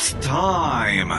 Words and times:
It's 0.00 0.12
time 0.24 1.10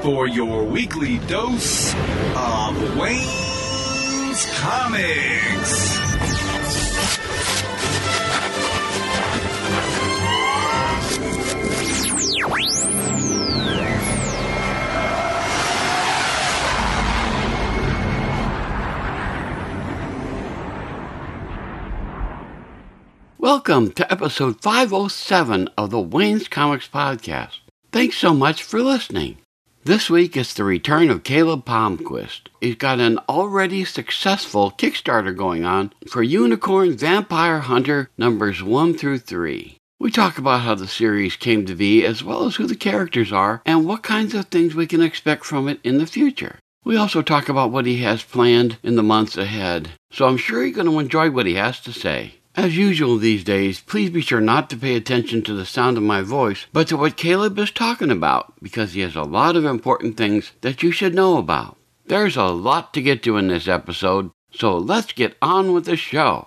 for 0.00 0.26
your 0.26 0.64
weekly 0.64 1.18
dose 1.28 1.92
of 2.34 2.96
Wayne's 2.96 4.46
Comics. 4.60 5.98
Welcome 23.36 23.92
to 23.92 24.10
episode 24.10 24.62
507 24.62 25.68
of 25.76 25.90
the 25.90 26.00
Wayne's 26.00 26.48
Comics 26.48 26.88
Podcast. 26.88 27.58
Thanks 27.94 28.16
so 28.18 28.34
much 28.34 28.64
for 28.64 28.82
listening. 28.82 29.36
This 29.84 30.10
week 30.10 30.36
is 30.36 30.52
the 30.52 30.64
return 30.64 31.10
of 31.10 31.22
Caleb 31.22 31.64
Palmquist. 31.64 32.48
He's 32.60 32.74
got 32.74 32.98
an 32.98 33.20
already 33.28 33.84
successful 33.84 34.72
Kickstarter 34.72 35.32
going 35.36 35.64
on 35.64 35.92
for 36.08 36.20
Unicorn 36.20 36.96
Vampire 36.96 37.60
Hunter 37.60 38.10
numbers 38.18 38.64
1 38.64 38.94
through 38.94 39.20
3. 39.20 39.76
We 40.00 40.10
talk 40.10 40.38
about 40.38 40.62
how 40.62 40.74
the 40.74 40.88
series 40.88 41.36
came 41.36 41.66
to 41.66 41.76
be, 41.76 42.04
as 42.04 42.24
well 42.24 42.46
as 42.46 42.56
who 42.56 42.66
the 42.66 42.74
characters 42.74 43.32
are, 43.32 43.62
and 43.64 43.86
what 43.86 44.02
kinds 44.02 44.34
of 44.34 44.46
things 44.46 44.74
we 44.74 44.88
can 44.88 45.00
expect 45.00 45.44
from 45.44 45.68
it 45.68 45.78
in 45.84 45.98
the 45.98 46.06
future. 46.08 46.58
We 46.84 46.96
also 46.96 47.22
talk 47.22 47.48
about 47.48 47.70
what 47.70 47.86
he 47.86 47.98
has 47.98 48.24
planned 48.24 48.76
in 48.82 48.96
the 48.96 49.04
months 49.04 49.36
ahead, 49.36 49.90
so 50.10 50.26
I'm 50.26 50.36
sure 50.36 50.64
you're 50.64 50.74
going 50.74 50.88
to 50.88 50.98
enjoy 50.98 51.30
what 51.30 51.46
he 51.46 51.54
has 51.54 51.78
to 51.82 51.92
say. 51.92 52.34
As 52.56 52.76
usual 52.76 53.18
these 53.18 53.42
days, 53.42 53.80
please 53.80 54.10
be 54.10 54.20
sure 54.20 54.40
not 54.40 54.70
to 54.70 54.76
pay 54.76 54.94
attention 54.94 55.42
to 55.42 55.54
the 55.54 55.66
sound 55.66 55.96
of 55.96 56.04
my 56.04 56.22
voice, 56.22 56.66
but 56.72 56.86
to 56.88 56.96
what 56.96 57.16
Caleb 57.16 57.58
is 57.58 57.72
talking 57.72 58.12
about, 58.12 58.54
because 58.62 58.92
he 58.92 59.00
has 59.00 59.16
a 59.16 59.22
lot 59.22 59.56
of 59.56 59.64
important 59.64 60.16
things 60.16 60.52
that 60.60 60.80
you 60.80 60.92
should 60.92 61.16
know 61.16 61.36
about. 61.38 61.76
There's 62.06 62.36
a 62.36 62.44
lot 62.44 62.94
to 62.94 63.02
get 63.02 63.24
to 63.24 63.38
in 63.38 63.48
this 63.48 63.66
episode, 63.66 64.30
so 64.52 64.78
let's 64.78 65.12
get 65.12 65.36
on 65.42 65.72
with 65.72 65.86
the 65.86 65.96
show. 65.96 66.46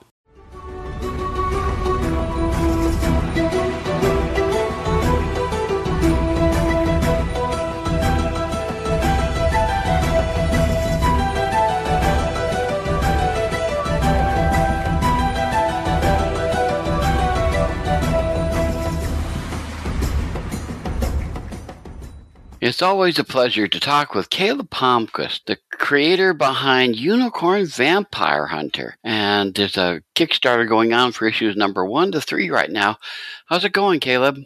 It's 22.59 22.81
always 22.81 23.19
a 23.19 23.23
pleasure 23.23 23.67
to 23.67 23.79
talk 23.79 24.15
with 24.15 24.31
Caleb 24.31 24.71
Palmquist, 24.71 25.45
the 25.45 25.59
creator 25.71 26.33
behind 26.33 26.95
Unicorn 26.95 27.67
Vampire 27.67 28.47
Hunter. 28.47 28.97
And 29.03 29.53
there's 29.53 29.77
a 29.77 30.01
Kickstarter 30.15 30.67
going 30.67 30.91
on 30.91 31.11
for 31.11 31.27
issues 31.27 31.55
number 31.55 31.85
one 31.85 32.11
to 32.13 32.21
three 32.21 32.49
right 32.49 32.71
now. 32.71 32.97
How's 33.45 33.63
it 33.63 33.73
going, 33.73 33.99
Caleb? 33.99 34.37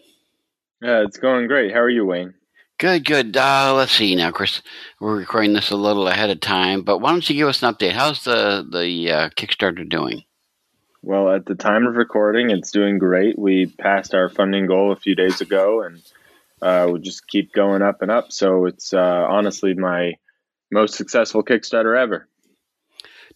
Yeah, 0.81 1.03
it's 1.05 1.17
going 1.17 1.47
great. 1.47 1.71
How 1.71 1.79
are 1.79 1.89
you, 1.89 2.05
Wayne? 2.05 2.33
Good, 2.79 3.05
good. 3.05 3.37
Uh, 3.37 3.73
let's 3.77 3.93
see 3.93 4.13
now, 4.15 4.31
Chris. 4.31 4.61
We're 4.99 5.15
recording 5.15 5.53
this 5.53 5.71
a 5.71 5.77
little 5.77 6.09
ahead 6.09 6.31
of 6.31 6.41
time, 6.41 6.81
but 6.81 6.97
why 6.97 7.11
don't 7.11 7.29
you 7.29 7.35
give 7.37 7.47
us 7.47 7.63
an 7.63 7.73
update? 7.73 7.93
How's 7.93 8.25
the 8.25 8.67
the 8.69 9.11
uh, 9.11 9.29
Kickstarter 9.29 9.87
doing? 9.87 10.25
Well, 11.01 11.31
at 11.31 11.45
the 11.45 11.55
time 11.55 11.87
of 11.87 11.95
recording, 11.95 12.49
it's 12.49 12.71
doing 12.71 12.97
great. 12.97 13.39
We 13.39 13.67
passed 13.67 14.13
our 14.13 14.27
funding 14.27 14.67
goal 14.67 14.91
a 14.91 14.97
few 14.97 15.15
days 15.15 15.39
ago, 15.39 15.83
and 15.83 16.01
uh, 16.61 16.89
we 16.91 16.99
just 16.99 17.27
keep 17.27 17.53
going 17.53 17.81
up 17.81 18.01
and 18.01 18.11
up. 18.11 18.31
So 18.31 18.65
it's 18.65 18.93
uh, 18.93 19.25
honestly 19.29 19.73
my 19.73 20.13
most 20.71 20.95
successful 20.95 21.43
Kickstarter 21.43 21.97
ever. 21.97 22.27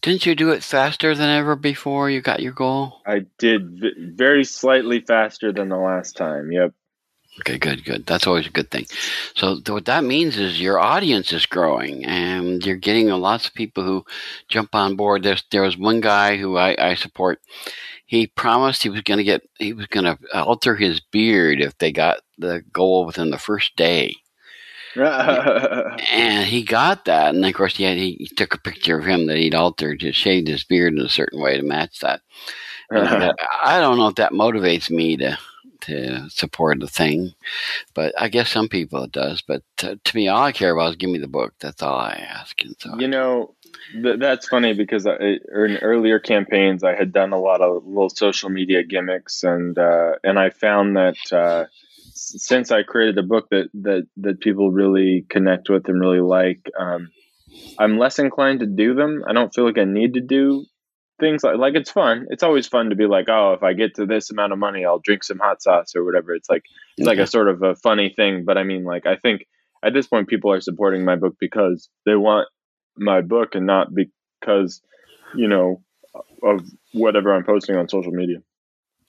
Didn't 0.02 0.25
you 0.25 0.36
do 0.36 0.52
it 0.52 0.63
faster 0.63 1.16
than 1.16 1.30
ever 1.30 1.56
before 1.56 2.09
you 2.09 2.22
got 2.22 2.41
your 2.41 2.52
goal? 2.52 3.02
I 3.06 3.25
did 3.38 3.80
v- 3.80 4.12
very 4.13 4.44
slightly 4.44 5.00
faster 5.00 5.52
than 5.52 5.69
the 5.69 5.78
last 5.78 6.16
time. 6.16 6.52
Yep. 6.52 6.74
Okay, 7.41 7.58
good, 7.58 7.84
good. 7.84 8.06
That's 8.06 8.28
always 8.28 8.47
a 8.47 8.52
good 8.52 8.72
thing. 8.72 8.86
So 9.36 9.56
th- 9.56 9.69
what 9.69 9.86
that 9.86 10.06
means 10.06 10.38
is 10.38 10.62
your 10.62 10.80
audience 10.80 11.34
is 11.34 11.46
growing, 11.46 12.06
and 12.06 12.66
you're 12.66 12.78
getting 12.78 13.09
lots 13.09 13.47
of 13.47 13.53
people 13.53 13.84
who 13.84 14.06
jump 14.47 14.74
on 14.74 14.96
board. 14.96 15.24
There's 15.24 15.44
there 15.52 15.63
was 15.63 15.78
one 15.78 16.00
guy 16.00 16.38
who 16.38 16.56
I, 16.57 16.75
I 16.78 16.96
support. 16.96 17.42
He 18.15 18.27
promised 18.27 18.81
he 18.81 18.89
was 18.89 19.01
going 19.01 19.17
to 19.17 19.23
get 19.23 19.41
he 19.57 19.73
was 19.73 19.87
going 19.87 20.05
to 20.05 20.17
alter 20.33 20.75
his 20.75 20.99
beard 20.99 21.61
if 21.61 21.77
they 21.77 21.91
got 21.91 22.19
the 22.37 22.63
goal 22.71 23.05
within 23.05 23.29
the 23.29 23.37
first 23.37 23.75
day. 23.75 24.15
and 26.13 26.47
he 26.47 26.63
got 26.63 27.03
that, 27.05 27.35
and 27.35 27.45
of 27.45 27.53
course 27.53 27.75
he 27.75 27.83
had, 27.83 27.97
he 27.97 28.29
took 28.37 28.53
a 28.53 28.59
picture 28.59 28.97
of 28.97 29.05
him 29.05 29.25
that 29.27 29.37
he'd 29.37 29.53
altered, 29.53 29.99
to 29.99 30.13
shaved 30.13 30.47
his 30.47 30.63
beard 30.63 30.93
in 30.93 31.01
a 31.01 31.09
certain 31.09 31.41
way 31.41 31.57
to 31.57 31.63
match 31.63 31.99
that. 31.99 32.21
And, 32.89 33.23
uh, 33.23 33.33
I 33.61 33.81
don't 33.81 33.97
know 33.97 34.07
if 34.07 34.15
that 34.15 34.31
motivates 34.31 34.89
me 34.89 35.17
to 35.17 35.37
to 35.81 36.29
support 36.29 36.79
the 36.79 36.87
thing, 36.87 37.33
but 37.93 38.13
I 38.17 38.29
guess 38.29 38.49
some 38.49 38.69
people 38.69 39.03
it 39.03 39.11
does. 39.11 39.41
But 39.41 39.61
to, 39.77 39.99
to 40.01 40.15
me, 40.15 40.29
all 40.29 40.43
I 40.43 40.51
care 40.51 40.71
about 40.71 40.91
is 40.91 40.95
give 40.95 41.09
me 41.09 41.19
the 41.19 41.27
book. 41.27 41.53
That's 41.59 41.83
all 41.83 41.97
I 41.99 42.25
ask. 42.29 42.59
And 42.63 42.75
so 42.79 42.97
you 42.97 43.07
know, 43.07 43.53
th- 43.91 44.19
that's 44.19 44.47
funny 44.47 44.73
because 44.73 45.06
I, 45.06 45.16
in 45.16 45.78
earlier 45.81 46.19
campaigns 46.19 46.84
I 46.84 46.96
had 46.96 47.12
done 47.12 47.34
a 47.34 47.40
lot 47.40 47.62
of 47.62 47.85
little 47.85 48.09
social 48.09 48.50
media 48.50 48.84
gimmicks, 48.84 49.44
and 49.44 49.78
uh, 49.78 50.13
and 50.23 50.40
I 50.40 50.50
found 50.50 50.96
that. 50.97 51.18
Uh, 51.31 51.66
since 52.18 52.72
I 52.72 52.84
created 52.84 53.18
a 53.18 53.24
book 53.24 53.50
that 53.51 53.69
that 53.74 54.07
that 54.18 54.40
people 54.40 54.72
really 54.72 55.25
connect 55.29 55.69
with 55.69 55.90
and 55.90 56.00
really 56.00 56.22
like, 56.22 56.72
um, 56.79 57.09
I'm 57.78 57.97
less 57.97 58.19
inclined 58.19 58.62
to 58.62 58.66
do 58.66 58.95
them. 58.95 59.24
I 59.28 59.34
don't 59.34 59.53
feel 59.53 59.66
like 59.66 59.78
I 59.78 59.84
need 59.84 60.13
to 60.13 60.22
do 60.22 60.66
things 61.19 61.44
like 61.44 61.57
like 61.57 61.75
it's 61.75 61.91
fun. 61.91 62.28
It's 62.29 62.44
always 62.44 62.68
fun 62.68 62.90
to 62.90 62.95
be 62.95 63.06
like, 63.06 63.28
oh, 63.29 63.53
if 63.53 63.63
I 63.63 63.74
get 63.74 63.95
to 63.95 64.06
this 64.06 64.31
amount 64.31 64.53
of 64.53 64.59
money, 64.59 64.85
I'll 64.85 65.00
drink 65.00 65.24
some 65.24 65.40
hot 65.40 65.62
sauce 65.62 65.95
or 65.95 66.03
whatever. 66.03 66.34
It's 66.34 66.50
like 66.50 66.63
it's 66.97 67.07
like 67.07 67.19
a 67.19 67.28
sort 67.28 67.50
of 67.50 67.62
a 67.62 67.75
funny 67.75 68.13
thing. 68.16 68.44
But 68.45 68.57
I 68.57 68.63
mean, 68.63 68.84
like 68.84 69.06
I 69.06 69.18
think 69.18 69.45
at 69.84 69.94
this 69.94 70.07
point, 70.07 70.28
people 70.28 70.51
are 70.51 70.62
supporting 70.62 71.06
my 71.06 71.16
book 71.16 71.35
because 71.40 71.90
they 72.06 72.16
want 72.16 72.47
my 72.97 73.22
book 73.22 73.56
and 73.56 73.66
not 73.66 73.94
because 73.94 74.81
you 75.35 75.47
know 75.47 75.81
of 76.44 76.66
whatever 76.94 77.33
I'm 77.33 77.44
posting 77.44 77.75
on 77.75 77.89
social 77.89 78.11
media. 78.11 78.38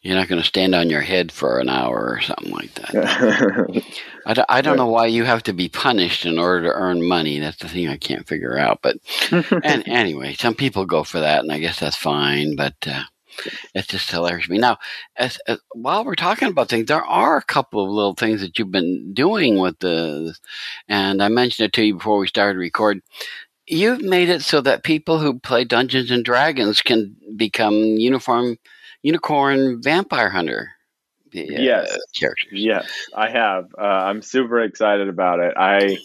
You're 0.02 0.14
not 0.16 0.28
going 0.28 0.41
to 0.41 0.47
stand 0.47 0.74
on 0.74 0.88
your 0.88 1.00
head 1.00 1.32
for 1.32 1.58
an 1.58 1.69
hour 1.69 2.10
or 2.12 2.20
something 2.20 2.52
like 2.52 2.72
that. 2.74 3.82
I, 4.26 4.34
d- 4.34 4.42
I 4.48 4.60
don't 4.60 4.76
know 4.76 4.86
why 4.86 5.06
you 5.06 5.24
have 5.24 5.42
to 5.44 5.52
be 5.52 5.69
punished 5.69 6.24
in 6.24 6.38
order 6.38 6.69
to 6.69 6.74
earn 6.74 7.02
money. 7.02 7.41
That's 7.41 7.56
the 7.56 7.69
thing 7.69 7.88
I 7.88 7.97
can't 7.97 8.26
figure 8.26 8.56
out. 8.56 8.80
But 8.82 8.98
and 9.32 9.88
anyway, 9.88 10.34
some 10.34 10.54
people 10.54 10.86
go 10.86 11.03
for 11.03 11.18
that, 11.18 11.41
and 11.41 11.50
I 11.50 11.58
guess 11.58 11.80
that's 11.80 11.97
fine. 11.97 12.54
But 12.54 12.74
uh, 12.86 13.03
it's 13.74 13.88
just 13.88 14.10
hilarious 14.10 14.47
to 14.47 14.53
me. 14.53 14.58
Now, 14.58 14.78
as, 15.16 15.38
as, 15.47 15.58
while 15.72 16.04
we're 16.04 16.14
talking 16.14 16.48
about 16.48 16.68
things, 16.68 16.86
there 16.86 17.04
are 17.04 17.36
a 17.36 17.42
couple 17.42 17.82
of 17.82 17.91
little 17.91 18.14
things 18.14 18.41
that 18.41 18.58
you've 18.58 18.70
been 18.70 19.12
doing 19.12 19.58
with 19.58 19.78
the, 19.80 20.34
and 20.88 21.22
I 21.22 21.28
mentioned 21.28 21.66
it 21.66 21.72
to 21.74 21.84
you 21.84 21.94
before 21.94 22.18
we 22.18 22.28
started 22.28 22.58
record. 22.58 23.03
You've 23.66 24.03
made 24.03 24.28
it 24.28 24.43
so 24.43 24.60
that 24.60 24.84
people 24.84 25.19
who 25.19 25.38
play 25.38 25.65
Dungeons 25.65 26.10
and 26.10 26.25
Dragons 26.25 26.82
can 26.82 27.16
become 27.37 27.75
uniform 27.75 28.59
unicorn 29.03 29.82
vampire 29.82 30.31
hunter 30.31 30.71
uh, 31.37 31.41
yes 31.41 31.99
characters. 32.19 32.53
Yes, 32.53 32.91
I 33.15 33.31
have. 33.31 33.66
Uh, 33.78 33.82
I'm 33.82 34.22
super 34.22 34.60
excited 34.60 35.09
about 35.09 35.41
it. 35.41 35.54
I 35.56 35.99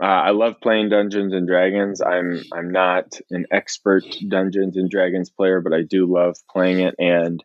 uh, 0.00 0.06
I 0.06 0.30
love 0.30 0.54
playing 0.62 0.88
Dungeons 0.88 1.32
and 1.32 1.46
Dragons. 1.46 2.00
I'm 2.00 2.42
I'm 2.52 2.70
not 2.70 3.20
an 3.30 3.46
expert 3.50 4.04
Dungeons 4.28 4.76
and 4.76 4.90
Dragons 4.90 5.30
player, 5.30 5.60
but 5.60 5.72
I 5.72 5.82
do 5.82 6.06
love 6.06 6.36
playing 6.50 6.80
it. 6.80 6.94
And 6.98 7.42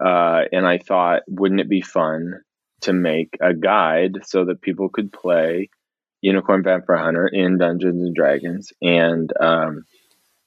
uh, 0.00 0.42
and 0.52 0.66
I 0.66 0.78
thought, 0.78 1.22
wouldn't 1.26 1.60
it 1.60 1.68
be 1.68 1.82
fun 1.82 2.40
to 2.82 2.92
make 2.92 3.36
a 3.40 3.52
guide 3.52 4.18
so 4.24 4.44
that 4.44 4.62
people 4.62 4.88
could 4.88 5.12
play 5.12 5.70
Unicorn 6.20 6.62
Vampire 6.62 6.96
Hunter 6.96 7.26
in 7.26 7.58
Dungeons 7.58 8.02
and 8.02 8.14
Dragons? 8.14 8.72
And 8.82 9.32
um, 9.40 9.84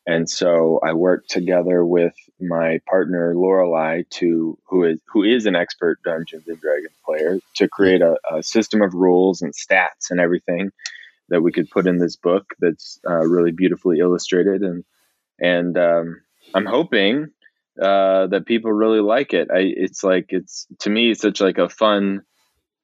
and 0.07 0.29
so 0.29 0.79
I 0.83 0.93
worked 0.93 1.29
together 1.29 1.85
with 1.85 2.15
my 2.39 2.79
partner 2.87 3.33
Lorelai 3.35 4.09
to 4.11 4.57
who 4.65 4.83
is 4.85 4.99
who 5.07 5.23
is 5.23 5.45
an 5.45 5.55
expert 5.55 5.99
Dungeons 6.03 6.47
and 6.47 6.59
Dragons 6.59 6.95
player 7.05 7.39
to 7.55 7.67
create 7.67 8.01
a, 8.01 8.17
a 8.31 8.43
system 8.43 8.81
of 8.81 8.93
rules 8.93 9.41
and 9.41 9.53
stats 9.53 10.09
and 10.09 10.19
everything 10.19 10.71
that 11.29 11.41
we 11.41 11.51
could 11.51 11.69
put 11.69 11.87
in 11.87 11.97
this 11.97 12.15
book 12.15 12.45
that's 12.59 12.99
uh, 13.09 13.25
really 13.25 13.51
beautifully 13.51 13.99
illustrated 13.99 14.63
and 14.63 14.83
and 15.39 15.77
um, 15.77 16.21
I'm 16.53 16.65
hoping 16.65 17.31
uh, 17.81 18.27
that 18.27 18.45
people 18.45 18.71
really 18.71 18.99
like 18.99 19.33
it. 19.33 19.49
I, 19.51 19.59
it's 19.59 20.03
like 20.03 20.27
it's 20.29 20.67
to 20.79 20.89
me 20.89 21.11
it's 21.11 21.21
such 21.21 21.41
like 21.41 21.57
a 21.57 21.69
fun, 21.69 22.21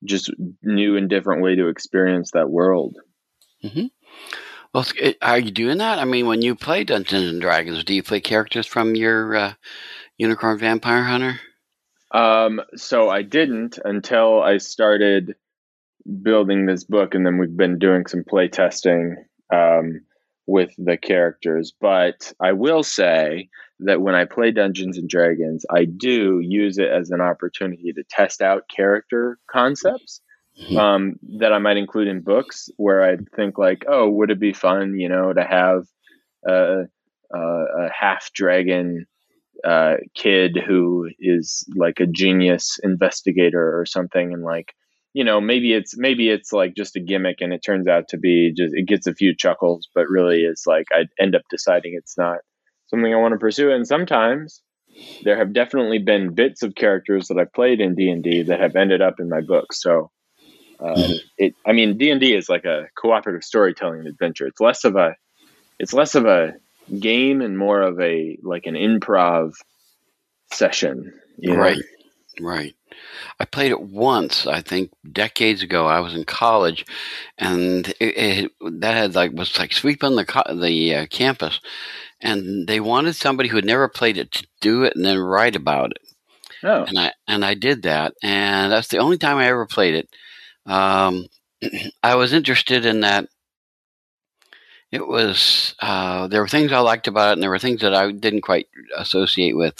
just 0.07 0.31
new 0.63 0.97
and 0.97 1.09
different 1.09 1.43
way 1.43 1.55
to 1.55 1.67
experience 1.67 2.31
that 2.31 2.49
world. 2.49 2.97
Mm-hmm. 3.63 3.87
Well, 4.73 4.85
are 5.21 5.39
you 5.39 5.51
doing 5.51 5.77
that? 5.79 5.99
I 5.99 6.05
mean, 6.05 6.27
when 6.27 6.41
you 6.41 6.55
play 6.55 6.83
Dungeons 6.83 7.31
and 7.31 7.41
Dragons, 7.41 7.83
do 7.83 7.93
you 7.93 8.03
play 8.03 8.19
characters 8.19 8.67
from 8.67 8.95
your 8.95 9.35
uh, 9.35 9.53
Unicorn 10.17 10.59
Vampire 10.59 11.03
Hunter? 11.03 11.39
Um, 12.11 12.61
so 12.75 13.09
I 13.09 13.21
didn't 13.21 13.79
until 13.83 14.41
I 14.41 14.57
started 14.57 15.35
building 16.21 16.65
this 16.65 16.83
book, 16.83 17.15
and 17.15 17.25
then 17.25 17.37
we've 17.37 17.55
been 17.55 17.79
doing 17.79 18.05
some 18.05 18.23
play 18.23 18.47
testing 18.47 19.15
um, 19.53 20.01
with 20.45 20.71
the 20.77 20.97
characters. 20.97 21.73
But 21.79 22.31
I 22.39 22.53
will 22.53 22.83
say 22.83 23.49
that 23.79 24.01
when 24.01 24.15
I 24.15 24.25
play 24.25 24.51
Dungeons 24.51 24.97
and 24.97 25.07
Dragons, 25.07 25.65
I 25.69 25.85
do 25.85 26.39
use 26.39 26.77
it 26.77 26.89
as 26.89 27.11
an 27.11 27.21
opportunity 27.21 27.93
to 27.93 28.03
test 28.09 28.41
out 28.41 28.63
character 28.73 29.37
concepts 29.49 30.21
mm-hmm. 30.59 30.77
um, 30.77 31.19
that 31.39 31.53
I 31.53 31.59
might 31.59 31.77
include 31.77 32.07
in 32.07 32.21
books 32.21 32.69
where 32.77 33.03
I 33.03 33.17
think 33.35 33.57
like, 33.57 33.85
oh, 33.87 34.09
would 34.09 34.31
it 34.31 34.39
be 34.39 34.53
fun, 34.53 34.99
you 34.99 35.09
know, 35.09 35.31
to 35.31 35.43
have 35.43 35.83
a, 36.47 36.83
a, 37.33 37.39
a 37.39 37.89
half 37.93 38.31
dragon 38.33 39.05
uh, 39.63 39.95
kid 40.15 40.57
who 40.57 41.09
is 41.19 41.65
like 41.75 41.99
a 41.99 42.07
genius 42.07 42.79
investigator 42.83 43.79
or 43.79 43.85
something, 43.85 44.33
and 44.33 44.43
like, 44.43 44.73
you 45.13 45.23
know, 45.23 45.41
maybe 45.41 45.73
it's 45.73 45.97
maybe 45.97 46.29
it's 46.29 46.51
like 46.51 46.75
just 46.75 46.95
a 46.95 46.99
gimmick, 46.99 47.37
and 47.41 47.53
it 47.53 47.61
turns 47.65 47.87
out 47.87 48.09
to 48.09 48.17
be 48.17 48.53
just 48.55 48.73
it 48.75 48.87
gets 48.87 49.07
a 49.07 49.15
few 49.15 49.35
chuckles, 49.35 49.87
but 49.95 50.09
really 50.09 50.41
is 50.41 50.63
like 50.67 50.85
I 50.93 51.05
end 51.19 51.35
up 51.35 51.41
deciding 51.49 51.95
it's 51.95 52.17
not 52.17 52.37
something 52.87 53.13
I 53.13 53.17
want 53.17 53.33
to 53.33 53.39
pursue. 53.39 53.71
And 53.71 53.87
sometimes 53.87 54.61
there 55.23 55.37
have 55.37 55.53
definitely 55.53 55.99
been 55.99 56.33
bits 56.33 56.63
of 56.63 56.75
characters 56.75 57.27
that 57.27 57.37
I've 57.37 57.53
played 57.53 57.81
in 57.81 57.95
D 57.95 58.09
and 58.09 58.23
D 58.23 58.43
that 58.43 58.59
have 58.59 58.75
ended 58.75 59.01
up 59.01 59.19
in 59.19 59.29
my 59.29 59.41
book. 59.41 59.73
So 59.73 60.11
uh, 60.79 60.93
mm-hmm. 60.93 61.13
it, 61.37 61.55
I 61.65 61.73
mean, 61.73 61.97
D 61.97 62.09
and 62.11 62.19
D 62.19 62.33
is 62.33 62.49
like 62.49 62.65
a 62.65 62.87
cooperative 62.95 63.43
storytelling 63.43 64.05
adventure. 64.05 64.47
It's 64.47 64.59
less 64.59 64.83
of 64.85 64.95
a, 64.95 65.15
it's 65.79 65.93
less 65.93 66.15
of 66.15 66.25
a 66.25 66.55
game 66.99 67.41
and 67.41 67.57
more 67.57 67.81
of 67.81 67.99
a 67.99 68.37
like 68.41 68.65
an 68.65 68.75
improv 68.75 69.53
session. 70.51 71.13
You 71.37 71.53
know? 71.53 71.59
Right, 71.59 71.77
right. 72.39 72.73
I 73.39 73.45
played 73.45 73.71
it 73.71 73.81
once, 73.81 74.47
I 74.47 74.61
think, 74.61 74.91
decades 75.11 75.61
ago. 75.61 75.85
I 75.85 75.99
was 75.99 76.15
in 76.15 76.25
college, 76.25 76.85
and 77.37 77.87
it, 77.99 78.17
it 78.17 78.51
that 78.79 78.95
had 78.95 79.15
like 79.15 79.33
was 79.33 79.57
like 79.59 79.73
sweeping 79.73 80.15
the 80.15 80.55
the 80.59 80.95
uh, 80.95 81.05
campus, 81.07 81.59
and 82.21 82.67
they 82.67 82.79
wanted 82.79 83.15
somebody 83.15 83.49
who 83.49 83.55
had 83.55 83.65
never 83.65 83.87
played 83.87 84.17
it 84.17 84.31
to 84.31 84.47
do 84.61 84.83
it 84.83 84.95
and 84.95 85.05
then 85.05 85.17
write 85.19 85.55
about 85.55 85.91
it. 85.91 86.01
Oh. 86.63 86.83
And 86.83 86.97
I 86.97 87.13
and 87.27 87.45
I 87.45 87.53
did 87.53 87.83
that, 87.83 88.13
and 88.23 88.71
that's 88.71 88.87
the 88.87 88.97
only 88.97 89.17
time 89.17 89.37
I 89.37 89.47
ever 89.47 89.65
played 89.65 89.93
it. 89.93 90.09
Um, 90.65 91.27
I 92.03 92.15
was 92.15 92.33
interested 92.33 92.85
in 92.85 93.01
that. 93.01 93.27
It 94.89 95.05
was 95.05 95.75
uh, 95.81 96.27
there 96.27 96.41
were 96.41 96.47
things 96.47 96.71
I 96.71 96.79
liked 96.79 97.07
about 97.07 97.29
it, 97.29 97.33
and 97.33 97.43
there 97.43 97.49
were 97.49 97.59
things 97.59 97.81
that 97.81 97.93
I 97.93 98.11
didn't 98.11 98.41
quite 98.41 98.67
associate 98.95 99.55
with. 99.55 99.75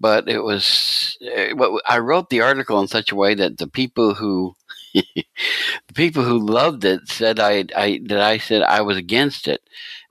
But 0.00 0.28
it 0.28 0.42
was 0.42 1.16
eh, 1.22 1.54
I 1.86 1.98
wrote 1.98 2.30
the 2.30 2.42
article 2.42 2.80
in 2.80 2.88
such 2.88 3.12
a 3.12 3.16
way 3.16 3.34
that 3.34 3.58
the 3.58 3.68
people 3.68 4.14
who 4.14 4.56
the 4.92 5.94
people 5.94 6.24
who 6.24 6.38
loved 6.38 6.84
it 6.84 7.08
said 7.08 7.38
I, 7.38 7.64
I 7.76 8.00
that 8.06 8.20
I 8.20 8.38
said 8.38 8.62
I 8.62 8.82
was 8.82 8.96
against 8.96 9.46
it, 9.46 9.62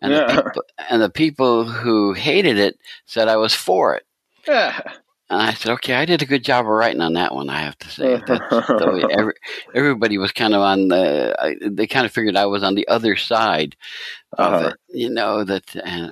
and 0.01 0.13
yeah. 0.13 0.27
the 0.27 0.43
people, 0.43 0.63
and 0.89 1.01
the 1.01 1.09
people 1.09 1.65
who 1.65 2.13
hated 2.13 2.57
it 2.57 2.77
said 3.05 3.27
I 3.27 3.37
was 3.37 3.53
for 3.53 3.95
it. 3.95 4.05
Yeah. 4.47 4.81
And 5.31 5.43
I 5.43 5.53
said, 5.53 5.73
okay, 5.73 5.93
I 5.93 6.05
did 6.05 6.23
a 6.23 6.25
good 6.25 6.43
job 6.43 6.65
of 6.65 6.71
writing 6.71 7.01
on 7.01 7.13
that 7.13 7.35
one. 7.35 7.51
I 7.51 7.61
have 7.61 7.77
to 7.79 7.89
say, 7.89 8.13
every, 9.11 9.33
everybody 9.75 10.17
was 10.17 10.31
kind 10.31 10.55
of 10.55 10.61
on 10.61 10.87
the. 10.87 11.69
they 11.69 11.85
kind 11.85 12.07
of 12.07 12.11
figured 12.11 12.35
I 12.35 12.47
was 12.47 12.63
on 12.63 12.73
the 12.73 12.87
other 12.87 13.15
side 13.15 13.75
of 14.39 14.53
uh-huh. 14.53 14.67
it, 14.69 14.97
you 14.97 15.07
know. 15.07 15.43
That, 15.43 15.65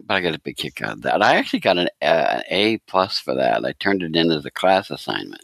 but 0.06 0.13
I 0.13 0.22
got 0.22 0.36
a 0.36 0.40
big 0.40 0.57
kick 0.57 0.83
out 0.83 0.94
of 0.94 1.01
that. 1.01 1.24
I 1.24 1.36
actually 1.36 1.62
got 1.62 1.80
an, 1.80 1.90
uh, 2.00 2.06
an 2.06 2.44
A 2.50 2.78
plus 2.80 3.18
for 3.18 3.33
that. 3.33 3.66
I 3.66 3.72
turned 3.74 4.04
it 4.04 4.16
in 4.16 4.30
as 4.30 4.45
a 4.45 4.51
class 4.51 4.92
assignment. 4.92 5.44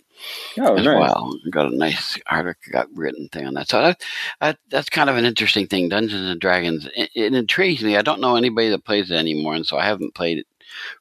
Oh, 0.57 0.75
as 0.75 0.85
nice. 0.85 0.99
well. 0.99 1.39
I 1.45 1.49
got 1.49 1.71
a 1.71 1.75
nice 1.75 2.19
article, 2.27 2.61
got 2.71 2.87
written 2.93 3.29
thing 3.29 3.45
on 3.45 3.53
that. 3.55 3.69
So 3.69 3.81
that, 3.81 4.01
that, 4.39 4.59
that's 4.69 4.89
kind 4.89 5.09
of 5.09 5.17
an 5.17 5.25
interesting 5.25 5.67
thing. 5.67 5.89
Dungeons 5.89 6.29
and 6.29 6.39
Dragons. 6.39 6.87
It, 6.95 7.09
it, 7.15 7.33
intrigues 7.33 7.83
me. 7.83 7.97
I 7.97 8.01
don't 8.01 8.21
know 8.21 8.35
anybody 8.35 8.69
that 8.69 8.85
plays 8.85 9.11
it 9.11 9.15
anymore, 9.15 9.55
and 9.55 9.65
so 9.65 9.77
I 9.77 9.85
haven't 9.85 10.15
played 10.15 10.39
it 10.39 10.47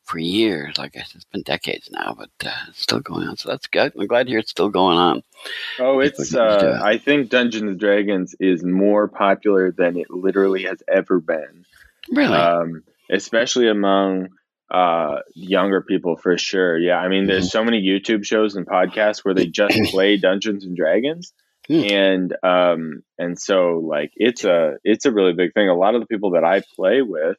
for 0.02 0.18
years. 0.18 0.78
Like 0.78 0.96
I 0.96 1.00
said, 1.00 1.16
it's 1.16 1.24
been 1.24 1.42
decades 1.42 1.90
now, 1.90 2.14
but 2.16 2.30
uh, 2.46 2.54
it's 2.68 2.82
still 2.82 3.00
going 3.00 3.28
on. 3.28 3.36
So 3.36 3.48
that's 3.48 3.66
good. 3.66 3.92
I'm 3.98 4.06
glad 4.06 4.24
to 4.24 4.30
hear 4.30 4.38
it's 4.38 4.50
still 4.50 4.70
going 4.70 4.98
on. 4.98 5.22
Oh, 5.78 6.00
it's. 6.00 6.34
Uh, 6.34 6.80
I 6.82 6.98
think 6.98 7.30
Dungeons 7.30 7.70
and 7.70 7.80
Dragons 7.80 8.34
is 8.40 8.62
more 8.62 9.08
popular 9.08 9.70
than 9.70 9.96
it 9.96 10.10
literally 10.10 10.64
has 10.64 10.82
ever 10.88 11.20
been. 11.20 11.64
Really. 12.10 12.34
Um, 12.34 12.82
especially 13.10 13.68
among 13.68 14.30
uh, 14.72 15.20
younger 15.34 15.82
people 15.82 16.16
for 16.16 16.38
sure. 16.38 16.78
Yeah, 16.78 16.96
I 16.96 17.08
mean, 17.08 17.26
there's 17.26 17.44
mm-hmm. 17.48 17.58
so 17.58 17.64
many 17.64 17.82
YouTube 17.82 18.24
shows 18.24 18.56
and 18.56 18.66
podcasts 18.66 19.22
where 19.22 19.34
they 19.34 19.46
just 19.46 19.78
play 19.90 20.16
Dungeons 20.16 20.64
and 20.64 20.74
Dragons, 20.74 21.34
mm. 21.68 21.92
and 21.92 22.34
um, 22.42 23.02
and 23.18 23.38
so 23.38 23.82
like 23.86 24.12
it's 24.16 24.44
a 24.44 24.78
it's 24.82 25.04
a 25.04 25.12
really 25.12 25.34
big 25.34 25.52
thing. 25.52 25.68
A 25.68 25.76
lot 25.76 25.94
of 25.94 26.00
the 26.00 26.06
people 26.06 26.30
that 26.30 26.44
I 26.44 26.62
play 26.74 27.02
with, 27.02 27.36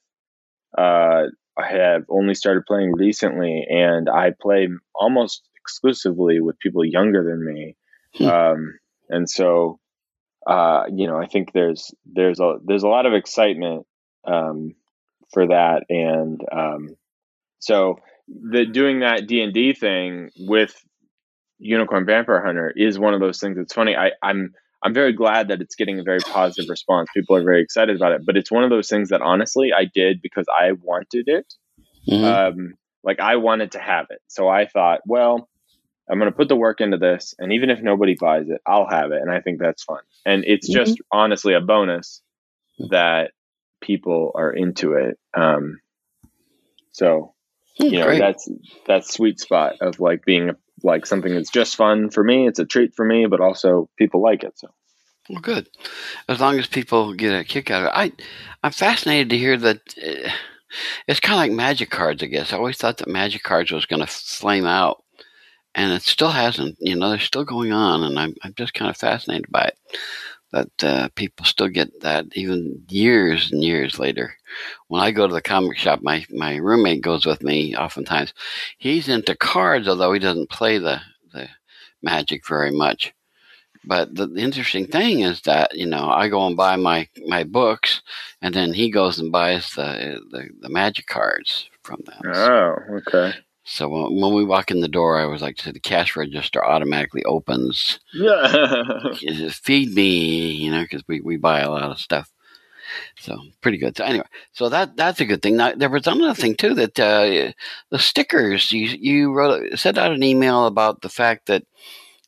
uh, 0.78 1.24
have 1.58 2.06
only 2.08 2.36
started 2.36 2.68
playing 2.68 2.94
recently, 2.94 3.66
and 3.68 4.08
I 4.10 4.34
play 4.40 4.68
almost 4.94 5.42
exclusively 5.56 6.40
with 6.40 6.60
people 6.60 6.86
younger 6.86 7.24
than 7.24 7.44
me, 7.44 7.76
mm. 8.20 8.30
um, 8.30 8.80
and 9.10 9.30
so. 9.30 9.80
Uh, 10.46 10.84
you 10.94 11.08
know, 11.08 11.18
I 11.18 11.26
think 11.26 11.54
there's 11.54 11.94
there's 12.06 12.42
a 12.42 12.58
there's 12.66 12.84
a 12.84 12.90
lot 12.90 13.06
of 13.06 13.14
excitement 13.14 13.88
um, 14.26 14.76
for 15.32 15.48
that, 15.48 15.86
and 15.90 16.42
um, 16.52 16.98
so 17.64 18.00
the 18.28 18.66
doing 18.66 19.00
that 19.00 19.26
D 19.26 19.42
and 19.42 19.54
D 19.54 19.74
thing 19.74 20.30
with 20.38 20.76
Unicorn 21.60 22.06
Vampire 22.06 22.44
Hunter 22.44 22.74
is 22.76 23.00
one 23.00 23.14
of 23.14 23.22
those 23.22 23.40
things. 23.40 23.58
It's 23.58 23.74
funny. 23.74 23.96
I, 23.96 24.12
I'm 24.22 24.54
I'm 24.84 24.94
very 24.94 25.14
glad 25.14 25.48
that 25.48 25.62
it's 25.62 25.76
getting 25.76 25.98
a 25.98 26.04
very 26.04 26.20
positive 26.20 26.70
response. 26.70 27.08
People 27.16 27.38
are 27.38 27.44
very 27.44 27.62
excited 27.62 27.96
about 27.96 28.12
it. 28.12 28.26
But 28.26 28.36
it's 28.36 28.52
one 28.52 28.66
of 28.66 28.70
those 28.70 28.90
things 28.90 29.10
that 29.10 29.22
honestly 29.22 29.72
I 29.72 29.86
did 29.86 30.22
because 30.22 30.46
I 30.50 30.74
wanted 30.74 31.30
it. 31.30 31.54
Mm-hmm. 32.10 32.26
Um, 32.26 32.74
like 33.02 33.22
I 33.22 33.38
wanted 33.38 33.72
to 33.74 33.80
have 33.80 34.08
it. 34.10 34.20
So 34.28 34.50
I 34.50 34.66
thought, 34.66 35.00
well, 35.06 35.48
I'm 36.10 36.20
going 36.20 36.30
to 36.30 36.36
put 36.36 36.50
the 36.50 36.58
work 36.58 36.82
into 36.82 36.98
this, 36.98 37.34
and 37.40 37.54
even 37.54 37.70
if 37.70 37.82
nobody 37.82 38.18
buys 38.20 38.50
it, 38.50 38.60
I'll 38.68 38.90
have 38.90 39.14
it, 39.14 39.22
and 39.22 39.32
I 39.32 39.40
think 39.40 39.62
that's 39.62 39.84
fun. 39.84 40.02
And 40.26 40.44
it's 40.46 40.70
mm-hmm. 40.70 40.84
just 40.84 41.00
honestly 41.14 41.54
a 41.54 41.62
bonus 41.62 42.22
that 42.90 43.32
people 43.82 44.34
are 44.36 44.52
into 44.52 44.94
it. 44.94 45.18
Um, 45.34 45.80
so 46.92 47.33
you 47.76 48.00
know 48.00 48.06
Great. 48.06 48.20
that's 48.20 48.50
that 48.88 49.06
sweet 49.06 49.40
spot 49.40 49.76
of 49.82 50.00
like 50.00 50.26
being 50.26 50.52
like 50.84 51.06
something 51.06 51.34
that's 51.34 51.50
just 51.50 51.76
fun 51.76 52.10
for 52.10 52.24
me. 52.24 52.48
It's 52.48 52.60
a 52.60 52.66
treat 52.66 52.94
for 52.96 53.06
me 53.06 53.26
but 53.26 53.40
also 53.42 53.90
people 53.98 54.22
like 54.22 54.44
it 54.44 54.58
so. 54.58 54.70
Well 55.30 55.42
good. 55.42 55.70
As 56.28 56.42
long 56.42 56.60
as 56.60 56.68
people 56.68 57.14
get 57.14 57.40
a 57.40 57.44
kick 57.44 57.72
out 57.72 57.84
of 57.84 57.88
it. 57.88 57.94
I 57.96 58.12
i'm 58.64 58.72
fascinated 58.72 59.30
to 59.30 59.38
hear 59.38 59.58
that 59.58 59.80
uh, 59.98 60.30
it's 61.08 61.20
kind 61.20 61.36
of 61.36 61.40
like 61.40 61.52
magic 61.52 61.90
cards 61.90 62.24
i 62.24 62.28
guess. 62.28 62.54
I 62.54 62.58
always 62.58 62.78
thought 62.78 62.98
that 62.98 63.08
magic 63.08 63.44
cards 63.44 63.72
was 63.72 63.86
going 63.86 64.02
to 64.02 64.08
flame 64.08 64.66
out 64.66 65.04
and 65.76 65.92
it 65.92 66.04
still 66.04 66.32
hasn't. 66.32 66.78
You 66.80 66.96
know 66.96 67.10
they're 67.10 67.20
still 67.20 67.46
going 67.46 67.72
on 67.72 68.04
and 68.04 68.20
i'm, 68.20 68.36
I'm 68.44 68.54
just 68.56 68.74
kind 68.74 68.90
of 68.90 68.98
fascinated 68.98 69.50
by 69.50 69.66
it 69.66 69.78
that 70.54 70.84
uh, 70.84 71.10
people 71.16 71.46
still 71.46 71.68
get 71.68 72.02
that 72.02 72.28
even 72.36 72.84
years 72.88 73.52
and 73.52 73.64
years 73.64 73.98
later. 73.98 74.36
When 74.88 75.02
I 75.02 75.10
go 75.10 75.28
to 75.28 75.34
the 75.34 75.42
comic 75.42 75.78
shop, 75.78 76.02
my, 76.04 76.24
my 76.30 76.58
roommate 76.58 77.02
goes 77.02 77.26
with 77.26 77.42
me 77.42 77.76
oftentimes. 77.76 78.34
He's 78.78 79.10
into 79.10 79.36
cards, 79.36 79.88
although 79.88 80.14
he 80.14 80.20
doesn't 80.20 80.52
play 80.52 80.78
the, 80.78 81.02
the 81.34 81.50
magic 82.04 82.48
very 82.48 82.72
much. 82.72 83.14
But 83.84 84.16
the, 84.16 84.28
the 84.28 84.42
interesting 84.42 84.86
thing 84.86 85.22
is 85.22 85.42
that, 85.42 85.76
you 85.76 85.88
know, 85.88 86.08
I 86.10 86.30
go 86.30 86.46
and 86.46 86.56
buy 86.56 86.76
my, 86.76 87.10
my 87.26 87.44
books 87.44 88.02
and 88.42 88.54
then 88.54 88.74
he 88.74 88.92
goes 88.92 89.20
and 89.20 89.32
buys 89.32 89.72
the, 89.72 90.22
the, 90.30 90.50
the 90.62 90.70
magic 90.70 91.08
cards 91.08 91.68
from 91.82 92.00
them. 92.06 92.32
Oh, 92.32 92.76
okay. 93.08 93.34
So 93.66 93.88
when 93.88 94.34
we 94.34 94.44
walk 94.44 94.72
in 94.72 94.82
the 94.82 94.88
door, 94.90 95.18
I 95.18 95.26
was 95.26 95.42
like, 95.42 95.58
the 95.58 95.80
cash 95.80 96.16
register 96.16 96.64
automatically 96.66 97.24
opens. 97.24 98.00
Yeah. 98.14 99.14
Feed 99.52 99.94
me, 99.94 100.52
you 100.52 100.70
know, 100.70 100.82
because 100.84 101.04
we, 101.08 101.22
we 101.22 101.38
buy 101.38 101.62
a 101.62 101.72
lot 101.72 101.90
of 101.90 102.00
stuff. 102.00 102.30
So 103.18 103.38
pretty 103.62 103.78
good. 103.78 103.98
So 103.98 104.04
anyway, 104.04 104.26
so 104.52 104.70
that 104.70 104.96
that's 104.96 105.20
a 105.22 105.26
good 105.26 105.42
thing. 105.42 105.58
Now 105.58 105.74
there 105.74 105.90
was 105.90 106.06
another 106.06 106.34
thing 106.34 106.56
too 106.56 106.74
that 106.76 107.00
uh, 107.00 107.54
the 107.90 108.00
stickers 108.00 108.72
you 108.72 108.88
you 109.00 109.34
wrote 109.34 109.80
sent 109.80 109.98
out 109.98 110.12
an 110.12 110.24
email 110.24 110.68
about 110.68 111.02
the 111.02 111.10
fact 111.10 111.48
that 111.48 111.64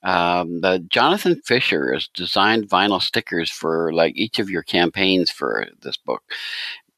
um, 0.04 0.62
the 0.62 0.80
Jonathan 0.90 1.42
Fisher 1.46 1.94
has 1.94 2.08
designed 2.08 2.70
vinyl 2.70 3.02
stickers 3.02 3.50
for 3.52 3.92
like 3.94 4.16
each 4.16 4.40
of 4.40 4.50
your 4.50 4.64
campaigns 4.64 5.32
for 5.32 5.68
this 5.82 5.98
book, 5.98 6.24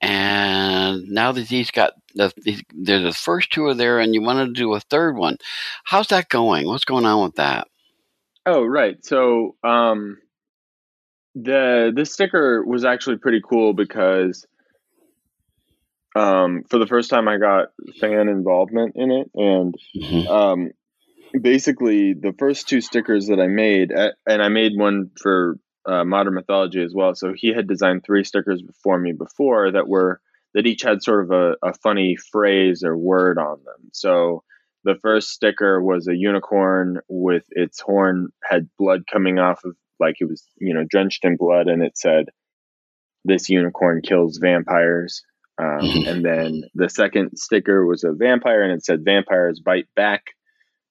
and 0.02 1.10
now 1.10 1.32
that 1.32 1.48
he's 1.48 1.72
got 1.72 1.94
the, 2.16 2.32
there's 2.74 3.04
the 3.04 3.14
first 3.14 3.52
two 3.52 3.66
are 3.66 3.74
there, 3.74 4.00
and 4.00 4.14
you 4.14 4.22
wanted 4.22 4.48
to 4.48 4.54
do 4.54 4.74
a 4.74 4.80
third 4.80 5.18
one. 5.18 5.38
How's 5.84 6.08
that 6.08 6.30
going? 6.30 6.68
What's 6.68 6.86
going 6.86 7.06
on 7.06 7.24
with 7.24 7.36
that? 7.36 7.68
Oh, 8.46 8.64
right. 8.64 9.04
So 9.04 9.56
um, 9.64 10.20
the 11.36 11.92
this 11.96 12.14
sticker 12.14 12.64
was 12.66 12.86
actually 12.86 13.18
pretty 13.18 13.42
cool 13.48 13.74
because 13.74 14.46
um, 16.16 16.64
for 16.70 16.80
the 16.80 16.88
first 16.88 17.10
time 17.10 17.28
I 17.28 17.38
got 17.38 17.70
fan 18.00 18.30
involvement 18.30 18.94
in 18.96 19.12
it, 19.12 19.32
and 19.36 19.76
mm-hmm. 19.96 20.28
um, 20.28 20.72
basically 21.40 22.14
the 22.14 22.34
first 22.38 22.68
two 22.68 22.82
stickers 22.82 23.28
that 23.28 23.40
I 23.40 23.48
made, 23.48 23.92
and 23.92 24.42
I 24.42 24.48
made 24.50 24.74
one 24.78 25.12
for 25.22 25.58
uh, 25.88 26.04
modern 26.04 26.34
mythology 26.34 26.84
as 26.84 26.94
well. 26.94 27.16
So 27.16 27.34
he 27.36 27.54
had 27.54 27.68
designed 27.68 28.04
three 28.04 28.24
stickers 28.24 28.62
before 28.62 29.00
me 29.00 29.14
before 29.14 29.72
that 29.72 29.88
were 29.88 30.22
that 30.54 30.66
each 30.66 30.82
had 30.82 31.04
sort 31.04 31.24
of 31.24 31.32
a, 31.32 31.56
a 31.64 31.74
funny 31.74 32.16
phrase 32.32 32.84
or 32.84 32.98
word 32.98 33.38
on 33.38 33.60
them. 33.64 33.90
So 33.94 34.44
the 34.84 34.96
first 35.02 35.30
sticker 35.30 35.82
was 35.82 36.08
a 36.08 36.16
unicorn 36.16 37.00
with 37.08 37.44
its 37.50 37.80
horn 37.80 38.30
had 38.44 38.70
blood 38.78 39.04
coming 39.12 39.40
off 39.40 39.64
of 39.66 39.76
like 40.00 40.16
it 40.20 40.26
was 40.26 40.44
you 40.60 40.74
know 40.74 40.86
drenched 40.88 41.26
in 41.26 41.38
blood, 41.38 41.68
and 41.68 41.84
it 41.84 41.98
said, 41.98 42.26
"This 43.26 43.50
unicorn 43.50 44.02
kills 44.02 44.38
vampires." 44.38 45.24
Um, 45.60 45.80
and 46.08 46.24
then 46.24 46.64
the 46.76 46.90
second 46.90 47.38
sticker 47.38 47.86
was 47.86 48.04
a 48.04 48.14
vampire, 48.14 48.64
and 48.64 48.74
it 48.74 48.86
said, 48.86 49.06
"Vampires 49.06 49.60
bite 49.60 49.88
back." 49.96 50.24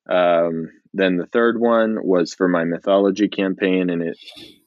Um, 0.08 0.70
then 0.92 1.16
the 1.16 1.26
third 1.26 1.60
one 1.60 1.98
was 2.02 2.34
for 2.34 2.48
my 2.48 2.64
mythology 2.64 3.28
campaign, 3.28 3.90
and 3.90 4.02
it 4.02 4.18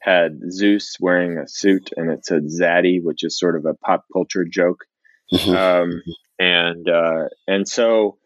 had 0.02 0.40
Zeus 0.52 0.98
wearing 1.00 1.38
a 1.38 1.48
suit, 1.48 1.90
and 1.98 2.12
it 2.12 2.26
said 2.26 2.44
Zaddy, 2.46 3.04
which 3.04 3.24
is 3.24 3.40
sort 3.40 3.56
of 3.56 3.66
a 3.66 3.74
pop 3.74 4.06
culture 4.14 4.46
joke. 4.46 4.86
Mm-hmm. 5.34 5.56
Um, 5.56 6.04
and 6.38 6.90
uh, 6.90 7.30
and 7.48 7.68
so 7.68 8.18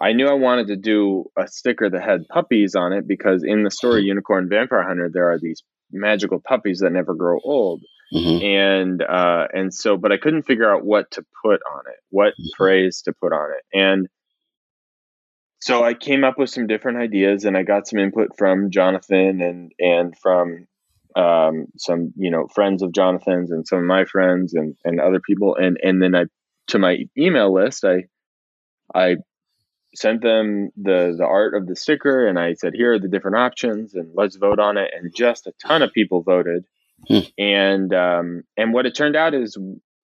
I 0.00 0.12
knew 0.12 0.28
I 0.28 0.34
wanted 0.34 0.68
to 0.68 0.76
do 0.76 1.26
a 1.38 1.46
sticker 1.46 1.88
that 1.88 2.02
had 2.02 2.28
puppies 2.28 2.74
on 2.74 2.92
it 2.92 3.06
because 3.06 3.42
in 3.44 3.64
the 3.64 3.70
story 3.70 4.02
mm-hmm. 4.02 4.08
Unicorn 4.08 4.48
Vampire 4.48 4.86
Hunter, 4.86 5.10
there 5.12 5.30
are 5.30 5.38
these 5.38 5.62
magical 5.92 6.40
puppies 6.40 6.80
that 6.80 6.90
never 6.90 7.14
grow 7.14 7.38
old. 7.42 7.82
Mm-hmm. 8.14 8.44
And 8.44 9.02
uh, 9.02 9.48
and 9.52 9.74
so, 9.74 9.96
but 9.96 10.12
I 10.12 10.16
couldn't 10.16 10.44
figure 10.44 10.72
out 10.72 10.84
what 10.84 11.10
to 11.12 11.24
put 11.42 11.60
on 11.72 11.80
it, 11.88 11.98
what 12.10 12.32
mm-hmm. 12.34 12.56
phrase 12.56 13.02
to 13.02 13.12
put 13.12 13.32
on 13.32 13.50
it, 13.50 13.64
and 13.76 14.08
so 15.60 15.84
I 15.84 15.94
came 15.94 16.24
up 16.24 16.38
with 16.38 16.50
some 16.50 16.66
different 16.66 16.98
ideas, 16.98 17.44
and 17.44 17.56
I 17.56 17.62
got 17.62 17.86
some 17.86 17.98
input 17.98 18.36
from 18.36 18.70
Jonathan 18.70 19.40
and 19.40 19.72
and 19.78 20.14
from 20.18 20.66
um, 21.16 21.66
some 21.76 22.12
you 22.16 22.30
know 22.30 22.46
friends 22.54 22.82
of 22.82 22.92
Jonathan's 22.92 23.50
and 23.50 23.66
some 23.66 23.78
of 23.78 23.84
my 23.84 24.04
friends 24.04 24.54
and 24.54 24.76
and 24.84 25.00
other 25.00 25.20
people, 25.20 25.56
and 25.56 25.78
and 25.82 26.02
then 26.02 26.14
I 26.14 26.24
to 26.68 26.78
my 26.78 26.98
email 27.16 27.52
list, 27.52 27.84
I 27.84 28.04
I 28.94 29.16
sent 29.94 30.22
them 30.22 30.70
the 30.76 31.14
the 31.16 31.24
art 31.24 31.54
of 31.54 31.66
the 31.66 31.76
sticker 31.76 32.26
and 32.26 32.38
I 32.38 32.54
said 32.54 32.74
here 32.74 32.92
are 32.92 32.98
the 32.98 33.08
different 33.08 33.38
options 33.38 33.94
and 33.94 34.10
let's 34.14 34.36
vote 34.36 34.58
on 34.58 34.76
it. 34.76 34.90
And 34.94 35.14
just 35.14 35.46
a 35.46 35.52
ton 35.64 35.82
of 35.82 35.92
people 35.92 36.22
voted. 36.22 36.64
Hmm. 37.08 37.20
and 37.36 37.92
um, 37.92 38.42
and 38.56 38.72
what 38.72 38.86
it 38.86 38.94
turned 38.94 39.16
out 39.16 39.34
is 39.34 39.58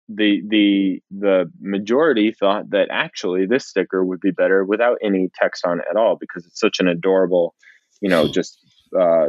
the 0.08 0.42
the 0.48 1.02
the 1.10 1.50
majority 1.60 2.32
thought 2.32 2.70
that 2.70 2.88
actually 2.90 3.46
this 3.46 3.66
sticker 3.66 4.04
would 4.04 4.20
be 4.20 4.30
better 4.30 4.64
without 4.64 4.98
any 5.02 5.28
text 5.34 5.66
on 5.66 5.80
it 5.80 5.86
at 5.90 5.96
all 5.96 6.16
because 6.16 6.46
it's 6.46 6.60
such 6.60 6.80
an 6.80 6.88
adorable 6.88 7.54
you 8.00 8.08
know 8.08 8.28
just 8.28 8.58
uh, 8.98 9.26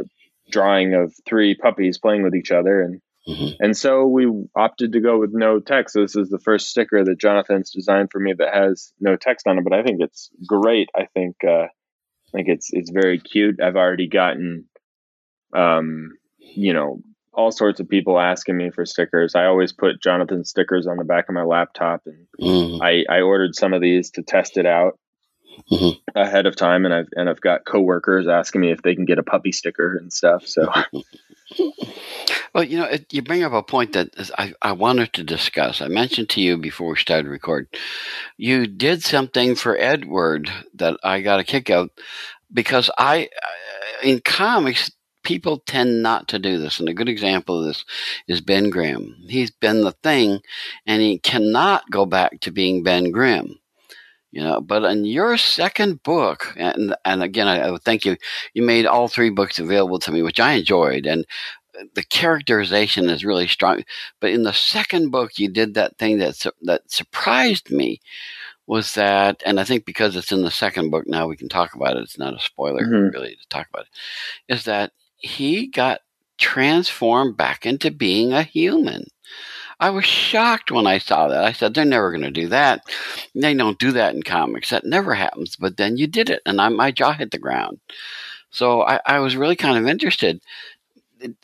drawing 0.50 0.94
of 0.94 1.12
three 1.26 1.54
puppies 1.54 1.98
playing 1.98 2.22
with 2.22 2.34
each 2.34 2.50
other 2.50 2.80
and 2.82 3.00
Mm-hmm. 3.28 3.62
And 3.62 3.76
so 3.76 4.06
we 4.06 4.26
opted 4.56 4.92
to 4.92 5.00
go 5.00 5.18
with 5.18 5.34
no 5.34 5.60
text. 5.60 5.92
So 5.92 6.00
this 6.00 6.16
is 6.16 6.30
the 6.30 6.38
first 6.38 6.70
sticker 6.70 7.04
that 7.04 7.18
Jonathan's 7.18 7.70
designed 7.70 8.10
for 8.10 8.18
me 8.18 8.32
that 8.32 8.54
has 8.54 8.94
no 9.00 9.16
text 9.16 9.46
on 9.46 9.58
it, 9.58 9.64
but 9.64 9.74
I 9.74 9.82
think 9.82 10.00
it's 10.00 10.30
great. 10.46 10.88
I 10.96 11.08
think 11.12 11.36
uh, 11.46 11.66
I 11.66 12.30
think 12.32 12.48
it's 12.48 12.70
it's 12.72 12.90
very 12.90 13.20
cute. 13.20 13.60
I've 13.60 13.76
already 13.76 14.08
gotten 14.08 14.64
um, 15.54 16.12
you 16.38 16.72
know, 16.72 17.00
all 17.38 17.52
sorts 17.52 17.78
of 17.78 17.88
people 17.88 18.18
asking 18.18 18.56
me 18.56 18.70
for 18.70 18.84
stickers. 18.84 19.36
I 19.36 19.44
always 19.44 19.72
put 19.72 20.02
Jonathan 20.02 20.44
stickers 20.44 20.88
on 20.88 20.96
the 20.96 21.04
back 21.04 21.28
of 21.28 21.36
my 21.36 21.44
laptop 21.44 22.02
and 22.04 22.26
mm-hmm. 22.38 22.82
I, 22.82 23.04
I 23.08 23.20
ordered 23.20 23.54
some 23.54 23.72
of 23.72 23.80
these 23.80 24.10
to 24.12 24.22
test 24.22 24.58
it 24.58 24.66
out. 24.66 24.98
Mm-hmm. 25.72 25.98
ahead 26.16 26.46
of 26.46 26.54
time 26.54 26.84
and 26.84 26.94
I've 26.94 27.08
and 27.16 27.28
I've 27.28 27.40
got 27.40 27.64
coworkers 27.64 28.28
asking 28.28 28.60
me 28.60 28.70
if 28.70 28.80
they 28.80 28.94
can 28.94 29.06
get 29.06 29.18
a 29.18 29.24
puppy 29.24 29.50
sticker 29.50 29.96
and 29.96 30.12
stuff 30.12 30.46
so 30.46 30.72
Well, 32.54 32.62
you 32.64 32.78
know, 32.78 32.84
it, 32.84 33.12
you 33.12 33.22
bring 33.22 33.42
up 33.42 33.52
a 33.52 33.62
point 33.62 33.92
that 33.92 34.10
I, 34.38 34.54
I 34.62 34.72
wanted 34.72 35.12
to 35.14 35.24
discuss. 35.24 35.80
I 35.80 35.88
mentioned 35.88 36.28
to 36.30 36.40
you 36.40 36.56
before 36.58 36.90
we 36.90 36.96
started 36.96 37.28
record, 37.28 37.68
You 38.36 38.66
did 38.66 39.02
something 39.02 39.54
for 39.54 39.76
Edward 39.76 40.50
that 40.74 40.98
I 41.02 41.20
got 41.20 41.40
a 41.40 41.44
kick 41.44 41.70
out 41.70 41.90
because 42.52 42.90
I, 42.98 43.28
in 44.02 44.20
comics, 44.24 44.90
people 45.22 45.58
tend 45.66 46.02
not 46.02 46.28
to 46.28 46.38
do 46.38 46.58
this. 46.58 46.80
And 46.80 46.88
a 46.88 46.94
good 46.94 47.08
example 47.08 47.58
of 47.58 47.66
this 47.66 47.84
is 48.26 48.40
Ben 48.40 48.70
Grimm. 48.70 49.14
He's 49.28 49.50
been 49.50 49.82
the 49.82 49.92
thing, 49.92 50.40
and 50.86 51.02
he 51.02 51.18
cannot 51.18 51.90
go 51.90 52.06
back 52.06 52.40
to 52.40 52.50
being 52.50 52.82
Ben 52.82 53.10
Grimm. 53.10 53.58
You 54.30 54.42
know, 54.42 54.60
but 54.60 54.84
in 54.84 55.06
your 55.06 55.38
second 55.38 56.02
book, 56.02 56.54
and 56.56 56.94
and 57.04 57.22
again, 57.22 57.48
I, 57.48 57.72
I 57.72 57.76
thank 57.78 58.04
you. 58.04 58.16
You 58.52 58.62
made 58.62 58.84
all 58.84 59.08
three 59.08 59.30
books 59.30 59.58
available 59.58 59.98
to 60.00 60.12
me, 60.12 60.22
which 60.22 60.38
I 60.38 60.52
enjoyed, 60.52 61.06
and 61.06 61.24
the 61.94 62.02
characterization 62.02 63.08
is 63.08 63.24
really 63.24 63.46
strong. 63.46 63.84
But 64.20 64.30
in 64.30 64.42
the 64.42 64.52
second 64.52 65.10
book, 65.10 65.38
you 65.38 65.48
did 65.48 65.74
that 65.74 65.96
thing 65.98 66.18
that 66.18 66.44
that 66.62 66.90
surprised 66.90 67.70
me 67.70 68.00
was 68.66 68.92
that, 68.94 69.42
and 69.46 69.58
I 69.58 69.64
think 69.64 69.86
because 69.86 70.14
it's 70.14 70.30
in 70.30 70.42
the 70.42 70.50
second 70.50 70.90
book 70.90 71.06
now, 71.06 71.26
we 71.26 71.36
can 71.36 71.48
talk 71.48 71.74
about 71.74 71.96
it. 71.96 72.02
It's 72.02 72.18
not 72.18 72.34
a 72.34 72.38
spoiler 72.38 72.82
mm-hmm. 72.82 73.14
really 73.14 73.34
to 73.34 73.48
talk 73.48 73.66
about 73.72 73.86
it. 73.86 74.54
Is 74.54 74.64
that 74.64 74.92
he 75.18 75.66
got 75.66 76.00
transformed 76.38 77.36
back 77.36 77.66
into 77.66 77.90
being 77.90 78.32
a 78.32 78.42
human. 78.42 79.06
I 79.80 79.90
was 79.90 80.04
shocked 80.04 80.72
when 80.72 80.86
I 80.86 80.98
saw 80.98 81.28
that. 81.28 81.44
I 81.44 81.52
said, 81.52 81.74
they're 81.74 81.84
never 81.84 82.10
going 82.10 82.22
to 82.22 82.30
do 82.30 82.48
that. 82.48 82.82
They 83.34 83.54
don't 83.54 83.78
do 83.78 83.92
that 83.92 84.14
in 84.14 84.22
comics. 84.24 84.70
That 84.70 84.84
never 84.84 85.14
happens. 85.14 85.54
But 85.54 85.76
then 85.76 85.96
you 85.96 86.08
did 86.08 86.30
it, 86.30 86.42
and 86.44 86.60
I, 86.60 86.68
my 86.68 86.90
jaw 86.90 87.12
hit 87.12 87.30
the 87.30 87.38
ground. 87.38 87.78
So 88.50 88.82
I, 88.82 89.00
I 89.06 89.18
was 89.20 89.36
really 89.36 89.56
kind 89.56 89.78
of 89.78 89.86
interested 89.86 90.40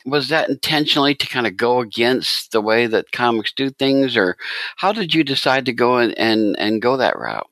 was 0.05 0.29
that 0.29 0.49
intentionally 0.49 1.15
to 1.15 1.27
kind 1.27 1.47
of 1.47 1.57
go 1.57 1.79
against 1.79 2.51
the 2.51 2.61
way 2.61 2.87
that 2.87 3.11
comics 3.11 3.51
do 3.53 3.69
things 3.69 4.15
or 4.15 4.37
how 4.77 4.91
did 4.91 5.13
you 5.13 5.23
decide 5.23 5.65
to 5.65 5.73
go 5.73 5.97
and 5.97 6.17
and, 6.17 6.57
and 6.57 6.81
go 6.81 6.97
that 6.97 7.17
route 7.17 7.49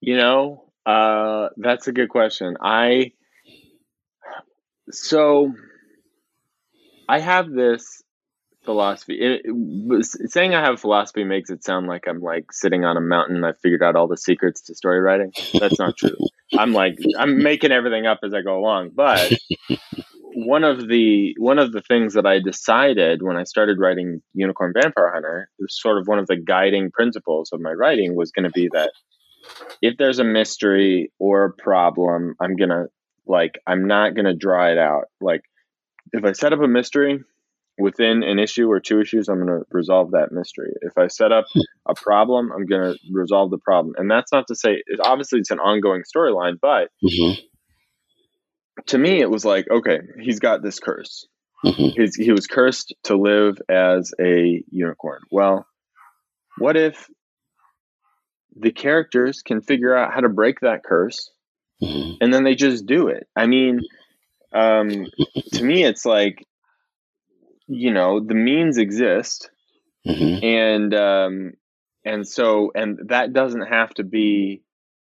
you 0.00 0.16
know 0.16 0.64
uh, 0.84 1.48
that's 1.56 1.88
a 1.88 1.92
good 1.92 2.08
question 2.08 2.56
i 2.60 3.10
so 4.90 5.52
i 7.08 7.18
have 7.18 7.50
this 7.50 8.02
philosophy. 8.64 9.16
It, 9.20 9.42
it, 9.44 10.30
saying 10.32 10.54
i 10.54 10.60
have 10.60 10.74
a 10.74 10.76
philosophy 10.76 11.22
makes 11.22 11.50
it 11.50 11.62
sound 11.62 11.86
like 11.86 12.08
i'm 12.08 12.20
like 12.20 12.52
sitting 12.52 12.84
on 12.84 12.96
a 12.96 13.00
mountain 13.00 13.36
and 13.36 13.46
i 13.46 13.52
figured 13.62 13.82
out 13.82 13.94
all 13.94 14.08
the 14.08 14.16
secrets 14.16 14.62
to 14.62 14.74
story 14.74 15.00
writing. 15.00 15.32
That's 15.58 15.78
not 15.78 15.96
true. 15.96 16.16
I'm 16.58 16.72
like 16.72 16.98
i'm 17.16 17.42
making 17.42 17.70
everything 17.70 18.06
up 18.06 18.20
as 18.24 18.34
i 18.34 18.42
go 18.42 18.58
along 18.58 18.90
but 18.94 19.32
one 20.36 20.64
of 20.64 20.86
the 20.86 21.34
one 21.38 21.58
of 21.58 21.72
the 21.72 21.80
things 21.80 22.12
that 22.12 22.26
I 22.26 22.40
decided 22.40 23.22
when 23.22 23.38
I 23.38 23.44
started 23.44 23.78
writing 23.80 24.20
Unicorn 24.34 24.74
Vampire 24.74 25.10
Hunter, 25.10 25.48
sort 25.68 25.98
of 25.98 26.06
one 26.06 26.18
of 26.18 26.26
the 26.26 26.36
guiding 26.36 26.90
principles 26.90 27.50
of 27.54 27.60
my 27.60 27.72
writing 27.72 28.14
was 28.14 28.32
going 28.32 28.44
to 28.44 28.50
be 28.50 28.68
that 28.74 28.92
if 29.80 29.96
there's 29.96 30.18
a 30.18 30.24
mystery 30.24 31.10
or 31.18 31.46
a 31.46 31.52
problem, 31.52 32.34
I'm 32.38 32.54
gonna 32.54 32.86
like 33.26 33.60
I'm 33.66 33.86
not 33.86 34.14
gonna 34.14 34.34
draw 34.34 34.70
it 34.70 34.78
out. 34.78 35.04
Like 35.20 35.42
if 36.12 36.24
I 36.24 36.32
set 36.32 36.52
up 36.52 36.60
a 36.60 36.68
mystery 36.68 37.22
within 37.78 38.22
an 38.22 38.38
issue 38.38 38.70
or 38.70 38.80
two 38.80 39.00
issues, 39.00 39.28
I'm 39.28 39.38
gonna 39.38 39.62
resolve 39.70 40.12
that 40.12 40.32
mystery. 40.32 40.72
If 40.82 40.96
I 40.96 41.08
set 41.08 41.32
up 41.32 41.46
a 41.86 41.94
problem, 41.94 42.50
I'm 42.52 42.66
gonna 42.66 42.94
resolve 43.12 43.50
the 43.50 43.58
problem. 43.58 43.94
And 43.98 44.10
that's 44.10 44.32
not 44.32 44.46
to 44.48 44.54
say 44.54 44.82
it, 44.86 45.00
obviously 45.02 45.40
it's 45.40 45.50
an 45.50 45.60
ongoing 45.60 46.02
storyline, 46.02 46.58
but 46.60 46.88
mm-hmm 47.04 47.40
to 48.86 48.98
me, 48.98 49.20
it 49.20 49.30
was 49.30 49.44
like, 49.44 49.66
okay, 49.70 50.00
he's 50.20 50.38
got 50.38 50.62
this 50.62 50.78
curse. 50.78 51.26
Mm-hmm. 51.64 52.00
He's, 52.00 52.14
he 52.14 52.32
was 52.32 52.46
cursed 52.46 52.94
to 53.04 53.16
live 53.16 53.58
as 53.68 54.12
a 54.20 54.62
unicorn. 54.70 55.20
Well, 55.30 55.66
what 56.58 56.76
if 56.76 57.08
the 58.54 58.70
characters 58.70 59.42
can 59.42 59.62
figure 59.62 59.96
out 59.96 60.12
how 60.12 60.20
to 60.20 60.28
break 60.28 60.60
that 60.60 60.82
curse 60.84 61.30
mm-hmm. 61.82 62.14
and 62.20 62.32
then 62.32 62.44
they 62.44 62.54
just 62.54 62.86
do 62.86 63.08
it? 63.08 63.28
I 63.34 63.46
mean, 63.46 63.80
um, 64.52 65.06
to 65.52 65.64
me, 65.64 65.84
it's 65.84 66.04
like, 66.04 66.44
you 67.66 67.92
know, 67.92 68.20
the 68.20 68.34
means 68.34 68.78
exist. 68.78 69.50
Mm-hmm. 70.06 70.44
And, 70.44 70.94
um, 70.94 71.52
and 72.04 72.26
so, 72.26 72.70
and 72.74 73.08
that 73.08 73.32
doesn't 73.32 73.66
have 73.66 73.92
to 73.94 74.04
be 74.04 74.62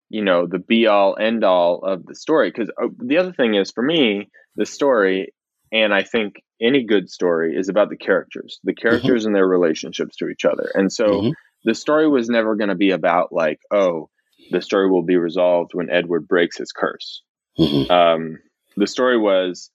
you 0.08 0.22
know 0.22 0.46
the 0.46 0.58
be 0.58 0.86
all 0.86 1.16
end 1.18 1.44
all 1.44 1.80
of 1.80 2.06
the 2.06 2.14
story 2.14 2.50
because 2.50 2.70
uh, 2.80 2.88
the 2.98 3.18
other 3.18 3.32
thing 3.32 3.54
is 3.54 3.70
for 3.70 3.82
me 3.82 4.28
the 4.56 4.66
story 4.66 5.32
and 5.72 5.92
i 5.92 6.02
think 6.02 6.36
any 6.60 6.84
good 6.84 7.10
story 7.10 7.56
is 7.56 7.68
about 7.68 7.90
the 7.90 7.96
characters 7.96 8.60
the 8.64 8.72
mm-hmm. 8.72 8.88
characters 8.88 9.22
mm-hmm. 9.22 9.28
and 9.28 9.36
their 9.36 9.46
relationships 9.46 10.16
to 10.16 10.28
each 10.28 10.44
other 10.44 10.70
and 10.74 10.92
so 10.92 11.06
mm-hmm. 11.06 11.30
the 11.64 11.74
story 11.74 12.08
was 12.08 12.28
never 12.28 12.56
going 12.56 12.68
to 12.68 12.76
be 12.76 12.90
about 12.90 13.32
like 13.32 13.60
oh 13.72 14.08
the 14.50 14.62
story 14.62 14.90
will 14.90 15.02
be 15.02 15.16
resolved 15.16 15.72
when 15.74 15.90
edward 15.90 16.26
breaks 16.28 16.58
his 16.58 16.72
curse 16.72 17.22
mm-hmm. 17.58 17.90
um, 17.90 18.38
the 18.76 18.86
story 18.86 19.18
was 19.18 19.70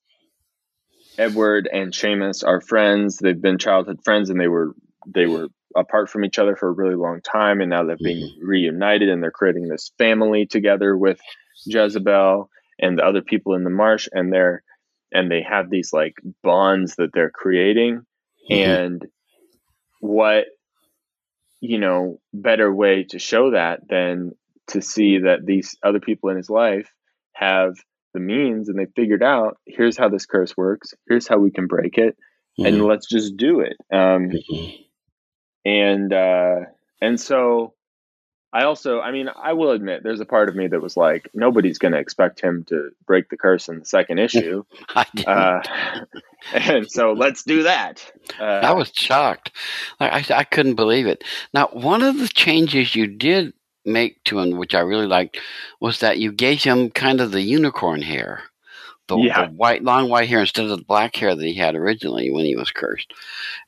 edward 1.18 1.70
and 1.72 1.94
Seamus 1.94 2.46
are 2.46 2.62
friends 2.62 3.18
they've 3.18 3.42
been 3.42 3.58
childhood 3.58 4.00
friends 4.04 4.30
and 4.30 4.40
they 4.40 4.48
were 4.48 4.74
they 5.08 5.26
were 5.26 5.48
apart 5.76 6.10
from 6.10 6.26
each 6.26 6.40
other 6.40 6.56
for 6.56 6.70
a 6.70 6.74
really 6.74 6.96
long 6.96 7.22
time, 7.22 7.62
and 7.62 7.70
now 7.70 7.84
they've 7.84 7.98
been 7.98 8.18
mm-hmm. 8.18 8.46
reunited, 8.46 9.10
and 9.10 9.22
they're 9.22 9.32
creating 9.32 9.68
this 9.68 9.92
family 9.98 10.46
together 10.46 10.98
with 10.98 11.20
Jezebel 11.66 12.50
and 12.80 12.98
the 12.98 13.06
other 13.06 13.22
people 13.22 13.56
in 13.56 13.64
the 13.64 13.70
marsh, 13.70 14.08
and 14.12 14.32
they're 14.32 14.64
and 15.14 15.30
they 15.30 15.42
have 15.42 15.70
these 15.70 15.92
like 15.92 16.16
bonds 16.42 16.96
that 16.96 17.12
they're 17.14 17.32
creating 17.32 18.06
Mhm. 18.50 18.58
and 18.58 19.08
what 20.00 20.46
you 21.60 21.78
know 21.78 22.20
better 22.34 22.74
way 22.74 23.04
to 23.04 23.20
show 23.20 23.52
that 23.52 23.88
than 23.88 24.32
to 24.68 24.82
see 24.82 25.20
that 25.20 25.46
these 25.46 25.76
other 25.84 26.00
people 26.00 26.30
in 26.30 26.38
his 26.38 26.50
life 26.50 26.90
have 27.34 27.74
the 28.14 28.20
means 28.20 28.68
and 28.70 28.78
they 28.78 28.86
figured 28.96 29.24
out 29.24 29.58
here's 29.66 29.98
how 29.98 30.10
this 30.10 30.26
curse 30.26 30.56
works 30.58 30.94
here's 31.08 31.28
how 31.28 31.38
we 31.38 31.50
can 31.52 31.68
break 31.68 31.98
it 31.98 32.18
and 32.58 32.76
Mhm. 32.82 32.88
let's 32.88 33.08
just 33.08 33.38
do 33.38 33.62
it 33.62 33.78
um, 33.92 34.30
Mhm. 34.32 34.86
and 35.66 36.14
uh, 36.14 36.60
and 37.02 37.20
so 37.20 37.74
I 38.54 38.64
also, 38.66 39.00
I 39.00 39.12
mean, 39.14 39.30
I 39.34 39.54
will 39.54 39.72
admit, 39.72 40.04
there's 40.04 40.20
a 40.20 40.26
part 40.26 40.50
of 40.50 40.58
me 40.58 40.68
that 40.68 40.82
was 40.82 40.98
like, 40.98 41.30
nobody's 41.34 41.78
going 41.78 41.94
to 41.94 42.00
expect 42.00 42.42
him 42.42 42.66
to 42.68 42.90
break 43.08 43.30
the 43.30 43.38
curse 43.38 43.70
in 43.70 43.80
the 43.80 43.86
second 43.86 44.18
issue, 44.20 44.64
I, 44.90 45.06
didn't. 45.16 45.28
uh, 45.30 45.62
and 46.54 46.92
so 46.92 47.14
let's 47.14 47.44
do 47.44 47.64
that. 47.64 48.12
Uh, 48.38 48.44
I 48.44 48.74
was 48.74 48.92
shocked. 48.94 49.52
I, 50.02 50.26
I 50.30 50.44
couldn't 50.44 50.76
believe 50.76 51.08
it. 51.08 51.24
Now, 51.54 51.70
one 51.72 52.02
of 52.04 52.18
the 52.18 52.28
changes 52.28 52.94
you 52.94 53.08
did 53.08 53.54
make 53.86 54.24
to 54.26 54.40
him, 54.40 54.58
which 54.58 54.76
I 54.76 54.80
really 54.82 55.08
liked, 55.08 55.38
was 55.80 56.00
that 56.00 56.20
you 56.20 56.32
gave 56.32 56.64
him 56.64 56.90
kind 56.92 57.20
of 57.22 57.32
the 57.32 57.42
unicorn 57.42 58.02
hair, 58.02 58.44
the, 59.08 59.18
Yeah. 59.18 59.46
the 59.48 59.52
white, 59.54 59.84
long 59.84 60.10
white 60.10 60.30
hair 60.30 60.40
instead 60.40 60.66
of 60.66 60.78
the 60.78 60.84
black 60.86 61.16
hair 61.16 61.36
that 61.36 61.46
he 61.46 61.56
had 61.56 61.76
originally 61.76 62.32
when 62.32 62.46
he 62.46 62.56
was 62.56 62.72
cursed. 62.72 63.14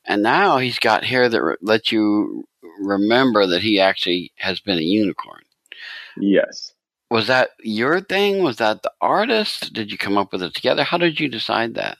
And 0.04 0.22
now 0.22 0.58
he's 0.58 0.78
got 0.78 1.04
hair 1.04 1.28
that 1.28 1.42
re- 1.42 1.56
lets 1.60 1.90
you 1.92 2.44
remember 2.80 3.46
that 3.46 3.62
he 3.62 3.80
actually 3.80 4.32
has 4.36 4.60
been 4.60 4.78
a 4.78 4.82
unicorn. 4.82 5.42
yes. 6.18 6.72
Was 7.10 7.26
that 7.28 7.50
your 7.62 8.00
thing? 8.00 8.42
Was 8.42 8.56
that 8.56 8.82
the 8.82 8.90
artist? 9.00 9.72
Did 9.72 9.92
you 9.92 9.98
come 9.98 10.16
up 10.18 10.32
with 10.32 10.42
it 10.42 10.54
together? 10.54 10.82
How 10.82 10.96
did 10.98 11.20
you 11.20 11.28
decide 11.28 11.74
that? 11.74 11.98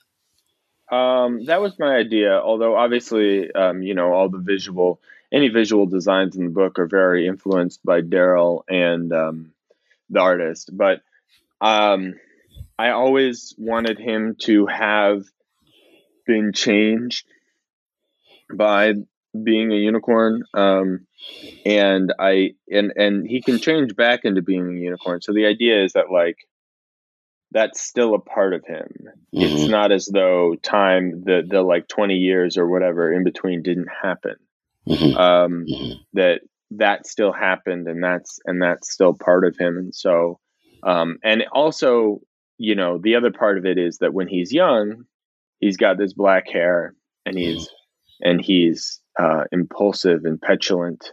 Um, 0.90 1.44
that 1.44 1.60
was 1.60 1.78
my 1.78 1.94
idea. 1.94 2.32
Although 2.40 2.74
obviously, 2.76 3.52
um, 3.52 3.82
you 3.82 3.94
know, 3.94 4.12
all 4.12 4.28
the 4.28 4.38
visual, 4.38 5.00
any 5.34 5.48
visual 5.48 5.86
designs 5.86 6.36
in 6.36 6.44
the 6.44 6.50
book 6.50 6.78
are 6.78 6.86
very 6.86 7.26
influenced 7.26 7.84
by 7.84 8.00
Daryl 8.02 8.62
and 8.68 9.12
um, 9.12 9.52
the 10.08 10.20
artist. 10.20 10.70
But 10.72 11.00
um, 11.60 12.14
I 12.78 12.90
always 12.90 13.54
wanted 13.58 13.98
him 13.98 14.36
to 14.42 14.66
have 14.66 15.24
been 16.24 16.52
changed 16.52 17.26
by 18.54 18.94
being 19.42 19.72
a 19.72 19.76
unicorn. 19.76 20.44
Um, 20.54 21.06
and 21.66 22.12
I 22.18 22.54
and 22.70 22.92
and 22.96 23.26
he 23.26 23.42
can 23.42 23.58
change 23.58 23.96
back 23.96 24.20
into 24.24 24.40
being 24.42 24.76
a 24.76 24.80
unicorn. 24.80 25.20
So 25.20 25.32
the 25.32 25.46
idea 25.46 25.82
is 25.84 25.94
that 25.94 26.10
like 26.12 26.36
that's 27.50 27.80
still 27.80 28.14
a 28.14 28.20
part 28.20 28.52
of 28.52 28.64
him 28.66 28.88
it's 29.32 29.62
Mhm. 29.62 29.70
not 29.70 29.92
as 29.92 30.06
though 30.06 30.56
time 30.56 31.22
the 31.24 31.42
the 31.48 31.62
like 31.62 31.86
20 31.88 32.16
years 32.16 32.58
or 32.58 32.68
whatever 32.68 33.12
in 33.12 33.22
between 33.24 33.62
didn't 33.62 33.88
happen 34.02 34.34
Mhm. 34.88 35.16
um 35.16 35.64
Mhm. 35.66 35.94
that 36.14 36.40
that 36.72 37.06
still 37.06 37.32
happened 37.32 37.86
and 37.88 38.02
that's 38.02 38.38
and 38.46 38.60
that's 38.60 38.92
still 38.92 39.14
part 39.14 39.44
of 39.46 39.56
him 39.56 39.76
and 39.78 39.94
so 39.94 40.38
um 40.82 41.18
and 41.24 41.44
also 41.52 42.20
you 42.58 42.74
know 42.74 42.98
the 42.98 43.14
other 43.16 43.30
part 43.32 43.58
of 43.58 43.66
it 43.66 43.78
is 43.78 43.98
that 43.98 44.14
when 44.14 44.28
he's 44.28 44.52
young 44.52 45.04
he's 45.60 45.76
got 45.76 45.98
this 45.98 46.12
black 46.12 46.48
hair 46.48 46.94
and 47.26 47.38
he's 47.38 47.68
and 48.22 48.40
he's 48.40 49.00
uh 49.18 49.44
impulsive 49.52 50.24
and 50.24 50.40
petulant 50.40 51.12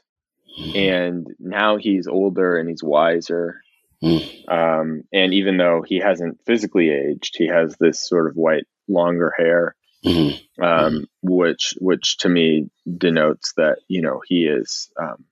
Mhm. 0.59 0.75
and 0.75 1.27
now 1.39 1.77
he's 1.77 2.07
older 2.07 2.57
and 2.57 2.69
he's 2.69 2.83
wiser 2.83 3.61
Mm. 4.03 4.50
um, 4.51 5.03
and 5.13 5.31
even 5.33 5.57
though 5.57 5.83
he 5.87 5.98
hasn't 6.00 6.39
physically 6.46 6.89
aged, 6.89 7.35
he 7.37 7.46
has 7.48 7.75
this 7.79 8.00
sort 8.09 8.27
of 8.27 8.35
white, 8.35 8.65
longer 8.87 9.31
hair, 9.37 9.75
Mhm. 10.05 10.40
um, 10.61 11.05
which 11.22 11.75
which 11.79 12.18
to 12.18 12.29
me 12.29 12.70
denotes 12.98 13.53
that 13.57 13.77
you 13.87 14.01
know 14.01 14.22
he 14.25 14.46
is 14.46 14.90
um, 15.00 15.25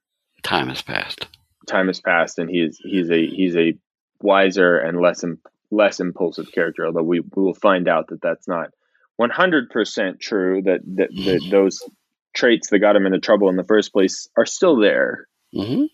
Time 0.43 0.69
has 0.69 0.81
passed. 0.81 1.25
time 1.67 1.87
has 1.87 1.99
passed 1.99 2.39
and 2.39 2.49
he's 2.49 2.77
he's 2.77 3.09
a 3.09 3.25
he's 3.27 3.55
a 3.55 3.73
wiser 4.21 4.77
and 4.77 4.99
less 5.01 5.23
im- 5.23 5.41
less 5.71 5.99
impulsive 5.99 6.51
character. 6.51 6.85
Although 6.85 7.03
we, 7.03 7.19
we 7.19 7.43
will 7.43 7.53
find 7.53 7.87
out 7.87 8.07
that 8.09 8.21
that's 8.21 8.47
not 8.47 8.69
one 9.17 9.29
hundred 9.31 9.69
percent 9.69 10.19
true. 10.19 10.61
That 10.63 10.81
that, 10.95 11.09
that 11.25 11.47
those 11.49 11.81
traits 12.35 12.69
that 12.69 12.79
got 12.79 12.95
him 12.95 13.05
into 13.05 13.19
trouble 13.19 13.49
in 13.49 13.55
the 13.57 13.63
first 13.63 13.91
place 13.91 14.29
are 14.37 14.45
still 14.45 14.77
there. 14.77 15.27
hmm 15.53 15.85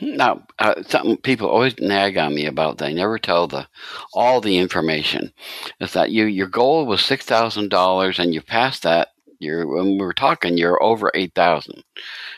Now, 0.00 0.46
uh, 0.58 0.82
something 0.84 1.16
people 1.18 1.48
always 1.48 1.78
nag 1.80 2.18
on 2.18 2.34
me 2.34 2.46
about. 2.46 2.78
They 2.78 2.94
never 2.94 3.18
tell 3.18 3.46
the 3.48 3.68
all 4.14 4.40
the 4.40 4.58
information. 4.58 5.32
Is 5.80 5.92
that 5.94 6.10
you? 6.10 6.26
Your 6.26 6.46
goal 6.48 6.86
was 6.86 7.04
six 7.04 7.24
thousand 7.24 7.70
dollars, 7.70 8.18
and 8.18 8.34
you 8.34 8.40
passed 8.42 8.82
that. 8.84 9.08
You're 9.40 9.66
when 9.66 9.92
we 9.92 9.98
were 10.04 10.12
talking, 10.14 10.58
you're 10.58 10.82
over 10.82 11.10
eight 11.14 11.34
thousand. 11.34 11.82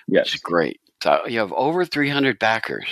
Yes. 0.09 0.27
Which 0.27 0.35
is 0.37 0.41
great. 0.41 0.81
So 1.03 1.27
you 1.27 1.39
have 1.41 1.53
over 1.53 1.85
three 1.85 2.09
hundred 2.11 2.39
backers, 2.39 2.87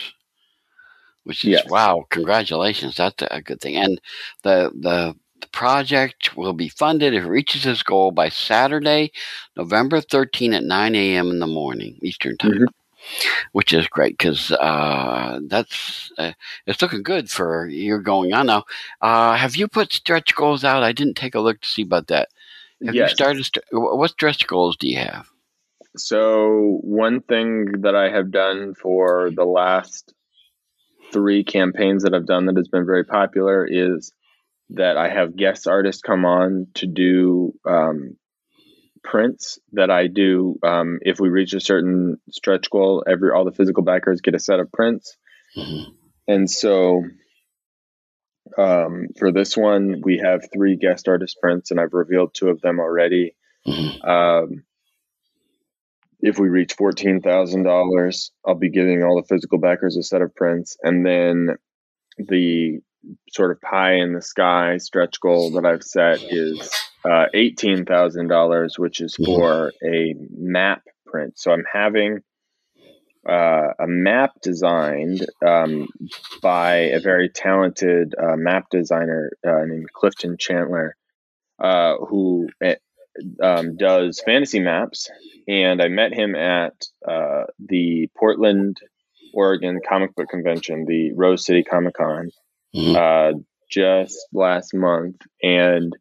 which 1.25 1.45
is 1.45 1.51
Yes. 1.51 1.67
wow! 1.67 2.07
Congratulations. 2.11 2.97
That's 2.97 3.23
a 3.31 3.43
good 3.43 3.61
thing. 3.61 3.77
And 3.77 4.01
the 4.43 4.71
the 4.81 5.17
the 5.41 5.49
project 5.49 6.37
will 6.37 6.53
be 6.53 6.69
funded 6.69 7.15
if 7.15 7.25
it 7.25 7.29
reaches 7.29 7.67
its 7.67 7.83
goal 7.83 8.11
by 8.11 8.29
Saturday, 8.29 9.13
November 9.57 10.01
13 10.01 10.53
at 10.53 10.65
9 10.65 10.95
a.m. 10.97 11.31
in 11.31 11.39
the 11.39 11.47
morning, 11.47 11.97
Eastern 12.03 12.37
Time 12.39 12.53
Mhm. 12.53 12.67
Which 13.53 13.73
is 13.73 13.87
great 13.89 14.19
because 14.19 14.53
uh, 14.53 15.41
that's 15.47 16.13
uh, 16.19 16.33
it's 16.67 16.83
looking 16.83 17.03
good 17.03 17.31
for 17.31 17.67
you're 17.69 18.01
going 18.03 18.33
on 18.33 18.47
now. 18.47 18.65
Uh, 19.01 19.37
have 19.37 19.57
you 19.57 19.69
put 19.69 19.93
stretch 19.93 20.35
goals 20.35 20.65
out? 20.65 20.83
I 20.83 20.93
didn't 20.93 21.15
take 21.15 21.35
a 21.35 21.41
look 21.41 21.61
to 21.61 21.69
see 21.69 21.83
about 21.83 22.09
that. 22.09 22.29
Have 22.85 22.95
you 22.95 23.09
started? 23.09 23.45
St- 23.45 23.65
what 23.73 24.11
stretch 24.11 24.47
goals 24.47 24.77
do 24.77 24.89
you 24.89 24.99
have? 24.99 25.29
So 25.97 26.79
one 26.83 27.21
thing 27.23 27.83
that 27.83 27.97
I 27.97 28.11
have 28.11 28.31
done 28.31 28.75
for 28.75 29.31
the 29.35 29.45
last 29.45 30.13
three 31.13 31.43
campaigns 31.43 32.05
that 32.05 32.15
I've 32.15 32.27
done 32.27 32.47
that 32.47 32.57
has 32.57 32.69
been 32.69 32.87
very 32.87 33.05
popular 33.05 33.67
is 33.67 34.13
that 34.71 34.97
I 34.97 35.09
have 35.09 35.37
guest 35.37 35.67
artists 35.67 36.03
come 36.03 36.25
on 36.25 36.69
to 36.75 36.87
do 36.87 37.55
um, 37.65 38.17
prints 39.03 39.59
that 39.73 39.91
I 39.91 40.07
do. 40.07 40.59
Um, 40.63 40.99
if 41.03 41.21
we 41.21 41.29
reach 41.29 41.53
a 41.55 41.61
certain 41.61 42.19
stretch 42.31 42.71
goal, 42.71 43.05
every 43.07 43.31
all 43.31 43.45
the 43.45 43.53
physical 43.53 43.83
backers 43.83 44.21
get 44.21 44.35
a 44.35 44.39
set 44.39 44.61
of 44.61 44.71
prints, 44.73 45.17
Mhm. 45.57 45.95
and 46.27 46.51
so 46.51 47.05
um, 48.57 49.09
for 49.19 49.31
this 49.31 49.57
one 49.57 50.01
we 50.03 50.19
have 50.19 50.49
three 50.53 50.77
guest 50.77 51.07
artist 51.09 51.39
prints, 51.41 51.71
and 51.71 51.79
I've 51.79 51.93
revealed 51.93 52.35
two 52.35 52.49
of 52.49 52.61
them 52.61 52.81
already. 52.81 53.35
Mhm. 53.67 54.05
Um, 54.09 54.65
if 56.21 56.39
we 56.39 56.49
reach 56.49 56.73
fourteen 56.75 57.21
thousand 57.21 57.65
dollars, 57.65 58.33
I'll 58.45 58.55
be 58.55 58.71
giving 58.71 59.03
all 59.03 59.21
the 59.21 59.27
physical 59.29 59.59
backers 59.59 59.97
a 59.97 60.03
set 60.03 60.23
of 60.23 60.35
prints, 60.35 60.77
and 60.83 61.05
then 61.05 61.57
the 62.19 62.81
sort 63.31 63.51
of 63.51 63.61
pie 63.61 63.95
in 63.95 64.13
the 64.13 64.23
sky 64.23 64.79
stretch 64.79 65.21
goal 65.21 65.53
that 65.53 65.65
I've 65.65 65.83
set 65.83 66.23
is 66.23 66.71
uh, 67.05 67.27
eighteen 67.35 67.85
thousand 67.85 68.29
dollars, 68.29 68.79
which 68.79 69.01
is 69.01 69.15
for 69.15 69.73
a 69.85 70.15
map 70.31 70.83
print. 71.07 71.39
So 71.39 71.53
I'm 71.53 71.65
having 71.73 72.21
uh, 73.29 73.69
a 73.79 73.87
map 73.87 74.33
designed 74.43 75.27
um, 75.47 75.89
by 76.43 76.75
a 76.77 77.01
very 77.01 77.29
talented 77.29 78.15
uh, 78.15 78.37
map 78.37 78.67
designer 78.71 79.31
uh, 79.47 79.65
named 79.67 79.93
Clifton 79.93 80.37
Chandler, 80.39 80.97
uh, 81.59 81.97
who 81.97 82.49
uh, 82.65 82.75
um, 83.43 83.77
does 83.77 84.21
fantasy 84.25 84.61
maps. 84.61 85.11
And 85.47 85.83
I 85.83 85.89
met 85.89 86.13
him 86.13 86.35
at 86.35 86.75
uh, 87.07 87.45
the 87.59 88.09
Portland, 88.17 88.79
Oregon 89.35 89.81
Comic 89.87 90.15
Book 90.15 90.29
Convention, 90.29 90.85
the 90.87 91.13
Rose 91.15 91.45
City 91.45 91.63
Comic 91.63 91.95
Con. 91.95 92.31
Uh, 92.75 93.33
just 93.71 94.17
last 94.33 94.75
month. 94.75 95.17
And 95.43 95.97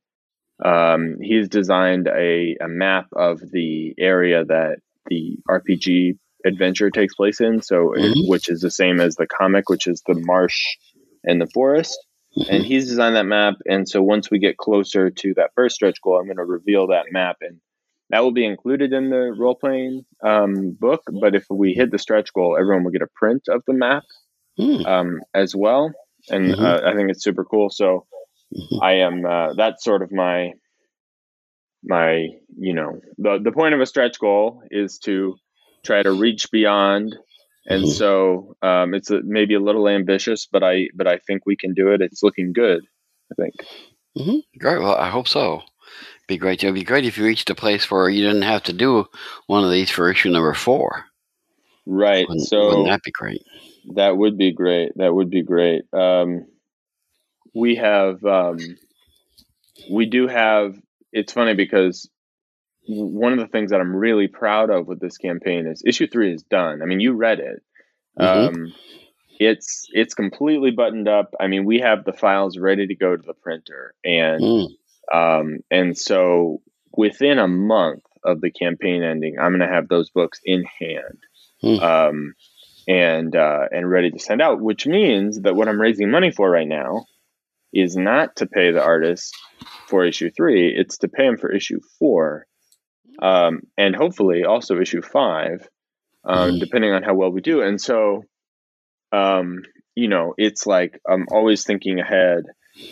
um, 0.64 1.18
he's 1.22 1.50
designed 1.50 2.08
a, 2.08 2.56
a 2.62 2.68
map 2.68 3.08
of 3.16 3.40
the 3.52 3.94
area 4.00 4.44
that 4.46 4.78
the 5.08 5.38
RPG 5.50 6.18
adventure 6.46 6.90
takes 6.90 7.16
place 7.16 7.42
in. 7.42 7.62
So, 7.62 7.94
Mhm. 7.96 8.28
which 8.28 8.50
is 8.50 8.62
the 8.62 8.72
same 8.72 9.00
as 9.00 9.16
the 9.16 9.28
comic, 9.28 9.70
which 9.70 9.88
is 9.88 10.02
the 10.08 10.16
marsh 10.16 10.64
and 11.24 11.40
the 11.42 11.48
forest. 11.54 11.98
And 12.50 12.66
he's 12.66 12.88
designed 12.88 13.16
that 13.16 13.26
map. 13.26 13.56
And 13.66 13.88
so, 13.90 14.02
once 14.02 14.30
we 14.32 14.40
get 14.40 14.58
closer 14.58 15.10
to 15.10 15.34
that 15.36 15.52
first 15.56 15.76
stretch 15.76 16.02
goal, 16.02 16.18
I'm 16.20 16.26
going 16.26 16.38
to 16.38 16.46
reveal 16.46 16.88
that 16.88 17.06
map, 17.12 17.38
and 17.42 17.60
that 18.10 18.22
will 18.24 18.32
be 18.32 18.46
included 18.46 18.94
in 18.94 19.10
the 19.10 19.34
role 19.38 19.56
playing 19.56 20.06
um, 20.24 20.72
book. 20.80 21.02
But 21.12 21.36
if 21.36 21.46
we 21.50 21.74
hit 21.74 21.92
the 21.92 22.00
stretch 22.00 22.32
goal, 22.34 22.58
everyone 22.60 22.84
will 22.84 22.92
get 22.92 23.02
a 23.02 23.08
print 23.16 23.44
of 23.50 23.64
the 23.68 23.74
map 23.74 24.04
Mhm. 24.60 24.86
um, 24.86 25.22
as 25.34 25.56
well. 25.56 25.92
And 26.30 26.54
Mhm. 26.54 26.60
uh, 26.60 26.82
I 26.90 26.96
think 26.96 27.10
it's 27.10 27.24
super 27.24 27.44
cool. 27.46 27.70
So, 27.70 28.06
Mhm. 28.54 28.80
I 28.82 28.94
am 28.94 29.26
uh, 29.26 29.54
that's 29.54 29.84
sort 29.84 30.02
of 30.02 30.12
my 30.12 30.54
my 31.84 32.28
you 32.58 32.74
know 32.74 33.00
the 33.18 33.40
the 33.44 33.52
point 33.52 33.74
of 33.74 33.82
a 33.82 33.86
stretch 33.86 34.20
goal 34.20 34.64
is 34.72 34.98
to 35.00 35.36
try 35.84 36.02
to 36.02 36.12
reach 36.12 36.50
beyond 36.52 37.16
and 37.68 37.84
Mhm. 37.84 37.88
so 37.92 38.56
um, 38.62 38.94
it's 38.94 39.12
a, 39.12 39.22
maybe 39.24 39.54
a 39.54 39.60
little 39.60 39.88
ambitious 39.88 40.48
but 40.52 40.64
i 40.64 40.90
but 40.96 41.08
i 41.08 41.18
think 41.20 41.46
we 41.46 41.56
can 41.56 41.74
do 41.74 41.92
it 41.94 42.02
it's 42.02 42.24
looking 42.24 42.52
good 42.52 42.84
i 43.32 43.36
think 43.36 43.54
Mm-hmm. 44.18 44.58
Great. 44.58 44.80
Well, 44.80 44.96
I 44.96 45.10
hope 45.10 45.28
so. 45.28 45.62
Be 46.28 46.38
great. 46.38 46.64
It'd 46.64 46.74
be 46.74 46.84
great 46.84 47.06
if 47.06 47.20
you 47.20 47.26
reached 47.26 47.52
a 47.52 47.56
place 47.56 47.92
where 47.92 48.10
you 48.10 48.26
didn't 48.26 48.42
have 48.42 48.64
to 48.64 48.74
do 48.74 49.06
one 49.46 49.64
of 49.64 49.70
these 49.70 49.92
for 49.92 50.10
issue 50.10 50.32
number 50.32 50.56
four. 50.56 51.06
Right. 51.86 52.28
Wouldn't, 52.28 52.48
so 52.48 52.68
wouldn't 52.68 52.88
that 52.88 53.04
be 53.04 53.12
great? 53.12 53.44
That 53.96 54.18
would 54.18 54.38
be 54.38 54.52
great. 54.52 54.92
That 54.96 55.14
would 55.14 55.30
be 55.30 55.44
great. 55.44 55.84
Um, 55.94 56.46
we 57.56 57.76
have, 57.76 58.24
um, 58.26 58.60
we 59.90 60.06
do 60.06 60.28
have. 60.28 60.76
It's 61.12 61.34
funny 61.34 61.56
because 61.56 62.10
one 62.88 63.34
of 63.34 63.40
the 63.40 63.48
things 63.48 63.72
that 63.72 63.82
I'm 63.82 63.96
really 63.96 64.28
proud 64.28 64.70
of 64.70 64.88
with 64.88 65.00
this 65.00 65.18
campaign 65.18 65.68
is 65.68 65.84
issue 65.86 66.08
three 66.08 66.34
is 66.34 66.44
done. 66.44 66.82
I 66.82 66.86
mean, 66.86 67.00
you 67.00 67.14
read 67.14 67.40
it. 67.40 67.62
Mm-hmm. 68.20 68.56
Um, 68.56 68.74
it's 69.40 69.88
it's 69.92 70.14
completely 70.14 70.72
buttoned 70.72 71.08
up. 71.08 71.34
I 71.40 71.48
mean, 71.48 71.66
we 71.66 71.80
have 71.80 72.04
the 72.04 72.14
files 72.14 72.58
ready 72.58 72.88
to 72.88 72.96
go 72.96 73.16
to 73.16 73.22
the 73.22 73.34
printer, 73.34 73.94
and 74.04 74.42
mm. 74.42 74.68
um, 75.14 75.60
and 75.70 75.98
so 75.98 76.62
within 76.92 77.38
a 77.38 77.48
month 77.48 78.04
of 78.24 78.42
the 78.42 78.52
campaign 78.52 79.04
ending, 79.04 79.38
I'm 79.40 79.52
going 79.52 79.68
to 79.68 79.74
have 79.74 79.88
those 79.88 80.10
books 80.10 80.40
in 80.44 80.64
hand, 80.64 81.20
mm. 81.64 81.82
um, 81.82 82.34
and 82.88 83.36
uh, 83.36 83.66
and 83.72 83.90
ready 83.90 84.12
to 84.12 84.20
send 84.20 84.42
out. 84.42 84.62
Which 84.62 84.88
means 84.88 85.42
that 85.42 85.56
what 85.56 85.68
I'm 85.68 85.82
raising 85.82 86.10
money 86.10 86.32
for 86.32 86.50
right 86.50 86.68
now 86.68 87.06
is 87.74 87.96
not 87.96 88.38
to 88.38 88.46
pay 88.46 88.72
the 88.72 88.84
artist 88.84 89.36
for 89.88 90.06
issue 90.06 90.30
three; 90.36 90.74
it's 90.76 90.98
to 91.00 91.08
pay 91.08 91.26
him 91.26 91.38
for 91.38 91.52
issue 91.52 91.80
four, 92.00 92.46
um, 93.22 93.62
and 93.78 93.96
hopefully 93.96 94.44
also 94.46 94.80
issue 94.80 95.02
five, 95.02 95.68
um, 96.24 96.52
mm. 96.52 96.60
depending 96.60 96.94
on 96.94 97.04
how 97.04 97.14
well 97.14 97.32
we 97.32 97.42
do. 97.42 97.62
And 97.62 97.80
so 97.80 98.24
um, 99.12 99.64
you 99.96 100.08
know, 100.08 100.34
it's 100.38 100.68
like 100.68 101.00
I'm 101.10 101.26
always 101.32 101.64
thinking 101.64 102.00
ahead, 102.00 102.44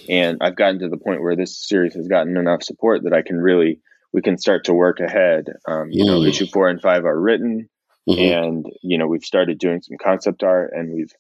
and 0.10 0.40
I've 0.42 0.56
gotten 0.56 0.80
to 0.80 0.90
the 0.90 0.98
point 0.98 1.22
where 1.22 1.36
this 1.36 1.68
series 1.68 1.94
has 1.96 2.08
gotten 2.08 2.38
enough 2.38 2.64
support 2.64 3.04
that 3.04 3.14
I 3.14 3.22
can 3.22 3.38
really 3.38 3.80
we 4.14 4.22
can 4.22 4.38
start 4.38 4.66
to 4.66 4.74
work 4.74 5.00
ahead. 5.00 5.46
Um, 5.68 5.90
you 5.92 6.06
mm. 6.06 6.08
know, 6.08 6.24
issue 6.24 6.48
four 6.48 6.70
and 6.70 6.82
five 6.82 7.06
are 7.06 7.20
written, 7.20 7.70
mm-hmm. 8.08 8.20
and 8.20 8.66
you 8.82 8.98
know 8.98 9.08
we've 9.08 9.24
started 9.24 9.60
doing 9.60 9.82
some 9.82 9.98
concept 9.98 10.44
art, 10.44 10.72
and 10.74 10.94
we've 10.94 11.14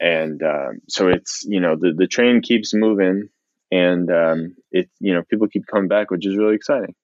and 0.00 0.42
um, 0.42 0.80
so 0.88 1.08
it's 1.08 1.44
you 1.46 1.60
know 1.60 1.76
the 1.76 1.92
the 1.96 2.06
train 2.06 2.42
keeps 2.42 2.74
moving, 2.74 3.28
and 3.70 4.10
um, 4.10 4.56
it 4.70 4.88
you 5.00 5.14
know 5.14 5.22
people 5.22 5.48
keep 5.48 5.66
coming 5.66 5.88
back, 5.88 6.10
which 6.10 6.26
is 6.26 6.36
really 6.36 6.54
exciting. 6.54 6.94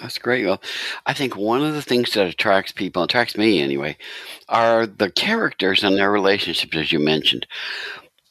That's 0.00 0.18
great. 0.18 0.46
Well, 0.46 0.62
I 1.04 1.12
think 1.12 1.36
one 1.36 1.62
of 1.62 1.74
the 1.74 1.82
things 1.82 2.14
that 2.14 2.26
attracts 2.26 2.72
people, 2.72 3.02
attracts 3.02 3.36
me 3.36 3.60
anyway, 3.60 3.96
are 4.48 4.86
the 4.86 5.10
characters 5.10 5.84
and 5.84 5.96
their 5.96 6.10
relationships, 6.10 6.76
as 6.76 6.90
you 6.90 6.98
mentioned. 6.98 7.46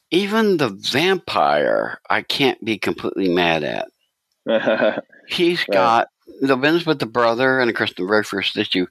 Even 0.10 0.58
the 0.58 0.70
vampire, 0.70 2.00
I 2.10 2.22
can't 2.22 2.64
be 2.64 2.78
completely 2.78 3.30
mad 3.30 3.64
at. 3.64 5.04
He's 5.28 5.64
got 5.66 6.08
the 6.42 6.56
business 6.58 6.86
with 6.86 7.00
the 7.00 7.06
brother, 7.06 7.60
and 7.60 7.70
of 7.70 7.76
course, 7.76 7.94
the 7.94 8.06
very 8.06 8.24
first 8.24 8.58
issue, 8.58 8.88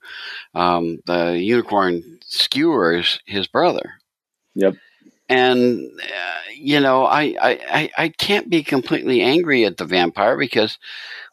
um, 0.55 0.98
the 1.07 1.38
unicorn 1.38 2.02
skewers 2.24 3.20
his 3.26 3.46
brother. 3.46 3.94
Yep. 4.55 4.76
And 5.28 5.90
uh, 6.02 6.40
you 6.55 6.81
know, 6.81 7.07
I, 7.07 7.35
I 7.40 7.90
I 7.96 8.09
can't 8.09 8.50
be 8.50 8.62
completely 8.62 9.22
angry 9.22 9.64
at 9.64 9.76
the 9.76 9.85
vampire 9.85 10.37
because 10.37 10.78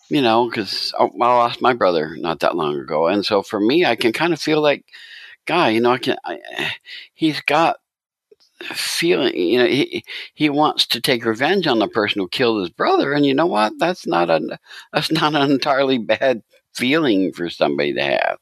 you 0.10 0.22
know, 0.22 0.50
because 0.50 0.94
I, 1.00 1.08
lost 1.16 1.62
my 1.62 1.74
brother 1.74 2.16
not 2.18 2.40
that 2.40 2.56
long 2.56 2.80
ago, 2.80 3.08
and 3.08 3.26
so 3.26 3.44
for 3.44 3.60
me, 3.60 3.86
I 3.86 3.96
can 3.96 4.12
kind 4.12 4.34
of 4.34 4.42
feel 4.42 4.62
like 4.62 4.86
guy. 5.46 5.70
You 5.70 5.82
know, 5.82 5.92
I 5.92 5.98
can. 6.00 6.18
I, 6.26 6.40
he's 7.14 7.42
got 7.42 7.78
feeling. 8.64 9.36
You 9.36 9.60
know, 9.60 9.66
he 9.68 10.04
he 10.34 10.50
wants 10.50 10.86
to 10.88 11.02
take 11.02 11.26
revenge 11.26 11.68
on 11.68 11.80
the 11.80 11.88
person 11.88 12.22
who 12.22 12.28
killed 12.30 12.62
his 12.62 12.70
brother, 12.70 13.14
and 13.14 13.26
you 13.26 13.34
know 13.34 13.46
what? 13.48 13.74
That's 13.80 14.06
not 14.08 14.30
a 14.30 14.60
that's 14.94 15.12
not 15.12 15.36
an 15.36 15.52
entirely 15.52 15.98
bad 15.98 16.42
feeling 16.74 17.34
for 17.34 17.50
somebody 17.50 17.94
to 17.94 18.04
have. 18.04 18.38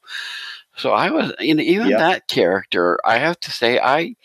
So 0.75 0.91
I 0.91 1.10
was, 1.10 1.34
you 1.39 1.56
know, 1.56 1.63
even 1.63 1.88
yeah. 1.88 1.97
that 1.97 2.27
character. 2.27 2.99
I 3.06 3.17
have 3.17 3.39
to 3.41 3.51
say, 3.51 3.80
I 3.80 4.15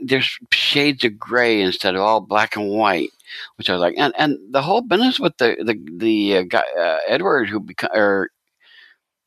there's 0.00 0.38
shades 0.52 1.04
of 1.04 1.18
gray 1.18 1.60
instead 1.60 1.94
of 1.94 2.00
all 2.00 2.20
black 2.20 2.56
and 2.56 2.70
white 2.70 3.10
which 3.56 3.68
I 3.68 3.72
was 3.72 3.80
like, 3.80 3.94
and 3.96 4.12
and 4.18 4.38
the 4.50 4.62
whole 4.62 4.80
business 4.80 5.20
with 5.20 5.36
the 5.38 5.56
the 5.64 5.78
the 5.96 6.38
uh, 6.38 6.42
guy 6.42 6.64
uh, 6.78 6.98
Edward 7.06 7.48
who 7.48 7.60
become 7.60 7.90
or 7.92 8.30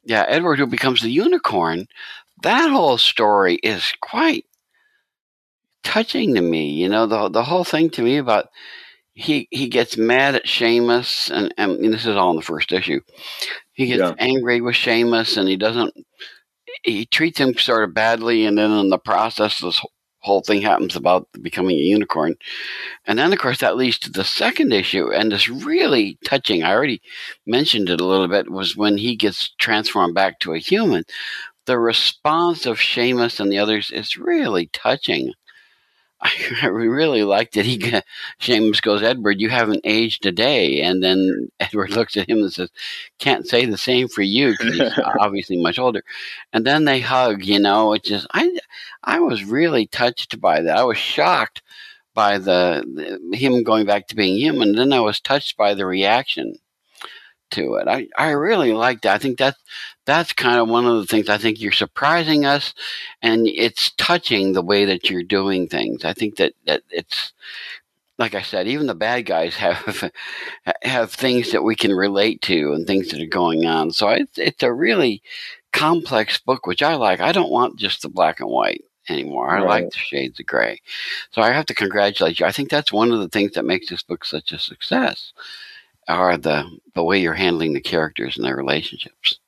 yeah 0.06 0.26
Edward 0.28 0.60
who 0.60 0.68
becomes 0.68 1.02
the 1.02 1.12
unicorn, 1.12 1.88
that 2.44 2.70
whole 2.70 2.98
story 2.98 3.56
is 3.56 3.94
quite 4.02 4.46
touching 5.84 6.36
to 6.36 6.42
me. 6.42 6.70
You 6.72 6.90
know 6.90 7.06
the 7.06 7.30
the 7.30 7.44
whole 7.44 7.64
thing 7.64 7.90
to 7.92 8.02
me 8.02 8.18
about 8.18 8.48
he 9.14 9.48
he 9.52 9.68
gets 9.68 9.98
mad 9.98 10.36
at 10.36 10.46
Seamus, 10.46 11.30
and, 11.30 11.54
and, 11.58 11.74
and 11.84 11.94
this 11.94 12.06
is 12.06 12.16
all 12.16 12.32
in 12.32 12.38
the 12.38 12.42
first 12.42 12.72
issue. 12.72 13.02
He 13.74 13.88
gets 13.88 14.00
yeah. 14.00 14.14
angry 14.18 14.62
with 14.62 14.76
Seamus, 14.76 15.38
and 15.38 15.48
he 15.50 15.58
doesn't. 15.58 15.94
He 16.84 17.06
treats 17.06 17.40
him 17.40 17.58
sort 17.58 17.84
of 17.84 17.94
badly, 17.94 18.46
and 18.46 18.58
then 18.58 18.72
in 18.72 18.90
the 18.90 18.98
process, 18.98 19.60
this 19.60 19.82
whole 20.22 20.42
thing 20.42 20.62
happens 20.62 20.96
about 20.96 21.28
becoming 21.42 21.78
a 21.78 21.82
unicorn. 21.82 22.36
And 23.06 23.20
then, 23.20 23.32
of 23.34 23.40
course, 23.40 23.60
that 23.60 23.78
leads 23.78 23.98
to 24.00 24.12
the 24.12 24.24
second 24.24 24.74
issue. 24.74 25.12
And 25.12 25.32
this 25.32 25.50
really 25.50 26.18
touching, 26.26 26.64
I 26.64 26.74
already 26.74 27.02
mentioned 27.46 27.90
it 27.90 28.02
a 28.02 28.06
little 28.06 28.28
bit, 28.28 28.52
was 28.52 28.76
when 28.76 28.98
he 28.98 29.16
gets 29.16 29.54
transformed 29.60 30.16
back 30.16 30.40
to 30.40 30.54
a 30.54 30.60
human. 30.60 31.04
The 31.66 31.80
response 31.80 32.66
of 32.66 32.78
Seamus 32.78 33.40
and 33.40 33.52
the 33.52 33.60
others 33.60 33.92
is 33.92 34.18
really 34.18 34.70
touching. 34.74 35.34
I 36.62 36.68
really 36.68 37.24
liked 37.24 37.56
it. 37.56 37.66
He 37.66 37.78
mm-hmm. 37.78 37.98
Seamus 38.42 38.82
goes, 38.82 39.02
Edward, 39.02 39.40
you 39.40 39.50
haven't 39.50 39.82
aged 39.86 40.26
a 40.26 40.32
day, 40.32 40.82
and 40.82 41.02
then 41.02 41.50
Edward 41.60 41.92
looks 41.92 42.18
at 42.18 42.30
him 42.30 42.40
and 42.40 42.52
says, 42.52 42.70
"Can't 43.20 43.48
say 43.48 43.66
the 43.66 43.78
same 43.78 44.08
for 44.10 44.22
you 44.22 44.52
because 44.52 44.78
he's 44.78 45.00
obviously 45.20 45.58
much 45.62 45.80
older." 45.80 46.04
And 46.52 46.66
then 46.66 46.86
they 46.86 47.00
hug. 47.00 47.44
You 47.46 47.60
know, 47.60 47.94
it 47.94 48.04
just 48.04 48.28
I 48.34 48.58
I 49.04 49.20
was 49.20 49.46
really 49.46 49.88
touched 49.88 50.42
by 50.42 50.62
that. 50.62 50.78
I 50.78 50.84
was 50.84 50.98
shocked 50.98 51.62
by 52.14 52.38
the, 52.38 52.84
the 53.32 53.38
him 53.38 53.64
going 53.64 53.86
back 53.86 54.08
to 54.08 54.16
being 54.16 54.38
human. 54.38 54.76
Then 54.76 54.92
I 54.92 55.00
was 55.00 55.22
touched 55.22 55.56
by 55.56 55.74
the 55.74 55.86
reaction 55.86 56.56
to 57.52 57.76
it. 57.76 57.88
I, 57.88 58.08
I 58.18 58.32
really 58.32 58.74
liked 58.74 59.04
that. 59.04 59.16
I 59.16 59.18
think 59.18 59.38
that 59.40 59.56
that's 60.10 60.34
kind 60.34 60.60
of 60.60 60.68
one 60.68 60.86
of 60.86 60.98
the 60.98 61.06
things 61.06 61.30
I 61.30 61.38
think 61.38 61.62
you're 61.62 61.72
surprising 61.72 62.46
us 62.46 62.74
and 63.22 63.48
it's 63.48 63.92
touching 63.92 64.54
the 64.54 64.62
way 64.62 64.86
that 64.86 65.10
you're 65.10 65.24
doing 65.24 65.68
things. 65.68 66.04
I 66.04 66.14
think 66.14 66.38
that, 66.38 66.54
that 66.66 66.82
it's 66.90 67.34
like 68.18 68.36
I 68.36 68.42
said, 68.42 68.68
even 68.68 68.88
the 68.88 68.96
bad 68.96 69.26
guys 69.26 69.56
have 69.56 70.12
have 70.84 71.12
things 71.12 71.52
that 71.52 71.64
we 71.64 71.76
can 71.76 71.94
relate 71.94 72.42
to 72.44 72.74
and 72.74 72.86
things 72.86 73.10
that 73.10 73.22
are 73.22 73.26
going 73.26 73.66
on. 73.66 73.92
So 73.92 74.10
it's 74.10 74.38
it's 74.38 74.64
a 74.64 74.74
really 74.74 75.24
complex 75.72 76.38
book, 76.38 76.68
which 76.68 76.84
I 76.84 76.96
like. 76.96 77.22
I 77.22 77.32
don't 77.32 77.52
want 77.52 77.80
just 77.80 78.02
the 78.02 78.10
black 78.10 78.40
and 78.40 78.50
white 78.50 78.84
anymore. 79.08 79.50
I 79.50 79.60
right. 79.60 79.68
like 79.68 79.92
the 79.92 79.98
shades 79.98 80.40
of 80.40 80.46
gray. 80.46 80.82
So 81.32 81.42
I 81.42 81.52
have 81.52 81.66
to 81.68 81.74
congratulate 81.74 82.40
you. 82.40 82.46
I 82.46 82.52
think 82.52 82.70
that's 82.70 82.94
one 82.94 83.12
of 83.12 83.20
the 83.20 83.30
things 83.30 83.54
that 83.54 83.66
makes 83.66 83.90
this 83.90 84.04
book 84.04 84.26
such 84.26 84.52
a 84.52 84.60
success 84.60 85.34
are 86.08 86.38
the 86.38 86.66
the 86.96 87.04
way 87.04 87.20
you're 87.20 87.34
handling 87.34 87.74
the 87.74 87.82
characters 87.82 88.36
and 88.36 88.46
their 88.46 88.58
relationships. 88.58 89.40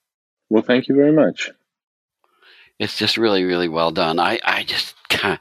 Well, 0.51 0.63
thank 0.63 0.89
you 0.89 0.95
very 0.95 1.13
much. 1.13 1.49
It's 2.77 2.97
just 2.97 3.17
really, 3.17 3.45
really 3.45 3.69
well 3.69 3.91
done. 3.91 4.19
I, 4.19 4.37
I 4.43 4.63
just 4.63 4.95
I, 5.23 5.37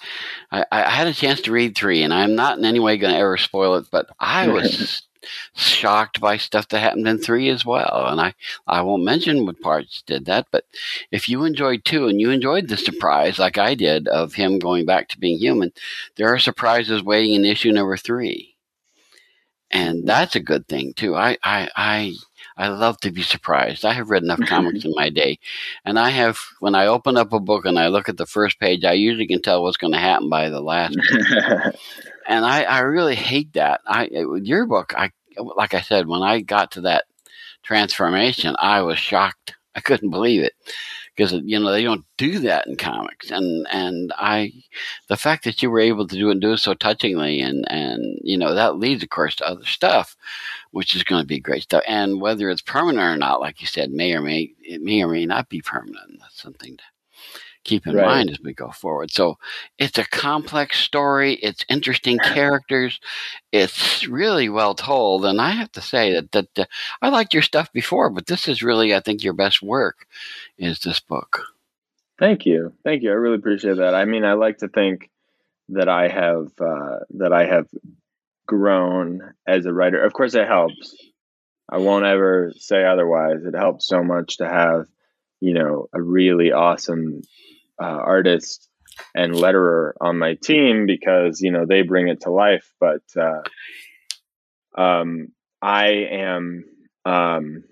I 0.70 0.88
had 0.88 1.08
a 1.08 1.12
chance 1.12 1.40
to 1.42 1.52
read 1.52 1.76
three, 1.76 2.04
and 2.04 2.14
I'm 2.14 2.36
not 2.36 2.58
in 2.58 2.64
any 2.64 2.78
way 2.78 2.96
going 2.96 3.12
to 3.12 3.18
ever 3.18 3.36
spoil 3.36 3.74
it, 3.74 3.86
but 3.90 4.08
I 4.20 4.46
was 4.46 5.02
shocked 5.56 6.20
by 6.20 6.36
stuff 6.36 6.68
that 6.68 6.78
happened 6.78 7.08
in 7.08 7.18
three 7.18 7.48
as 7.48 7.66
well. 7.66 8.06
And 8.06 8.20
I, 8.20 8.34
I 8.68 8.82
won't 8.82 9.02
mention 9.02 9.46
what 9.46 9.60
parts 9.60 10.04
did 10.06 10.26
that, 10.26 10.46
but 10.52 10.64
if 11.10 11.28
you 11.28 11.42
enjoyed 11.42 11.84
two 11.84 12.06
and 12.06 12.20
you 12.20 12.30
enjoyed 12.30 12.68
the 12.68 12.76
surprise 12.76 13.36
like 13.36 13.58
I 13.58 13.74
did 13.74 14.06
of 14.06 14.34
him 14.34 14.60
going 14.60 14.86
back 14.86 15.08
to 15.08 15.18
being 15.18 15.38
human, 15.38 15.72
there 16.14 16.32
are 16.32 16.38
surprises 16.38 17.02
waiting 17.02 17.34
in 17.34 17.44
issue 17.44 17.72
number 17.72 17.96
three 17.96 18.50
and 19.70 20.02
mm. 20.02 20.06
that's 20.06 20.36
a 20.36 20.40
good 20.40 20.66
thing 20.68 20.92
too. 20.94 21.14
I 21.14 21.36
I 21.42 21.68
I 21.76 22.14
I 22.60 22.68
love 22.68 23.00
to 23.00 23.10
be 23.10 23.22
surprised. 23.22 23.86
I 23.86 23.94
have 23.94 24.10
read 24.10 24.22
enough 24.22 24.40
comics 24.46 24.84
in 24.84 24.92
my 24.94 25.08
day, 25.08 25.38
and 25.84 25.98
I 25.98 26.10
have 26.10 26.38
when 26.60 26.74
I 26.74 26.86
open 26.86 27.16
up 27.16 27.32
a 27.32 27.40
book 27.40 27.64
and 27.64 27.78
I 27.78 27.88
look 27.88 28.08
at 28.08 28.18
the 28.18 28.26
first 28.26 28.60
page, 28.60 28.84
I 28.84 28.92
usually 28.92 29.26
can 29.26 29.40
tell 29.40 29.62
what's 29.62 29.78
going 29.78 29.94
to 29.94 29.98
happen 29.98 30.28
by 30.28 30.50
the 30.50 30.60
last. 30.60 30.96
and 32.28 32.44
I 32.44 32.62
I 32.64 32.80
really 32.80 33.16
hate 33.16 33.54
that. 33.54 33.80
I 33.86 34.10
your 34.42 34.66
book, 34.66 34.92
I 34.94 35.10
like 35.38 35.72
I 35.72 35.80
said 35.80 36.06
when 36.06 36.22
I 36.22 36.40
got 36.40 36.70
to 36.72 36.82
that 36.82 37.04
transformation, 37.62 38.54
I 38.58 38.82
was 38.82 38.98
shocked. 38.98 39.54
I 39.74 39.80
couldn't 39.80 40.10
believe 40.10 40.42
it 40.42 40.52
because 41.16 41.32
you 41.44 41.58
know 41.58 41.70
they 41.70 41.82
don't 41.82 42.04
do 42.16 42.38
that 42.40 42.66
in 42.66 42.76
comics. 42.76 43.30
And 43.30 43.66
and 43.70 44.12
i 44.16 44.52
the 45.08 45.16
fact 45.16 45.44
that 45.44 45.62
you 45.62 45.70
were 45.70 45.80
able 45.80 46.06
to 46.06 46.16
do 46.16 46.28
it 46.28 46.32
and 46.32 46.40
do 46.40 46.52
it 46.52 46.58
so 46.58 46.74
touchingly 46.74 47.40
and 47.40 47.64
and 47.70 48.18
you 48.22 48.38
know 48.38 48.54
that 48.54 48.78
leads 48.78 49.02
of 49.02 49.10
course 49.10 49.36
to 49.36 49.46
other 49.48 49.64
stuff 49.64 50.16
which 50.72 50.94
is 50.94 51.02
going 51.04 51.20
to 51.22 51.26
be 51.26 51.40
great 51.40 51.62
stuff. 51.62 51.82
And 51.86 52.20
whether 52.20 52.50
it's 52.50 52.62
permanent 52.62 53.04
or 53.04 53.16
not 53.16 53.40
like 53.40 53.60
you 53.60 53.66
said 53.66 53.90
may 53.90 54.14
or 54.14 54.20
may 54.22 54.52
it 54.62 54.82
may 54.82 55.02
or 55.02 55.08
may 55.08 55.26
not 55.26 55.48
be 55.48 55.60
permanent. 55.62 56.18
That's 56.20 56.40
something 56.40 56.76
to 56.76 56.84
keep 57.64 57.86
in 57.86 57.94
Right. 57.94 58.06
mind 58.06 58.30
as 58.30 58.40
we 58.40 58.52
go 58.54 58.70
forward. 58.70 59.10
So 59.10 59.38
it's 59.78 59.98
a 59.98 60.04
complex 60.04 60.78
story. 60.78 61.34
It's 61.34 61.64
interesting 61.68 62.18
characters. 62.18 63.00
It's 63.52 64.06
really 64.06 64.48
well 64.48 64.74
told, 64.74 65.24
and 65.24 65.40
I 65.40 65.50
have 65.50 65.70
to 65.72 65.80
say 65.80 66.12
that 66.14 66.32
that 66.32 66.58
uh, 66.58 66.64
I 67.02 67.08
liked 67.10 67.34
your 67.34 67.42
stuff 67.42 67.72
before, 67.72 68.10
but 68.10 68.26
this 68.26 68.48
is 68.48 68.62
really, 68.62 68.94
I 68.94 69.00
think, 69.00 69.22
your 69.22 69.34
best 69.34 69.62
work. 69.62 70.06
Is 70.58 70.80
this 70.80 71.00
book? 71.00 71.44
Thank 72.18 72.46
you, 72.46 72.72
thank 72.84 73.02
you. 73.02 73.10
I 73.10 73.14
really 73.14 73.36
appreciate 73.36 73.76
that. 73.78 73.94
I 73.94 74.04
mean, 74.04 74.24
I 74.24 74.34
like 74.34 74.58
to 74.58 74.68
think 74.68 75.10
that 75.70 75.88
I 75.88 76.08
have 76.08 76.48
uh, 76.60 76.98
that 77.10 77.32
I 77.32 77.44
have 77.46 77.66
grown 78.46 79.32
as 79.46 79.66
a 79.66 79.72
writer. 79.72 80.02
Of 80.02 80.12
course, 80.12 80.34
it 80.34 80.46
helps. 80.46 80.94
I 81.68 81.78
won't 81.78 82.04
ever 82.04 82.52
say 82.58 82.84
otherwise. 82.84 83.44
It 83.44 83.54
helps 83.54 83.86
so 83.86 84.02
much 84.02 84.38
to 84.38 84.48
have, 84.48 84.86
you 85.40 85.54
know, 85.54 85.86
a 85.92 86.02
really 86.02 86.50
awesome 86.50 87.22
uh, 87.80 87.84
artist 87.84 88.68
and 89.14 89.34
letterer 89.34 89.92
on 90.00 90.18
my 90.18 90.34
team 90.34 90.86
because 90.86 91.40
you 91.40 91.50
know 91.50 91.66
they 91.66 91.82
bring 91.82 92.08
it 92.08 92.22
to 92.22 92.30
life. 92.30 92.70
But 92.80 93.02
uh, 93.18 93.42
um, 94.80 95.28
I 95.62 95.88
am 96.10 96.64
um, 97.04 97.64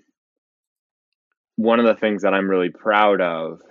one 1.55 1.79
of 1.79 1.85
the 1.85 1.95
things 1.99 2.23
that 2.23 2.33
I'm 2.33 2.49
really 2.49 2.69
proud 2.69 3.21
of 3.21 3.61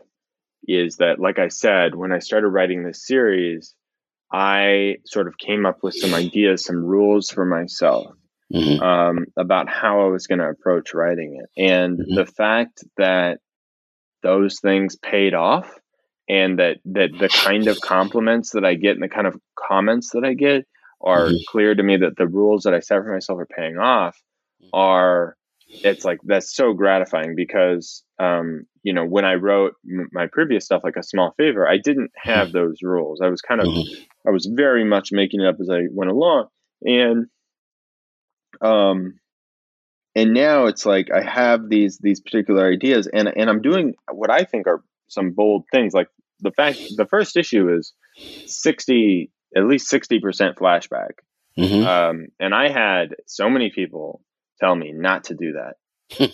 is 0.67 0.97
that, 0.97 1.19
like 1.21 1.39
I 1.39 1.49
said, 1.49 1.95
when 1.95 2.13
I 2.13 2.19
started 2.19 2.49
writing 2.49 2.85
this 2.85 3.07
series, 3.07 3.75
I 4.33 4.97
sort 5.07 5.29
of 5.29 5.39
came 5.39 5.65
up 5.67 5.79
with 5.83 5.95
some 5.95 6.15
ideas, 6.15 6.65
some 6.65 6.85
rules 6.85 7.31
for 7.31 7.45
myself 7.47 8.15
Mhm. 8.53 8.83
um, 8.83 9.27
about 9.37 9.69
how 9.69 10.03
I 10.03 10.09
was 10.09 10.27
going 10.27 10.41
to 10.41 10.49
approach 10.51 10.95
writing 10.95 11.41
it. 11.43 11.63
And 11.71 11.99
Mhm. 11.99 12.15
the 12.15 12.27
fact 12.27 12.85
that 12.97 13.41
those 14.23 14.61
things 14.61 14.97
paid 14.97 15.35
off 15.35 15.79
and 16.29 16.59
that, 16.59 16.79
that 16.87 17.11
the 17.19 17.29
kind 17.31 17.69
of 17.69 17.81
compliments 17.81 18.51
that 18.53 18.65
I 18.65 18.75
get 18.75 18.95
and 18.95 19.03
the 19.03 19.09
kind 19.09 19.27
of 19.27 19.41
comments 19.59 20.11
that 20.11 20.25
I 20.25 20.35
get 20.35 20.67
are 21.01 21.35
Mhm. 21.35 21.45
clear 21.47 21.75
to 21.75 21.83
me 21.83 21.97
that 21.99 22.17
the 22.17 22.27
rules 22.27 22.65
that 22.65 22.75
I 22.75 22.81
set 22.81 22.99
for 23.03 23.13
myself 23.13 23.39
are 23.39 23.47
paying 23.47 23.79
off 23.79 24.17
are 24.73 25.37
it's 25.83 26.05
like 26.05 26.19
that's 26.25 26.55
so 26.55 26.73
gratifying 26.75 27.35
because 27.37 28.05
um, 28.19 28.67
you 28.83 28.93
know 28.93 29.05
when 29.07 29.25
I 29.25 29.35
wrote 29.35 29.75
m- 29.89 30.09
my 30.13 30.27
previous 30.31 30.65
stuff 30.65 30.83
like 30.85 30.97
a 30.97 31.03
small 31.03 31.33
favor 31.37 31.69
I 31.69 31.79
didn't 31.79 32.11
have 32.17 32.53
those 32.53 32.79
rules 32.83 33.21
I 33.23 33.29
was 33.29 33.41
kind 33.41 33.61
of 33.61 33.69
Mhm. 33.69 33.85
I 34.27 34.31
was 34.31 34.47
very 34.47 34.85
much 34.85 35.11
making 35.13 35.41
it 35.41 35.47
up 35.47 35.57
as 35.61 35.71
I 35.71 35.83
went 35.93 36.11
along 36.11 36.49
and 36.83 37.27
um 38.61 39.19
and 40.15 40.35
now 40.35 40.67
it's 40.67 40.87
like 40.87 41.11
I 41.13 41.23
have 41.23 41.69
these 41.69 41.99
these 41.99 42.21
particular 42.21 42.69
ideas 42.71 43.09
and 43.13 43.29
and 43.37 43.49
I'm 43.51 43.63
doing 43.63 43.95
what 44.11 44.31
I 44.31 44.45
think 44.45 44.67
are 44.67 44.83
some 45.09 45.31
bold 45.33 45.65
things 45.73 45.93
like 45.95 46.09
the 46.41 46.53
fact 46.53 46.79
the 46.97 47.07
first 47.07 47.37
issue 47.37 47.75
is 47.77 47.93
60 48.47 49.31
at 49.57 49.65
least 49.65 49.91
60% 49.91 50.21
flashback 50.57 51.13
Mhm. 51.59 51.85
um, 51.85 52.27
and 52.39 52.55
I 52.55 52.69
had 52.71 53.17
so 53.27 53.51
many 53.51 53.71
people 53.75 54.23
tell 54.61 54.75
me 54.77 54.93
not 54.93 55.25
to 55.25 55.35
do 55.35 55.53
that. 55.55 55.75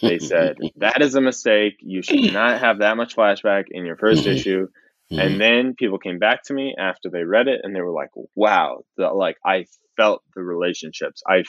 They 0.03 0.19
said 0.19 0.57
that 0.77 1.01
is 1.01 1.15
a 1.15 1.21
mistake. 1.23 1.75
You 1.81 2.03
should 2.03 2.23
not 2.33 2.61
have 2.61 2.81
that 2.81 2.97
much 2.99 3.17
flashback 3.17 3.65
in 3.71 3.87
your 3.87 3.97
1st 3.97 4.25
Mhm. 4.27 4.33
issue. 4.35 4.67
Mhm. 5.13 5.21
And 5.23 5.41
then 5.41 5.75
people 5.79 5.99
came 5.99 6.19
back 6.19 6.43
to 6.45 6.55
me 6.55 6.75
after 6.79 7.09
they 7.11 7.25
read 7.25 7.49
it, 7.49 7.61
and 7.63 7.75
they 7.75 7.81
were 7.81 7.93
like, 7.93 8.11
"Wow!" 8.35 8.85
The, 8.99 9.09
like 9.09 9.37
I 9.45 9.65
felt 9.97 10.23
the 10.35 10.43
relationships. 10.43 11.23
I 11.27 11.45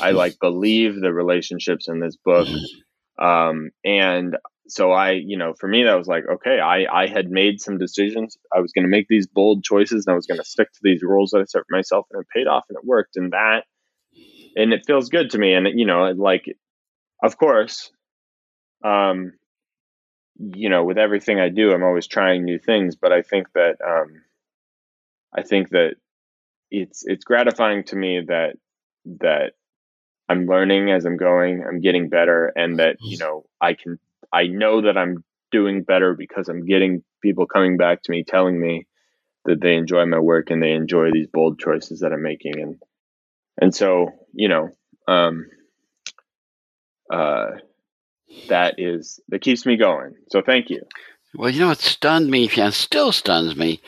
I 0.00 0.12
like 0.12 0.36
believe 0.40 0.98
the 1.00 1.12
relationships 1.12 1.88
in 1.88 2.00
this 2.00 2.16
book. 2.24 2.48
Um, 3.18 3.70
and 3.84 4.36
so 4.70 4.92
I, 4.92 5.12
you 5.12 5.36
know, 5.36 5.54
for 5.58 5.68
me 5.68 5.84
that 5.84 5.94
was 5.98 6.06
like, 6.06 6.24
okay, 6.30 6.60
I 6.60 6.84
I 6.84 7.06
had 7.06 7.30
made 7.30 7.60
some 7.60 7.78
decisions. 7.78 8.36
I 8.54 8.60
was 8.60 8.72
going 8.72 8.84
to 8.84 8.90
make 8.90 9.06
these 9.08 9.26
bold 9.26 9.64
choices, 9.64 10.06
and 10.06 10.12
I 10.12 10.16
was 10.16 10.26
going 10.26 10.38
to 10.38 10.44
stick 10.44 10.72
to 10.72 10.80
these 10.82 11.02
rules 11.02 11.30
that 11.30 11.40
I 11.40 11.44
set 11.44 11.62
for 11.68 11.76
myself, 11.76 12.06
and 12.10 12.20
it 12.20 12.28
paid 12.34 12.46
off, 12.46 12.64
and 12.68 12.76
it 12.76 12.84
worked, 12.86 13.16
and 13.16 13.32
that, 13.32 13.64
and 14.56 14.72
it 14.72 14.82
feels 14.86 15.08
good 15.08 15.30
to 15.30 15.38
me, 15.38 15.54
and 15.54 15.66
you 15.78 15.86
know, 15.86 16.04
like, 16.10 16.44
of 17.22 17.36
course, 17.36 17.90
um, 18.84 19.32
you 20.38 20.68
know, 20.70 20.84
with 20.84 20.98
everything 20.98 21.38
I 21.38 21.48
do, 21.48 21.72
I'm 21.72 21.82
always 21.82 22.06
trying 22.06 22.44
new 22.44 22.58
things, 22.58 22.96
but 22.96 23.12
I 23.12 23.22
think 23.22 23.48
that, 23.54 23.76
um, 23.86 24.22
I 25.36 25.42
think 25.42 25.70
that 25.70 25.94
it's 26.70 27.04
it's 27.04 27.24
gratifying 27.24 27.84
to 27.84 27.96
me 27.96 28.22
that 28.28 28.56
that 29.20 29.52
I'm 30.28 30.46
learning 30.46 30.92
as 30.92 31.04
I'm 31.04 31.16
going, 31.16 31.64
I'm 31.66 31.80
getting 31.80 32.08
better, 32.08 32.52
and 32.54 32.78
that 32.78 32.96
you 33.00 33.18
know 33.18 33.44
I 33.60 33.74
can 33.74 33.98
I 34.32 34.46
know 34.46 34.82
that 34.82 34.96
I'm 34.96 35.24
doing 35.50 35.82
better 35.82 36.14
because 36.14 36.48
I'm 36.48 36.66
getting 36.66 37.02
people 37.22 37.46
coming 37.46 37.76
back 37.76 38.02
to 38.02 38.10
me 38.10 38.24
telling 38.24 38.60
me 38.60 38.86
that 39.44 39.60
they 39.60 39.74
enjoy 39.76 40.04
my 40.06 40.18
work 40.18 40.50
and 40.50 40.62
they 40.62 40.72
enjoy 40.72 41.10
these 41.12 41.26
bold 41.26 41.58
choices 41.58 42.00
that 42.00 42.12
I'm 42.12 42.22
making, 42.22 42.60
and 42.60 42.82
and 43.60 43.74
so 43.74 44.10
you 44.32 44.48
know, 44.48 44.70
um, 45.08 45.46
uh, 47.10 47.52
that 48.48 48.74
is 48.78 49.20
that 49.28 49.40
keeps 49.40 49.66
me 49.66 49.76
going. 49.76 50.14
So 50.30 50.42
thank 50.42 50.70
you. 50.70 50.82
Well, 51.34 51.50
you 51.50 51.60
know, 51.60 51.70
it 51.70 51.78
stunned 51.78 52.28
me 52.28 52.50
and 52.56 52.74
still 52.74 53.12
stuns 53.12 53.54
me 53.54 53.80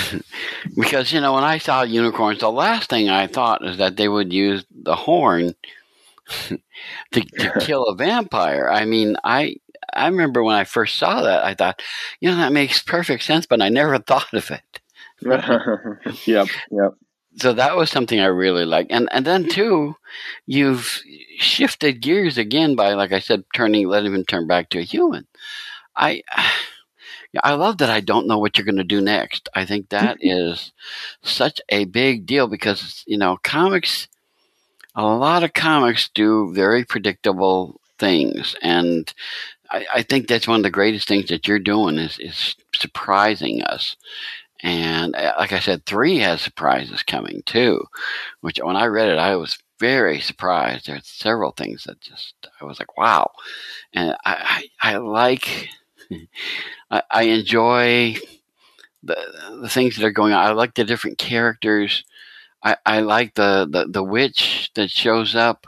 because, 0.76 1.12
you 1.12 1.20
know, 1.20 1.32
when 1.32 1.44
I 1.44 1.56
saw 1.56 1.82
unicorns, 1.82 2.40
the 2.40 2.50
last 2.50 2.90
thing 2.90 3.08
I 3.08 3.26
thought 3.26 3.66
is 3.66 3.78
that 3.78 3.96
they 3.96 4.06
would 4.06 4.32
use 4.34 4.66
the 4.70 4.94
horn 4.94 5.54
to, 7.12 7.20
to 7.20 7.52
kill 7.60 7.84
a 7.84 7.96
vampire. 7.96 8.68
I 8.70 8.84
mean, 8.84 9.16
I. 9.24 9.56
I 9.94 10.06
remember 10.08 10.42
when 10.42 10.56
I 10.56 10.64
first 10.64 10.96
saw 10.98 11.22
that, 11.22 11.44
I 11.44 11.54
thought, 11.54 11.82
you 12.20 12.30
know, 12.30 12.36
that 12.36 12.52
makes 12.52 12.82
perfect 12.82 13.22
sense, 13.22 13.46
but 13.46 13.62
I 13.62 13.68
never 13.68 13.98
thought 14.06 14.32
of 14.32 14.50
it. 14.50 14.80
yep, 16.26 16.48
yep. 16.70 16.94
So 17.36 17.52
that 17.52 17.76
was 17.76 17.90
something 17.90 18.20
I 18.20 18.26
really 18.26 18.64
liked. 18.64 18.92
And 18.92 19.08
and 19.12 19.24
then 19.24 19.48
too, 19.48 19.96
you've 20.46 21.00
shifted 21.38 22.00
gears 22.00 22.38
again 22.38 22.76
by, 22.76 22.94
like 22.94 23.12
I 23.12 23.18
said, 23.18 23.44
turning, 23.54 23.88
letting 23.88 24.14
him 24.14 24.24
turn 24.24 24.46
back 24.46 24.70
to 24.70 24.78
a 24.78 24.82
human. 24.82 25.26
I 25.96 26.22
I 27.42 27.54
love 27.54 27.78
that 27.78 27.90
I 27.90 27.98
don't 27.98 28.28
know 28.28 28.38
what 28.38 28.56
you're 28.56 28.64
going 28.64 28.76
to 28.76 28.84
do 28.84 29.00
next. 29.00 29.48
I 29.54 29.64
think 29.64 29.88
that 29.88 30.18
is 30.20 30.70
such 31.22 31.60
a 31.68 31.84
big 31.84 32.26
deal 32.26 32.46
because 32.46 33.02
you 33.06 33.18
know 33.18 33.38
comics. 33.42 34.08
A 34.96 35.04
lot 35.04 35.42
of 35.42 35.52
comics 35.52 36.08
do 36.14 36.52
very 36.54 36.84
predictable 36.84 37.80
things, 37.98 38.54
and 38.62 39.12
I, 39.74 39.86
I 39.96 40.02
think 40.02 40.28
that's 40.28 40.46
one 40.46 40.58
of 40.58 40.62
the 40.62 40.70
greatest 40.70 41.08
things 41.08 41.28
that 41.28 41.48
you're 41.48 41.58
doing 41.58 41.98
is 41.98 42.18
is 42.18 42.54
surprising 42.74 43.62
us. 43.62 43.96
And 44.62 45.14
uh, 45.16 45.34
like 45.38 45.52
I 45.52 45.58
said, 45.60 45.84
three 45.84 46.18
has 46.18 46.40
surprises 46.40 47.02
coming 47.02 47.42
too, 47.44 47.84
which 48.40 48.60
when 48.62 48.76
I 48.76 48.86
read 48.86 49.08
it, 49.08 49.18
I 49.18 49.36
was 49.36 49.58
very 49.80 50.20
surprised. 50.20 50.86
There's 50.86 51.06
several 51.08 51.50
things 51.52 51.84
that 51.84 52.00
just 52.00 52.34
I 52.60 52.64
was 52.64 52.78
like, 52.78 52.96
wow, 52.96 53.30
and 53.92 54.16
I 54.24 54.68
I, 54.82 54.94
I 54.94 54.96
like. 54.98 55.68
I, 56.90 57.02
I 57.10 57.22
enjoy 57.24 58.16
the 59.02 59.16
the 59.60 59.68
things 59.68 59.96
that 59.96 60.04
are 60.06 60.12
going 60.12 60.32
on. 60.32 60.46
I 60.46 60.52
like 60.52 60.74
the 60.74 60.84
different 60.84 61.18
characters. 61.18 62.04
I, 62.62 62.76
I 62.86 63.00
like 63.00 63.34
the, 63.34 63.68
the, 63.70 63.86
the 63.86 64.02
witch 64.02 64.70
that 64.74 64.90
shows 64.90 65.34
up 65.34 65.66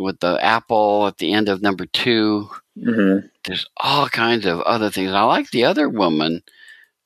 with 0.00 0.20
the 0.20 0.38
apple 0.42 1.06
at 1.06 1.18
the 1.18 1.32
end 1.32 1.48
of 1.48 1.62
number 1.62 1.86
two. 1.86 2.48
hmm 2.82 3.18
There's 3.44 3.66
all 3.78 4.08
kinds 4.08 4.46
of 4.46 4.60
other 4.62 4.90
things. 4.90 5.12
I 5.12 5.22
like 5.22 5.50
the 5.50 5.64
other 5.64 5.88
woman, 5.88 6.42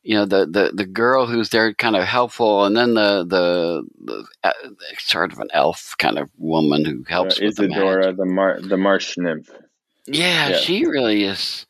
you 0.02 0.14
know, 0.14 0.24
the, 0.26 0.46
the, 0.46 0.70
the 0.74 0.86
girl 0.86 1.26
who's 1.26 1.50
there 1.50 1.72
kind 1.74 1.96
of 1.96 2.04
helpful, 2.04 2.64
and 2.64 2.76
then 2.76 2.94
the 2.94 3.24
the, 3.24 3.84
the 4.04 4.26
uh, 4.42 4.52
sort 4.98 5.32
of 5.32 5.38
an 5.40 5.48
elf 5.52 5.94
kind 5.98 6.18
of 6.18 6.28
woman 6.38 6.84
who 6.84 7.04
helps 7.08 7.40
Uh, 7.40 7.46
with 7.46 7.56
the. 7.56 7.64
Isadora, 7.64 8.12
the 8.12 8.26
mar 8.26 8.60
the 8.60 8.76
marsh 8.76 9.16
nymph. 9.16 9.50
Yeah, 10.06 10.50
Yeah. 10.50 10.56
she 10.58 10.84
really 10.84 11.24
is. 11.24 11.64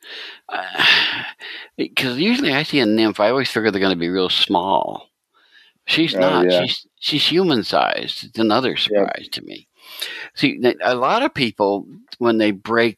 Because 1.77 2.17
usually 2.17 2.53
I 2.53 2.63
see 2.63 2.79
a 2.79 2.85
nymph, 2.85 3.19
I 3.19 3.29
always 3.29 3.49
figure 3.49 3.71
they're 3.71 3.79
going 3.81 3.93
to 3.93 3.99
be 3.99 4.09
real 4.09 4.29
small. 4.29 5.09
She's 5.87 6.15
Oh, 6.15 6.19
not. 6.19 6.49
yeah. 6.51 6.61
She's 6.65 6.87
she's 6.99 7.27
human 7.27 7.63
sized. 7.63 8.23
It's 8.25 8.39
another 8.39 8.75
surprise 8.75 9.27
to 9.33 9.41
me. 9.43 9.67
See, 10.35 10.61
a 10.81 10.95
lot 10.95 11.23
of 11.23 11.33
people 11.33 11.85
when 12.19 12.37
they 12.37 12.51
break 12.51 12.97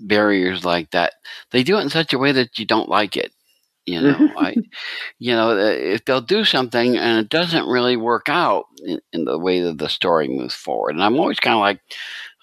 barriers 0.00 0.64
like 0.64 0.90
that, 0.90 1.14
they 1.50 1.62
do 1.62 1.78
it 1.78 1.82
in 1.82 1.90
such 1.90 2.12
a 2.12 2.18
way 2.18 2.32
that 2.32 2.58
you 2.58 2.66
don't 2.66 2.88
like 2.88 3.16
it. 3.16 3.32
You 3.86 4.00
know, 4.00 4.30
I, 4.38 4.56
you 5.18 5.34
know, 5.34 5.50
uh, 5.50 5.72
if 5.72 6.04
they'll 6.04 6.20
do 6.20 6.44
something 6.44 6.96
and 6.96 7.18
it 7.18 7.28
doesn't 7.28 7.68
really 7.68 7.96
work 7.96 8.28
out 8.28 8.66
in, 8.84 9.00
in 9.12 9.24
the 9.24 9.38
way 9.38 9.60
that 9.60 9.78
the 9.78 9.88
story 9.88 10.28
moves 10.28 10.54
forward, 10.54 10.94
and 10.94 11.02
I'm 11.04 11.18
always 11.18 11.40
kind 11.40 11.54
of 11.54 11.60
like, 11.60 11.80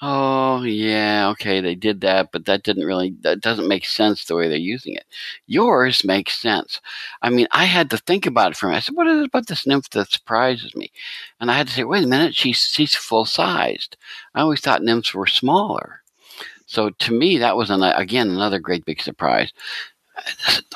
oh 0.01 0.63
yeah, 0.63 1.29
okay, 1.29 1.61
they 1.61 1.75
did 1.75 2.01
that, 2.01 2.29
but 2.31 2.45
that 2.45 2.63
didn't 2.63 2.85
really, 2.85 3.15
that 3.21 3.41
doesn't 3.41 3.67
make 3.67 3.85
sense 3.85 4.25
the 4.25 4.35
way 4.35 4.47
they're 4.47 4.57
using 4.57 4.95
it. 4.95 5.05
Yours 5.47 6.03
makes 6.03 6.37
sense. 6.39 6.81
I 7.21 7.29
mean, 7.29 7.47
I 7.51 7.65
had 7.65 7.89
to 7.91 7.97
think 7.97 8.25
about 8.25 8.51
it 8.51 8.57
for 8.57 8.67
a 8.67 8.69
minute. 8.69 8.77
I 8.77 8.81
said, 8.81 8.95
what 8.95 9.07
is 9.07 9.21
it 9.21 9.25
about 9.27 9.47
this 9.47 9.67
nymph 9.67 9.89
that 9.91 10.11
surprises 10.11 10.75
me? 10.75 10.91
And 11.39 11.51
I 11.51 11.57
had 11.57 11.67
to 11.67 11.73
say, 11.73 11.83
wait 11.83 12.03
a 12.03 12.07
minute, 12.07 12.35
she's 12.35 12.59
she's 12.59 12.95
full 12.95 13.25
sized. 13.25 13.97
I 14.35 14.41
always 14.41 14.61
thought 14.61 14.83
nymphs 14.83 15.13
were 15.13 15.27
smaller. 15.27 16.01
So 16.65 16.89
to 16.89 17.13
me, 17.13 17.37
that 17.39 17.57
was 17.57 17.69
an, 17.69 17.83
again 17.83 18.29
another 18.29 18.59
great 18.59 18.85
big 18.85 19.01
surprise. 19.01 19.51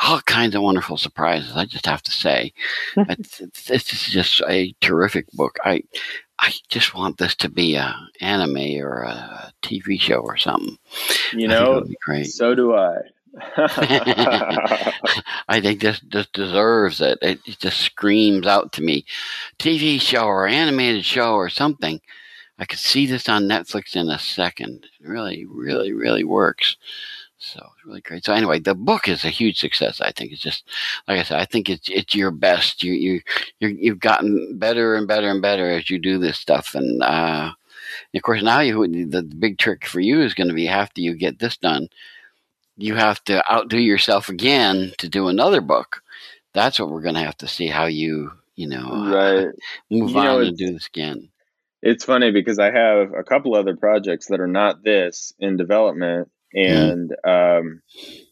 all 0.04 0.22
kinds 0.22 0.56
of 0.56 0.62
wonderful 0.62 0.98
surprises. 0.98 1.56
I 1.56 1.66
just 1.66 1.86
have 1.86 2.02
to 2.04 2.12
say, 2.12 2.54
it's, 2.98 3.42
it's, 3.42 3.70
it's 3.72 4.10
just 4.12 4.42
a 4.48 4.74
terrific 4.82 5.30
book. 5.32 5.58
I 5.64 5.84
I 6.46 6.54
just 6.70 6.94
want 6.94 7.18
this 7.18 7.34
to 7.38 7.50
be 7.50 7.74
a 7.74 7.96
anime 8.22 8.80
or 8.80 9.02
a 9.02 9.52
TV 9.64 10.00
show 10.00 10.20
or 10.20 10.38
something. 10.38 10.78
You 11.34 11.48
know, 11.48 11.84
so 12.24 12.54
do 12.54 12.76
I. 12.76 12.98
I 15.50 15.60
think 15.60 15.82
this 15.82 16.00
this 16.08 16.28
deserves 16.28 17.02
it. 17.02 17.18
it. 17.24 17.40
It 17.48 17.58
just 17.60 17.80
screams 17.80 18.46
out 18.46 18.74
to 18.74 18.84
me, 18.84 19.06
TV 19.58 20.00
show 20.00 20.26
or 20.26 20.46
animated 20.46 21.04
show 21.04 21.34
or 21.34 21.50
something. 21.50 22.00
I 22.60 22.66
could 22.66 22.80
see 22.80 23.08
this 23.08 23.28
on 23.28 23.46
Netflix 23.46 23.96
in 23.96 24.08
a 24.08 24.20
second. 24.20 24.86
It 25.02 25.08
really, 25.08 25.46
really, 25.46 25.94
really 25.94 26.24
works. 26.24 26.78
So 27.38 27.60
it's 27.60 27.86
really 27.86 28.02
great. 28.02 28.26
So 28.26 28.34
anyway, 28.34 28.60
the 28.60 28.76
book 28.76 29.08
is 29.08 29.26
a 29.26 29.30
huge 29.30 29.60
success. 29.60 30.00
I 30.00 30.12
think 30.12 30.32
it's 30.32 30.42
just 30.42 30.64
like 31.08 31.20
I 31.20 31.24
said. 31.24 31.40
I 31.40 31.46
think 31.46 31.70
it's 31.70 31.90
it's 31.90 32.16
your 32.16 32.32
best. 32.32 32.82
You 32.82 32.94
you 32.94 33.22
you 33.60 33.92
have 33.92 34.00
gotten 34.00 34.58
better 34.58 34.96
and 34.96 35.08
better 35.08 35.30
and 35.30 35.42
better 35.42 35.70
as 35.70 35.90
you 35.90 36.00
do 36.00 36.18
this 36.18 36.40
stuff. 36.40 36.74
And 36.76 37.04
uh, 37.04 37.52
of 38.16 38.22
course, 38.22 38.42
now 38.42 38.62
you 38.62 39.06
the, 39.06 39.22
big 39.22 39.58
trick 39.58 39.86
for 39.86 40.00
you 40.00 40.22
is 40.22 40.34
going 40.34 40.48
to 40.48 40.54
be 40.54 40.68
after 40.68 41.02
you 41.02 41.14
get 41.14 41.40
this 41.40 41.58
done, 41.58 41.90
you 42.78 42.96
have 42.96 43.24
to 43.26 43.44
outdo 43.52 43.80
yourself 43.80 44.30
again 44.30 44.94
to 44.98 45.10
do 45.10 45.28
another 45.28 45.62
book. 45.62 46.02
That's 46.54 46.80
what 46.80 46.90
we're 46.90 47.02
going 47.02 47.16
to 47.16 47.22
have 47.22 47.38
to 47.38 47.48
see 47.48 47.68
how 47.68 47.86
you 47.86 48.32
you 48.56 48.68
know 48.68 48.88
uh, 48.88 49.52
move 49.92 50.12
you 50.12 50.18
on 50.18 50.26
know, 50.26 50.40
and 50.40 50.58
do 50.58 50.72
this 50.72 50.88
again. 50.88 51.30
It's 51.82 52.06
funny 52.06 52.32
because 52.32 52.60
I 52.60 52.72
have 52.72 53.14
a 53.14 53.24
couple 53.24 53.56
other 53.56 53.76
projects 53.76 54.28
that 54.28 54.40
are 54.40 54.48
not 54.48 54.84
this 54.84 55.34
in 55.38 55.58
development. 55.58 56.30
And 56.56 57.12
um, 57.28 57.82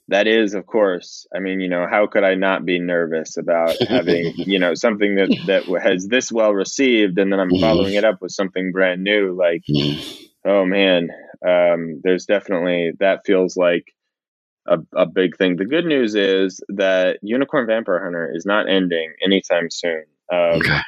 that 0.07 0.27
is 0.27 0.53
of 0.53 0.65
course 0.65 1.25
i 1.35 1.39
mean 1.39 1.59
you 1.59 1.69
know 1.69 1.85
how 1.89 2.07
could 2.07 2.23
i 2.23 2.35
not 2.35 2.65
be 2.65 2.79
nervous 2.79 3.37
about 3.37 3.75
having 3.87 4.33
you 4.37 4.59
know 4.59 4.73
something 4.73 5.15
that 5.15 5.29
that 5.47 5.63
has 5.81 6.07
this 6.07 6.31
well 6.31 6.53
received 6.53 7.17
and 7.17 7.31
then 7.31 7.39
i'm 7.39 7.51
following 7.59 7.93
it 7.93 8.03
up 8.03 8.21
with 8.21 8.31
something 8.31 8.71
brand 8.71 9.03
new 9.03 9.35
like 9.37 9.61
mm-hmm. 9.69 10.49
oh 10.49 10.65
man 10.65 11.09
um, 11.45 11.99
there's 12.05 12.25
definitely 12.25 12.91
that 12.99 13.25
feels 13.25 13.57
like 13.57 13.83
a, 14.65 14.77
a 14.95 15.05
big 15.05 15.35
thing 15.35 15.57
the 15.57 15.65
good 15.65 15.85
news 15.85 16.15
is 16.15 16.61
that 16.69 17.17
unicorn 17.21 17.67
vampire 17.67 18.01
hunter 18.01 18.31
is 18.33 18.45
not 18.45 18.69
ending 18.69 19.13
anytime 19.23 19.69
soon 19.69 20.05
um, 20.31 20.59
okay. 20.59 20.79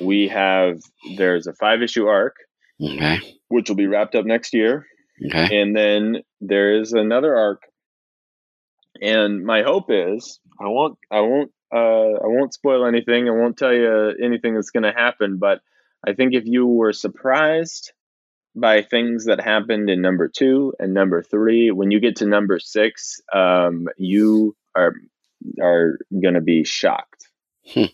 we 0.00 0.26
have 0.26 0.80
there's 1.16 1.46
a 1.46 1.54
five 1.54 1.80
issue 1.80 2.06
arc 2.06 2.34
okay. 2.82 3.18
which 3.48 3.68
will 3.68 3.76
be 3.76 3.86
wrapped 3.86 4.16
up 4.16 4.24
next 4.24 4.52
year 4.52 4.84
Okay. 5.26 5.60
And 5.60 5.76
then 5.76 6.22
there 6.40 6.80
is 6.80 6.92
another 6.92 7.36
arc, 7.36 7.62
and 9.00 9.44
my 9.44 9.62
hope 9.62 9.86
is 9.88 10.40
I 10.60 10.68
won't 10.68 10.98
I 11.10 11.20
won't 11.20 11.52
uh, 11.74 12.18
I 12.22 12.26
won't 12.26 12.54
spoil 12.54 12.86
anything. 12.86 13.28
I 13.28 13.32
won't 13.32 13.56
tell 13.56 13.72
you 13.72 14.14
anything 14.22 14.54
that's 14.54 14.70
going 14.70 14.84
to 14.84 14.92
happen. 14.92 15.38
But 15.38 15.60
I 16.06 16.12
think 16.14 16.34
if 16.34 16.44
you 16.46 16.66
were 16.66 16.92
surprised 16.92 17.92
by 18.54 18.82
things 18.82 19.26
that 19.26 19.40
happened 19.40 19.90
in 19.90 20.00
number 20.00 20.28
two 20.28 20.74
and 20.78 20.94
number 20.94 21.22
three, 21.22 21.70
when 21.70 21.90
you 21.90 22.00
get 22.00 22.16
to 22.16 22.26
number 22.26 22.58
six, 22.58 23.20
um, 23.32 23.88
you 23.96 24.56
are 24.76 24.94
are 25.60 25.98
going 26.10 26.34
to 26.34 26.40
be 26.40 26.64
shocked. 26.64 27.28
Hmm. 27.66 27.84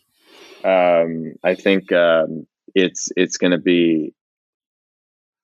Um, 0.65 1.35
I 1.43 1.55
think 1.55 1.93
um, 1.93 2.47
it's 2.75 3.09
it's 3.17 3.39
going 3.39 3.53
to 3.53 3.59
be 3.59 4.15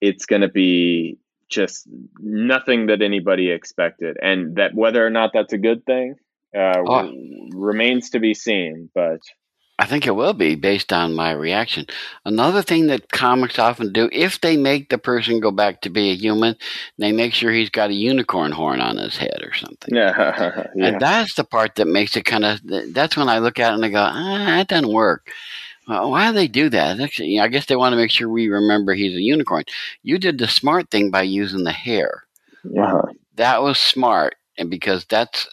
it's 0.00 0.26
going 0.26 0.42
to 0.42 0.48
be 0.48 1.18
just 1.48 1.88
nothing 2.18 2.86
that 2.86 3.02
anybody 3.02 3.50
expected, 3.50 4.16
and 4.20 4.56
that 4.56 4.74
whether 4.74 5.04
or 5.06 5.10
not 5.10 5.30
that's 5.32 5.52
a 5.52 5.58
good 5.58 5.84
thing 5.86 6.16
uh, 6.56 6.82
oh. 6.86 7.12
remains 7.52 8.10
to 8.10 8.20
be 8.20 8.34
seen. 8.34 8.90
But 8.94 9.20
I 9.78 9.84
think 9.84 10.06
it 10.06 10.12
will 10.12 10.32
be 10.32 10.54
based 10.54 10.90
on 10.92 11.14
my 11.14 11.32
reaction. 11.32 11.86
Another 12.24 12.62
thing 12.62 12.86
that 12.86 13.12
comics 13.12 13.58
often 13.58 13.92
do, 13.92 14.08
if 14.10 14.40
they 14.40 14.56
make 14.56 14.88
the 14.88 14.96
person 14.96 15.38
go 15.38 15.50
back 15.50 15.82
to 15.82 15.90
be 15.90 16.10
a 16.10 16.14
human, 16.14 16.56
they 16.96 17.12
make 17.12 17.34
sure 17.34 17.52
he's 17.52 17.68
got 17.68 17.90
a 17.90 17.94
unicorn 17.94 18.52
horn 18.52 18.80
on 18.80 18.96
his 18.96 19.18
head 19.18 19.42
or 19.42 19.54
something. 19.54 19.94
Yeah. 19.96 20.66
And 20.76 21.00
that's 21.00 21.34
the 21.34 21.44
part 21.44 21.74
that 21.76 21.86
makes 21.86 22.16
it 22.16 22.24
kind 22.24 22.44
of, 22.44 22.60
that's 22.92 23.16
when 23.16 23.28
I 23.28 23.38
look 23.38 23.58
at 23.58 23.72
it 23.72 23.74
and 23.74 23.84
I 23.84 23.88
go, 23.88 23.98
ah, 23.98 24.44
that 24.46 24.68
doesn't 24.68 24.92
work. 24.92 25.30
Well, 25.86 26.10
why 26.10 26.28
do 26.28 26.34
they 26.34 26.48
do 26.48 26.68
that? 26.70 27.00
Actually, 27.00 27.38
I 27.38 27.48
guess 27.48 27.66
they 27.66 27.76
want 27.76 27.92
to 27.92 27.96
make 27.96 28.10
sure 28.10 28.28
we 28.28 28.48
remember 28.48 28.94
he's 28.94 29.16
a 29.16 29.22
unicorn. 29.22 29.64
You 30.02 30.18
did 30.18 30.38
the 30.38 30.48
smart 30.48 30.90
thing 30.90 31.10
by 31.10 31.22
using 31.22 31.64
the 31.64 31.72
hair. 31.72 32.24
Yeah. 32.64 33.02
That 33.36 33.62
was 33.62 33.78
smart, 33.78 34.36
and 34.58 34.70
because 34.70 35.04
that's 35.04 35.46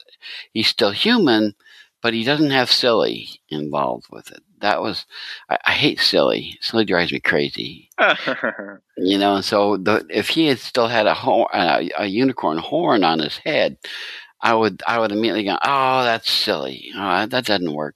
he's 0.54 0.68
still 0.68 0.92
human, 0.92 1.54
but 2.02 2.14
he 2.14 2.24
doesn't 2.24 2.52
have 2.52 2.72
silly 2.72 3.28
involved 3.50 4.08
with 4.10 4.32
it. 4.32 4.42
That 4.62 4.82
was 4.82 5.06
I, 5.50 5.58
I 5.66 5.72
hate 5.74 6.00
silly. 6.00 6.58
Silly 6.62 6.86
drives 6.86 7.12
me 7.12 7.20
crazy. 7.20 7.90
you 8.98 9.18
know, 9.18 9.36
and 9.36 9.46
so 9.46 9.78
the, 9.78 10.06
if 10.10 10.30
he 10.30 10.48
had 10.48 10.60
still 10.60 10.88
had 10.88 11.06
a, 11.06 11.14
horn, 11.14 11.50
a, 11.54 11.90
a 11.98 12.06
unicorn 12.06 12.58
horn 12.58 13.04
on 13.04 13.20
his 13.20 13.38
head, 13.38 13.78
I 14.42 14.56
would 14.56 14.82
I 14.88 15.00
would 15.00 15.12
immediately 15.12 15.44
go, 15.46 15.58
oh, 15.64 16.04
that's 16.04 16.30
silly. 16.32 16.92
Oh, 16.96 17.26
that 17.28 17.46
doesn't 17.46 17.74
work. 17.74 17.96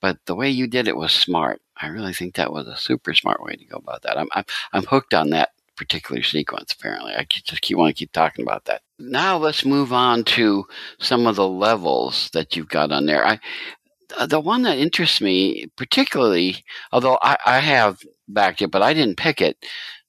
But 0.00 0.18
the 0.26 0.34
way 0.34 0.50
you 0.50 0.66
did 0.66 0.88
it 0.88 0.96
was 0.96 1.12
smart. 1.12 1.60
I 1.80 1.88
really 1.88 2.12
think 2.12 2.34
that 2.34 2.52
was 2.52 2.66
a 2.66 2.76
super 2.76 3.14
smart 3.14 3.42
way 3.42 3.54
to 3.54 3.64
go 3.64 3.76
about 3.76 4.02
that. 4.02 4.18
I'm 4.18 4.28
I'm, 4.32 4.44
I'm 4.72 4.84
hooked 4.84 5.14
on 5.14 5.30
that 5.30 5.50
particular 5.76 6.22
sequence. 6.22 6.72
Apparently, 6.72 7.12
I 7.14 7.26
just 7.28 7.62
keep 7.62 7.76
want 7.76 7.94
to 7.94 7.98
keep 7.98 8.12
talking 8.12 8.44
about 8.44 8.64
that. 8.64 8.82
Now 8.98 9.36
let's 9.36 9.64
move 9.64 9.92
on 9.92 10.24
to 10.24 10.66
some 10.98 11.26
of 11.26 11.36
the 11.36 11.48
levels 11.48 12.30
that 12.32 12.56
you've 12.56 12.68
got 12.68 12.92
on 12.92 13.06
there. 13.06 13.26
I 13.26 13.38
the 14.26 14.40
one 14.40 14.62
that 14.62 14.78
interests 14.78 15.20
me 15.20 15.66
particularly, 15.76 16.64
although 16.92 17.18
I, 17.22 17.36
I 17.44 17.58
have 17.58 18.00
backed 18.28 18.62
it, 18.62 18.70
but 18.70 18.82
I 18.82 18.94
didn't 18.94 19.16
pick 19.16 19.40
it, 19.40 19.56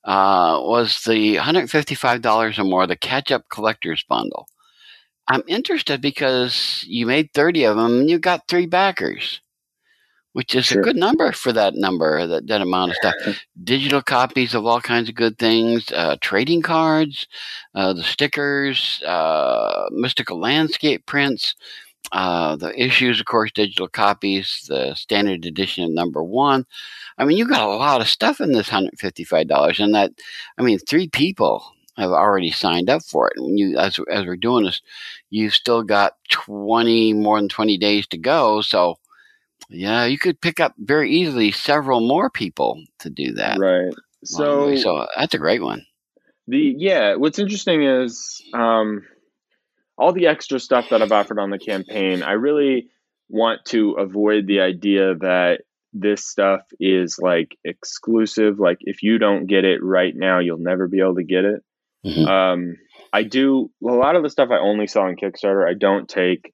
uh, 0.03 0.59
was 0.61 1.03
the 1.03 1.35
$155 1.35 2.59
or 2.59 2.63
more, 2.63 2.87
the 2.87 2.95
catch 2.95 3.31
up 3.31 3.49
collector's 3.49 4.03
bundle. 4.07 4.47
I'm 5.27 5.43
interested 5.47 6.01
because 6.01 6.85
you 6.87 7.05
made 7.05 7.33
30 7.33 7.65
of 7.65 7.75
them 7.75 7.99
and 7.99 8.09
you 8.09 8.17
got 8.17 8.47
three 8.47 8.65
backers, 8.65 9.41
which 10.37 10.53
is 10.53 10.67
sure. 10.67 10.81
a 10.81 10.83
good 10.83 10.95
number 10.95 11.31
for 11.31 11.51
that 11.51 11.73
number, 11.73 12.27
that, 12.27 12.45
that 12.45 12.61
amount 12.61 12.91
of 12.91 12.97
stuff. 12.97 13.15
Digital 13.63 14.03
copies 14.03 14.53
of 14.53 14.67
all 14.67 14.79
kinds 14.79 15.09
of 15.09 15.15
good 15.15 15.39
things, 15.39 15.91
uh, 15.91 16.15
trading 16.21 16.61
cards, 16.61 17.25
uh, 17.73 17.91
the 17.91 18.03
stickers, 18.03 19.01
uh, 19.01 19.89
mystical 19.89 20.39
landscape 20.39 21.03
prints, 21.07 21.55
uh, 22.11 22.55
the 22.55 22.71
issues, 22.79 23.19
of 23.19 23.25
course, 23.25 23.51
digital 23.51 23.87
copies, 23.87 24.63
the 24.67 24.93
standard 24.93 25.43
edition 25.43 25.83
of 25.83 25.89
number 25.89 26.21
one. 26.21 26.67
I 27.17 27.25
mean, 27.25 27.35
you 27.35 27.47
got 27.47 27.67
a 27.67 27.75
lot 27.75 28.01
of 28.01 28.07
stuff 28.07 28.39
in 28.39 28.51
this 28.51 28.69
$155. 28.69 29.83
And 29.83 29.95
that, 29.95 30.11
I 30.59 30.61
mean, 30.61 30.77
three 30.77 31.07
people 31.07 31.65
have 31.97 32.11
already 32.11 32.51
signed 32.51 32.91
up 32.91 33.01
for 33.01 33.27
it. 33.29 33.37
And 33.37 33.57
you, 33.57 33.75
as 33.79 33.99
as 34.11 34.23
we're 34.23 34.35
doing 34.35 34.65
this, 34.65 34.83
you've 35.31 35.55
still 35.55 35.81
got 35.81 36.13
twenty 36.29 37.11
more 37.11 37.39
than 37.39 37.49
twenty 37.49 37.75
days 37.75 38.05
to 38.09 38.19
go. 38.19 38.61
So, 38.61 38.99
yeah, 39.69 40.05
you 40.05 40.17
could 40.17 40.41
pick 40.41 40.59
up 40.59 40.73
very 40.77 41.11
easily 41.11 41.51
several 41.51 41.99
more 41.99 42.29
people 42.29 42.81
to 42.99 43.09
do 43.09 43.33
that. 43.33 43.59
Right. 43.59 43.93
So, 44.23 44.75
so 44.75 45.07
that's 45.15 45.33
a 45.33 45.39
great 45.39 45.61
one. 45.61 45.85
The 46.47 46.75
yeah, 46.77 47.15
what's 47.15 47.39
interesting 47.39 47.83
is 47.83 48.41
um, 48.53 49.03
all 49.97 50.13
the 50.13 50.27
extra 50.27 50.59
stuff 50.59 50.89
that 50.89 51.01
I've 51.01 51.11
offered 51.11 51.39
on 51.39 51.49
the 51.49 51.59
campaign. 51.59 52.23
I 52.23 52.33
really 52.33 52.89
want 53.29 53.65
to 53.65 53.93
avoid 53.93 54.47
the 54.47 54.61
idea 54.61 55.15
that 55.15 55.61
this 55.93 56.25
stuff 56.25 56.61
is 56.79 57.19
like 57.21 57.57
exclusive. 57.63 58.59
Like 58.59 58.77
if 58.81 59.03
you 59.03 59.17
don't 59.17 59.47
get 59.47 59.65
it 59.65 59.83
right 59.83 60.13
now, 60.15 60.39
you'll 60.39 60.59
never 60.59 60.87
be 60.87 60.99
able 60.99 61.15
to 61.15 61.23
get 61.23 61.43
it. 61.43 61.63
Mm-hmm. 62.05 62.25
Um, 62.25 62.75
I 63.11 63.23
do 63.23 63.71
a 63.83 63.91
lot 63.91 64.15
of 64.15 64.23
the 64.23 64.29
stuff 64.29 64.49
I 64.51 64.59
only 64.59 64.87
sell 64.87 65.03
on 65.03 65.15
Kickstarter. 65.15 65.67
I 65.67 65.73
don't 65.73 66.07
take. 66.07 66.53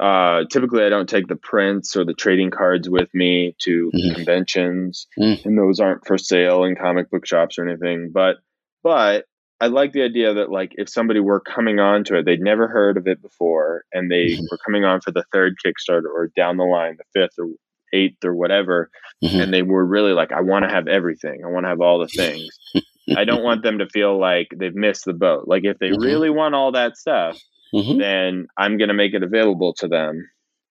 Uh, 0.00 0.44
typically, 0.50 0.84
I 0.84 0.88
don't 0.88 1.08
take 1.08 1.26
the 1.26 1.36
prints 1.36 1.96
or 1.96 2.04
the 2.04 2.14
trading 2.14 2.50
cards 2.50 2.88
with 2.88 3.08
me 3.14 3.56
to 3.60 3.90
mm-hmm. 3.94 4.14
conventions, 4.14 5.06
mm-hmm. 5.18 5.48
and 5.48 5.58
those 5.58 5.80
aren't 5.80 6.06
for 6.06 6.18
sale 6.18 6.64
in 6.64 6.76
comic 6.76 7.10
book 7.10 7.26
shops 7.26 7.58
or 7.58 7.66
anything. 7.66 8.10
But, 8.12 8.36
but 8.82 9.24
I 9.60 9.68
like 9.68 9.92
the 9.92 10.02
idea 10.02 10.34
that 10.34 10.50
like 10.50 10.72
if 10.74 10.88
somebody 10.90 11.20
were 11.20 11.40
coming 11.40 11.80
on 11.80 12.04
to 12.04 12.18
it, 12.18 12.26
they'd 12.26 12.40
never 12.40 12.68
heard 12.68 12.98
of 12.98 13.06
it 13.06 13.22
before, 13.22 13.84
and 13.92 14.10
they 14.10 14.26
mm-hmm. 14.26 14.44
were 14.50 14.58
coming 14.64 14.84
on 14.84 15.00
for 15.00 15.12
the 15.12 15.24
third 15.32 15.54
Kickstarter 15.64 16.04
or 16.12 16.30
down 16.36 16.58
the 16.58 16.64
line, 16.64 16.98
the 16.98 17.20
fifth 17.20 17.38
or 17.38 17.48
eighth 17.92 18.24
or 18.24 18.34
whatever, 18.34 18.90
mm-hmm. 19.24 19.40
and 19.40 19.54
they 19.54 19.62
were 19.62 19.84
really 19.84 20.12
like, 20.12 20.32
I 20.32 20.42
want 20.42 20.64
to 20.64 20.74
have 20.74 20.88
everything. 20.88 21.42
I 21.44 21.48
want 21.48 21.64
to 21.64 21.68
have 21.68 21.80
all 21.80 22.00
the 22.00 22.08
things. 22.08 22.48
I 23.16 23.24
don't 23.24 23.44
want 23.44 23.62
them 23.62 23.78
to 23.78 23.88
feel 23.88 24.18
like 24.18 24.48
they've 24.54 24.74
missed 24.74 25.04
the 25.04 25.12
boat. 25.12 25.44
Like 25.46 25.64
if 25.64 25.78
they 25.78 25.90
mm-hmm. 25.90 26.02
really 26.02 26.30
want 26.30 26.54
all 26.54 26.72
that 26.72 26.96
stuff, 26.96 27.38
mm-hmm. 27.74 27.98
then 27.98 28.46
I'm 28.56 28.78
going 28.78 28.88
to 28.88 28.94
make 28.94 29.14
it 29.14 29.22
available 29.22 29.74
to 29.74 29.88
them. 29.88 30.28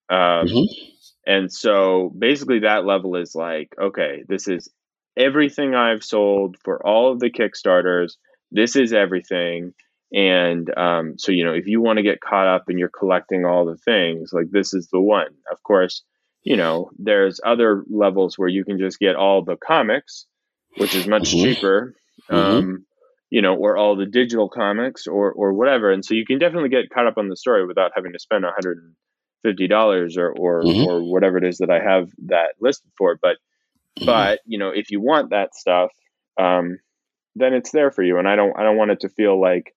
Um, 0.10 0.18
mm-hmm. 0.48 0.92
And 1.28 1.52
so 1.52 2.14
basically, 2.18 2.60
that 2.60 2.86
level 2.86 3.16
is 3.16 3.34
like, 3.34 3.74
okay, 3.82 4.24
this 4.28 4.48
is 4.48 4.70
everything 5.18 5.74
I've 5.74 6.04
sold 6.04 6.58
for 6.64 6.86
all 6.86 7.12
of 7.12 7.20
the 7.20 7.32
Kickstarters. 7.32 8.14
This 8.52 8.76
is 8.76 8.94
everything. 8.94 9.74
And 10.14 10.70
um, 10.78 11.16
so, 11.18 11.32
you 11.32 11.44
know, 11.44 11.54
if 11.54 11.68
you 11.68 11.82
want 11.82 11.98
to 11.98 12.04
get 12.04 12.22
caught 12.22 12.48
up 12.48 12.66
and 12.68 12.78
you're 12.78 12.90
collecting 12.90 13.44
all 13.44 13.66
the 13.66 13.78
things, 13.78 14.32
like 14.32 14.52
this 14.52 14.74
is 14.74 14.88
the 14.92 15.02
one. 15.02 15.34
Of 15.52 15.64
course, 15.64 16.04
you 16.44 16.58
know, 16.58 16.92
there's 17.00 17.42
other 17.44 17.84
levels 17.90 18.38
where 18.38 18.48
you 18.48 18.64
can 18.64 18.78
just 18.78 19.00
get 19.00 19.16
all 19.16 19.44
the 19.44 19.58
comics, 19.58 20.28
which 20.78 20.94
is 20.96 21.08
much 21.08 21.32
mm-hmm. 21.32 21.44
cheaper. 21.44 21.96
Mm-hmm. 22.30 22.58
Um, 22.58 22.86
you 23.30 23.42
know, 23.42 23.56
or 23.56 23.78
all 23.78 23.96
the 23.96 24.06
digital 24.06 24.50
comics 24.50 25.08
or 25.08 25.32
or 25.32 25.54
whatever. 25.54 25.92
And 25.92 26.04
so 26.04 26.14
you 26.14 26.26
can 26.26 26.40
definitely 26.40 26.70
get 26.70 26.90
caught 26.90 27.08
up 27.08 27.18
on 27.18 27.30
the 27.30 27.38
story 27.38 27.66
without 27.66 27.92
having 27.96 28.14
to 28.14 28.20
spend 28.20 28.46
hundred 28.46 28.78
and 28.78 28.96
fifty 29.44 29.68
dollars 29.68 30.18
or 30.18 30.32
or 30.32 30.64
mm-hmm. 30.64 30.90
or 30.90 31.04
whatever 31.04 31.38
it 31.38 31.44
is 31.44 31.58
that 31.58 31.70
I 31.70 31.80
have 31.80 32.10
that 32.28 32.54
listed 32.60 32.92
for. 32.98 33.18
But 33.22 33.38
mm-hmm. 33.98 34.06
but 34.06 34.40
you 34.46 34.60
know, 34.60 34.70
if 34.70 34.92
you 34.92 35.02
want 35.02 35.32
that 35.32 35.56
stuff, 35.56 35.92
um, 36.40 36.80
then 37.36 37.54
it's 37.54 37.72
there 37.72 37.92
for 37.92 38.04
you. 38.04 38.18
And 38.18 38.28
I 38.28 38.36
don't 38.36 38.58
I 38.58 38.64
don't 38.64 38.78
want 38.78 38.92
it 38.92 39.02
to 39.02 39.10
feel 39.10 39.40
like 39.40 39.76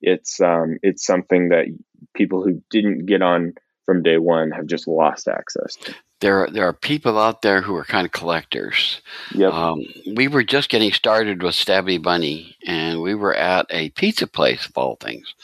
it's 0.00 0.40
um, 0.40 0.78
it's 0.82 1.04
something 1.04 1.50
that 1.50 1.66
people 2.14 2.42
who 2.42 2.62
didn't 2.70 3.06
get 3.06 3.22
on 3.22 3.54
from 3.90 4.04
day 4.04 4.18
one 4.18 4.52
have 4.52 4.66
just 4.66 4.86
lost 4.86 5.26
access 5.26 5.74
to. 5.74 5.92
There, 6.20 6.48
there 6.52 6.68
are 6.68 6.72
people 6.72 7.18
out 7.18 7.42
there 7.42 7.60
who 7.60 7.74
are 7.74 7.82
kind 7.82 8.06
of 8.06 8.12
collectors. 8.12 9.00
Yep. 9.34 9.52
Um, 9.52 9.84
we 10.14 10.28
were 10.28 10.44
just 10.44 10.68
getting 10.68 10.92
started 10.92 11.42
with 11.42 11.56
Stabby 11.56 12.00
Bunny, 12.00 12.56
and 12.64 13.02
we 13.02 13.16
were 13.16 13.34
at 13.34 13.66
a 13.70 13.90
pizza 13.90 14.28
place 14.28 14.64
of 14.66 14.78
all 14.78 14.94
things. 14.94 15.34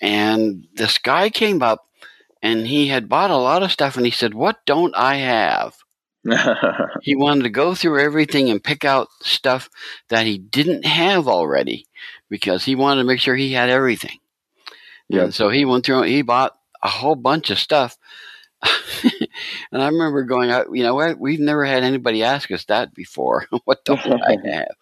And 0.00 0.66
this 0.72 0.96
guy 0.96 1.28
came 1.28 1.60
up, 1.60 1.86
and 2.40 2.66
he 2.66 2.88
had 2.88 3.10
bought 3.10 3.30
a 3.30 3.36
lot 3.36 3.62
of 3.62 3.70
stuff, 3.72 3.98
and 3.98 4.06
he 4.06 4.12
said, 4.12 4.32
"What 4.32 4.64
don't 4.64 4.96
I 4.96 5.16
have?" 5.16 5.76
he 7.02 7.14
wanted 7.14 7.42
to 7.42 7.50
go 7.50 7.74
through 7.74 8.00
everything 8.00 8.48
and 8.48 8.64
pick 8.64 8.86
out 8.86 9.08
stuff 9.20 9.68
that 10.08 10.24
he 10.24 10.38
didn't 10.38 10.86
have 10.86 11.28
already 11.28 11.86
because 12.30 12.64
he 12.64 12.74
wanted 12.74 13.02
to 13.02 13.06
make 13.06 13.20
sure 13.20 13.36
he 13.36 13.52
had 13.52 13.68
everything. 13.68 14.18
Yeah. 15.10 15.24
And 15.24 15.34
so 15.34 15.50
he 15.50 15.66
went 15.66 15.84
through, 15.84 16.02
he 16.04 16.22
bought 16.22 16.55
a 16.82 16.88
whole 16.88 17.16
bunch 17.16 17.50
of 17.50 17.58
stuff. 17.58 17.98
and 19.72 19.82
I 19.82 19.86
remember 19.86 20.22
going 20.22 20.50
out, 20.50 20.66
you 20.72 20.82
know? 20.82 21.14
We've 21.18 21.40
never 21.40 21.64
had 21.64 21.82
anybody 21.82 22.22
ask 22.22 22.50
us 22.50 22.64
that 22.64 22.94
before. 22.94 23.46
what 23.64 23.84
don't 23.84 24.00
I 24.00 24.36
have? 24.44 24.74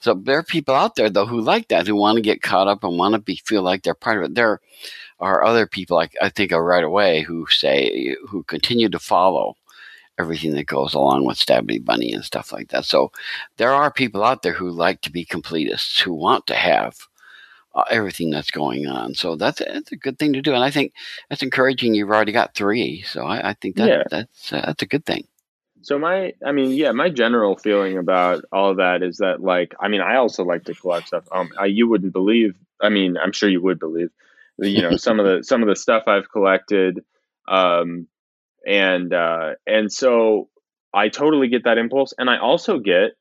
So 0.00 0.14
there 0.14 0.38
are 0.38 0.44
people 0.44 0.74
out 0.74 0.94
there 0.94 1.10
though 1.10 1.26
who 1.26 1.40
like 1.40 1.68
that, 1.68 1.86
who 1.86 1.96
want 1.96 2.16
to 2.16 2.22
get 2.22 2.42
caught 2.42 2.68
up 2.68 2.84
and 2.84 2.98
want 2.98 3.14
to 3.14 3.20
be 3.20 3.36
feel 3.36 3.62
like 3.62 3.82
they're 3.82 3.94
part 3.94 4.18
of 4.18 4.24
it. 4.24 4.34
There 4.34 4.60
are 5.20 5.44
other 5.44 5.66
people, 5.66 5.96
like 5.96 6.14
I 6.22 6.28
think 6.28 6.52
of 6.52 6.62
right 6.62 6.84
away, 6.84 7.22
who 7.22 7.46
say 7.50 8.14
who 8.28 8.44
continue 8.44 8.88
to 8.88 8.98
follow 8.98 9.56
everything 10.18 10.54
that 10.54 10.66
goes 10.66 10.94
along 10.94 11.24
with 11.24 11.38
Stabby 11.38 11.84
Bunny 11.84 12.12
and 12.12 12.24
stuff 12.24 12.52
like 12.52 12.68
that. 12.68 12.84
So 12.84 13.12
there 13.56 13.72
are 13.72 13.90
people 13.92 14.24
out 14.24 14.42
there 14.42 14.52
who 14.52 14.70
like 14.70 15.00
to 15.02 15.12
be 15.12 15.24
completists, 15.24 16.00
who 16.00 16.12
want 16.12 16.46
to 16.48 16.54
have 16.54 17.07
uh, 17.74 17.84
everything 17.90 18.30
that's 18.30 18.50
going 18.50 18.86
on. 18.86 19.14
So 19.14 19.36
that's, 19.36 19.58
that's 19.60 19.92
a 19.92 19.96
good 19.96 20.18
thing 20.18 20.32
to 20.34 20.42
do, 20.42 20.54
and 20.54 20.64
I 20.64 20.70
think 20.70 20.92
that's 21.28 21.42
encouraging. 21.42 21.94
You've 21.94 22.10
already 22.10 22.32
got 22.32 22.54
three, 22.54 23.02
so 23.02 23.24
I, 23.24 23.50
I 23.50 23.54
think 23.54 23.76
that 23.76 23.88
yeah. 23.88 24.02
that's 24.10 24.52
uh, 24.52 24.62
that's 24.66 24.82
a 24.82 24.86
good 24.86 25.04
thing. 25.04 25.26
So 25.82 25.98
my, 25.98 26.34
I 26.44 26.52
mean, 26.52 26.72
yeah, 26.72 26.92
my 26.92 27.08
general 27.08 27.56
feeling 27.56 27.98
about 27.98 28.44
all 28.52 28.70
of 28.70 28.78
that 28.78 29.02
is 29.02 29.18
that, 29.18 29.40
like, 29.40 29.74
I 29.80 29.88
mean, 29.88 30.00
I 30.00 30.16
also 30.16 30.44
like 30.44 30.64
to 30.64 30.74
collect 30.74 31.06
stuff. 31.06 31.24
Um, 31.30 31.50
I, 31.58 31.66
you 31.66 31.88
wouldn't 31.88 32.12
believe. 32.12 32.56
I 32.80 32.88
mean, 32.88 33.16
I'm 33.16 33.32
sure 33.32 33.48
you 33.48 33.62
would 33.62 33.78
believe. 33.78 34.10
You 34.58 34.82
know, 34.82 34.96
some 34.96 35.20
of 35.20 35.26
the 35.26 35.44
some 35.44 35.62
of 35.62 35.68
the 35.68 35.76
stuff 35.76 36.04
I've 36.06 36.30
collected. 36.30 37.04
Um, 37.46 38.08
and 38.66 39.14
uh, 39.14 39.54
and 39.66 39.92
so 39.92 40.48
I 40.92 41.08
totally 41.08 41.48
get 41.48 41.64
that 41.64 41.78
impulse, 41.78 42.12
and 42.18 42.28
I 42.28 42.38
also 42.38 42.78
get 42.78 43.12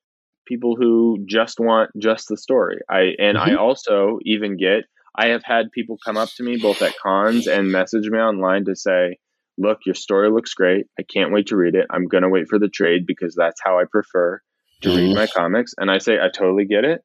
people 0.48 0.76
who 0.76 1.26
just 1.28 1.60
want 1.60 1.92
just 1.98 2.28
the 2.28 2.38
story. 2.38 2.80
I 2.90 3.14
and 3.20 3.38
mm-hmm. 3.38 3.52
I 3.52 3.56
also 3.56 4.20
even 4.24 4.58
get 4.58 4.86
I 5.18 5.28
have 5.28 5.44
had 5.44 5.72
people 5.72 5.98
come 6.04 6.18
up 6.18 6.30
to 6.38 6.44
me 6.44 6.58
both 6.58 6.82
at 6.82 6.98
cons 7.00 7.48
and 7.48 7.72
message 7.72 8.08
me 8.08 8.20
online 8.20 8.66
to 8.66 8.76
say, 8.76 9.18
"Look, 9.58 9.80
your 9.86 9.96
story 9.96 10.30
looks 10.30 10.54
great. 10.54 10.86
I 11.00 11.04
can't 11.04 11.34
wait 11.34 11.48
to 11.48 11.58
read 11.58 11.76
it. 11.76 11.88
I'm 11.90 12.08
going 12.08 12.24
to 12.24 12.30
wait 12.30 12.48
for 12.48 12.60
the 12.60 12.70
trade 12.70 13.06
because 13.08 13.36
that's 13.36 13.62
how 13.64 13.80
I 13.80 13.86
prefer 13.92 14.40
to 14.82 14.90
mm-hmm. 14.90 14.98
read 14.98 15.16
my 15.16 15.28
comics." 15.28 15.74
And 15.78 15.90
I 15.90 15.98
say, 15.98 16.20
"I 16.20 16.30
totally 16.30 16.66
get 16.66 16.86
it." 16.86 17.02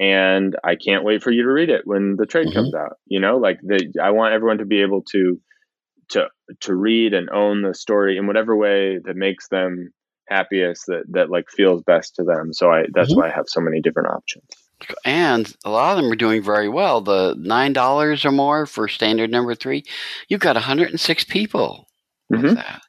And 0.00 0.56
I 0.62 0.76
can't 0.76 1.04
wait 1.04 1.24
for 1.24 1.32
you 1.32 1.42
to 1.42 1.50
read 1.50 1.70
it 1.70 1.82
when 1.84 2.14
the 2.16 2.26
trade 2.26 2.46
mm-hmm. 2.46 2.54
comes 2.54 2.74
out. 2.74 2.98
You 3.06 3.20
know, 3.20 3.38
like 3.38 3.58
the, 3.62 3.92
I 4.00 4.12
want 4.12 4.34
everyone 4.34 4.58
to 4.58 4.64
be 4.64 4.82
able 4.82 5.02
to 5.10 5.40
to 6.10 6.28
to 6.60 6.74
read 6.74 7.12
and 7.12 7.28
own 7.28 7.62
the 7.62 7.74
story 7.74 8.16
in 8.16 8.26
whatever 8.26 8.56
way 8.56 8.98
that 9.04 9.16
makes 9.16 9.48
them 9.48 9.92
happiest 10.28 10.86
that 10.86 11.04
that 11.08 11.30
like 11.30 11.48
feels 11.50 11.82
best 11.82 12.14
to 12.14 12.22
them 12.22 12.52
so 12.52 12.70
i 12.70 12.84
that's 12.94 13.10
mm-hmm. 13.10 13.20
why 13.20 13.28
i 13.28 13.32
have 13.32 13.48
so 13.48 13.60
many 13.60 13.80
different 13.80 14.08
options 14.08 14.44
and 15.04 15.56
a 15.64 15.70
lot 15.70 15.96
of 15.96 16.02
them 16.02 16.12
are 16.12 16.16
doing 16.16 16.42
very 16.42 16.68
well 16.68 17.00
the 17.00 17.34
nine 17.38 17.72
dollars 17.72 18.24
or 18.24 18.32
more 18.32 18.66
for 18.66 18.88
standard 18.88 19.30
number 19.30 19.54
three 19.54 19.82
you've 20.28 20.40
got 20.40 20.56
106 20.56 21.24
people 21.24 21.88
mm-hmm. 22.32 22.54
that 22.54 22.82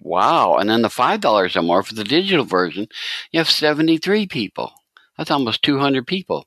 wow 0.00 0.56
and 0.56 0.68
then 0.68 0.82
the 0.82 0.90
five 0.90 1.20
dollars 1.20 1.56
or 1.56 1.62
more 1.62 1.82
for 1.82 1.94
the 1.94 2.04
digital 2.04 2.44
version 2.44 2.86
you 3.32 3.38
have 3.38 3.50
73 3.50 4.26
people 4.26 4.72
that's 5.16 5.30
almost 5.30 5.62
200 5.62 6.06
people 6.06 6.46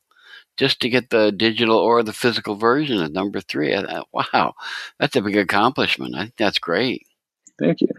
just 0.57 0.79
to 0.81 0.89
get 0.89 1.09
the 1.09 1.31
digital 1.31 1.77
or 1.77 2.03
the 2.03 2.13
physical 2.13 2.55
version 2.55 3.01
of 3.01 3.11
number 3.11 3.41
three. 3.41 3.75
Wow, 4.13 4.53
that's 4.99 5.15
a 5.15 5.21
big 5.21 5.37
accomplishment. 5.37 6.15
I 6.15 6.23
think 6.23 6.35
that's 6.37 6.59
great. 6.59 7.05
Thank 7.59 7.81
you. 7.81 7.89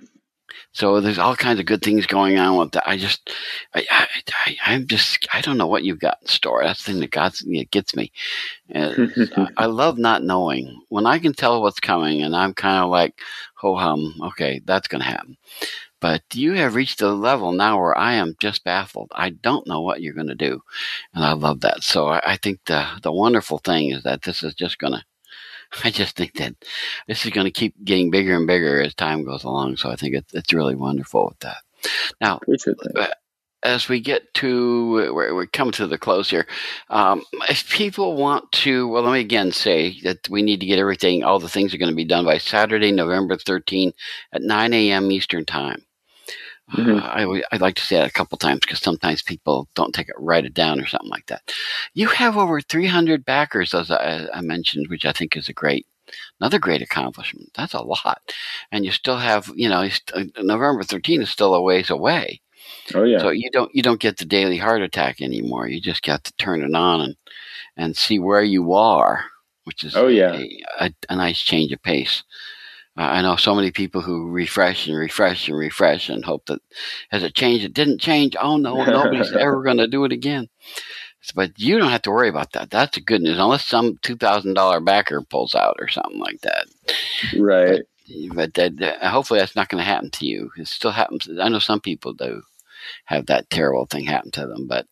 So 0.73 1.01
there's 1.01 1.19
all 1.19 1.37
kinds 1.37 1.61
of 1.61 1.67
good 1.67 1.83
things 1.83 2.07
going 2.07 2.39
on 2.39 2.57
with 2.57 2.73
that. 2.73 2.89
I 2.89 2.97
just, 2.97 3.31
I, 3.75 3.87
I, 3.91 4.57
I 4.67 4.75
am 4.75 4.87
just, 4.87 5.27
I 5.33 5.41
don't 5.41 5.59
know 5.59 5.67
what 5.67 5.85
you've 5.85 6.01
got 6.01 6.19
in 6.23 6.29
store. 6.29 6.63
That's 6.63 6.85
the 6.85 6.93
thing 6.93 7.01
that 7.01 7.11
got, 7.11 7.41
it 7.45 7.71
gets 7.71 7.97
me. 7.97 8.13
I, 8.75 9.49
I 9.57 9.67
love 9.67 9.99
not 9.99 10.23
knowing 10.25 10.81
when 10.89 11.07
I 11.07 11.19
can 11.19 11.33
tell 11.33 11.63
what's 11.63 11.81
coming, 11.81 12.23
and 12.23 12.35
I'm 12.35 12.55
kind 12.55 12.85
of 12.85 12.91
like, 12.91 13.21
ho 13.55 13.77
hum, 13.77 14.15
okay, 14.23 14.61
that's 14.65 14.89
going 14.89 15.03
to 15.03 15.09
happen. 15.09 15.37
But 16.01 16.23
you 16.35 16.53
have 16.53 16.75
reached 16.75 17.01
a 17.01 17.09
level 17.09 17.53
now 17.53 17.79
where 17.81 17.97
I 17.97 18.15
am 18.15 18.37
just 18.39 18.65
baffled. 18.65 19.11
I 19.15 19.31
don't 19.31 19.67
know 19.67 19.81
what 19.81 20.03
you're 20.03 20.15
going 20.15 20.27
to 20.29 20.35
do. 20.35 20.61
And 21.15 21.25
I 21.25 21.33
love 21.33 21.61
that. 21.61 21.83
So 21.83 22.09
I, 22.09 22.21
I 22.33 22.37
think 22.37 22.61
the, 22.67 22.87
the 23.03 23.13
wonderful 23.13 23.59
thing 23.59 23.93
is 23.93 24.03
that 24.03 24.23
this 24.23 24.43
is 24.43 24.55
just 24.55 24.79
going 24.79 24.93
to, 24.93 25.03
I 25.85 25.91
just 25.91 26.17
think 26.17 26.35
that 26.35 26.55
this 27.09 27.25
is 27.25 27.33
going 27.33 27.47
to 27.47 27.51
keep 27.51 27.75
getting 27.85 28.11
bigger 28.11 28.35
and 28.35 28.47
bigger 28.47 28.81
as 28.81 28.95
time 28.95 29.25
goes 29.25 29.45
along. 29.45 29.77
So 29.77 29.91
I 29.91 29.97
think 29.97 30.15
it's, 30.15 30.35
it's 30.35 30.53
really 30.53 30.75
wonderful 30.75 31.27
with 31.27 31.39
that. 31.41 31.59
Now, 32.21 32.41
uh, 32.99 33.07
as 33.63 33.89
we 33.89 34.01
get 34.01 34.33
to 34.35 35.13
we're, 35.13 35.35
we're 35.35 35.47
coming 35.47 35.73
to 35.73 35.87
the 35.87 35.99
close 35.99 36.31
here 36.31 36.47
um, 36.91 37.23
if 37.49 37.69
people 37.71 38.15
want 38.15 38.51
to 38.53 38.87
well 38.89 39.03
let 39.03 39.13
me 39.13 39.21
again 39.21 39.51
say 39.51 39.99
that 40.03 40.29
we 40.29 40.43
need 40.43 40.61
to 40.61 40.67
get 40.67 40.79
everything 40.79 41.25
all 41.25 41.39
the 41.39 41.49
things 41.49 41.75
are 41.75 41.79
going 41.79 41.91
to 41.91 41.97
be 41.97 42.05
done 42.05 42.25
by 42.25 42.39
saturday 42.39 42.93
november 42.93 43.37
13 43.37 43.93
at 44.33 44.43
9 44.43 44.73
a.m 44.73 45.11
eastern 45.11 45.45
time 45.45 45.83
Mm-hmm. 46.73 46.97
Uh, 46.97 47.01
I, 47.01 47.27
would 47.27 47.61
like 47.61 47.77
to 47.77 47.83
say 47.83 47.97
that 47.97 48.09
a 48.09 48.13
couple 48.13 48.37
times 48.39 48.61
because 48.61 48.81
sometimes 48.81 49.23
people 49.23 49.69
don't 49.75 49.95
take 49.95 50.09
it, 50.09 50.17
write 50.19 50.45
it 50.45 50.55
down 50.55 50.81
or 50.81 50.87
something 50.87 51.11
like 51.11 51.27
that. 51.27 51.53
You 51.95 52.09
have 52.09 52.37
over 52.37 52.61
300 52.61 53.25
backers, 53.25 53.73
as 53.73 53.91
I, 53.91 54.27
I 54.35 54.41
mentioned, 54.41 54.89
which 54.89 55.05
I 55.05 55.13
think 55.13 55.37
is 55.37 55.49
a 55.49 55.53
great, 55.53 55.87
another 56.41 56.59
great 56.59 56.83
accomplishment. 56.83 57.51
That's 57.55 57.75
a 57.75 57.83
lot, 57.83 58.21
and 58.73 58.85
you 58.85 58.91
still 58.91 59.17
have, 59.17 59.51
you 59.55 59.69
know, 59.69 59.89
uh, 60.13 60.25
November 60.41 60.83
13 60.83 61.23
is 61.23 61.31
still 61.31 61.55
a 61.55 61.63
ways 61.63 61.89
away. 61.89 62.41
Oh 62.95 63.05
yeah. 63.05 63.19
So 63.19 63.31
you 63.31 63.51
don't 63.51 63.73
you 63.75 63.83
don't 63.83 64.01
get 64.01 64.17
the 64.17 64.25
daily 64.25 64.59
heart 64.59 64.83
attack 64.83 65.21
anymore. 65.21 65.69
You 65.69 65.81
just 65.81 66.03
got 66.03 66.25
to 66.25 66.33
turn 66.35 66.63
it 66.63 66.75
on 66.75 67.01
and 67.01 67.17
and 67.77 67.97
see 67.97 68.19
where 68.19 68.43
you 68.43 68.73
are, 68.73 69.25
which 69.65 69.85
is 69.85 69.97
oh 69.97 70.09
yeah 70.09 70.35
a, 70.35 70.61
a, 70.81 70.91
a 71.11 71.17
nice 71.17 71.41
change 71.41 71.73
of 71.73 71.83
pace. 71.83 72.23
I 72.97 73.21
know 73.21 73.37
so 73.37 73.55
many 73.55 73.71
people 73.71 74.01
who 74.01 74.31
refresh 74.31 74.87
and 74.87 74.97
refresh 74.97 75.49
and 75.49 75.59
refresh 75.59 76.09
and 76.09 76.25
hope 76.25 76.47
that 76.47 76.61
has 77.11 77.23
it 77.23 77.35
changed? 77.35 77.65
It 77.65 77.75
didn't 77.75 78.01
change. 78.01 78.37
Oh 78.41 78.57
no, 78.57 78.85
nobody's 78.85 79.33
ever 79.33 79.63
going 79.63 79.77
to 79.79 79.87
do 79.87 80.05
it 80.05 80.13
again. 80.13 80.49
But 81.35 81.59
you 81.59 81.79
don't 81.79 81.91
have 81.91 82.03
to 82.03 82.11
worry 82.11 82.29
about 82.29 82.53
that. 82.53 82.71
That's 82.71 82.95
the 82.95 83.01
good 83.01 83.21
news, 83.21 83.39
unless 83.39 83.67
some 83.67 83.99
two 84.03 84.17
thousand 84.17 84.55
dollar 84.55 84.81
backer 84.81 85.21
pulls 85.23 85.55
out 85.55 85.77
or 85.79 85.89
something 85.89 86.21
like 86.21 86.41
that. 86.43 86.67
Right. 87.37 87.83
But, 88.29 88.37
but 88.37 88.55
that, 88.55 88.77
that, 88.79 89.03
hopefully 89.03 89.41
that's 89.41 89.57
not 89.57 89.69
going 89.69 89.83
to 89.83 89.91
happen 89.91 90.11
to 90.11 90.27
you. 90.27 90.53
It 90.57 90.69
still 90.69 90.93
happens. 90.93 91.29
I 91.41 91.49
know 91.49 91.59
some 91.59 91.81
people 91.81 92.13
do 92.13 92.43
have 93.07 93.27
that 93.27 93.51
terrible 93.51 93.87
thing 93.87 94.05
happen 94.05 94.31
to 94.33 94.47
them, 94.47 94.69
but 94.69 94.87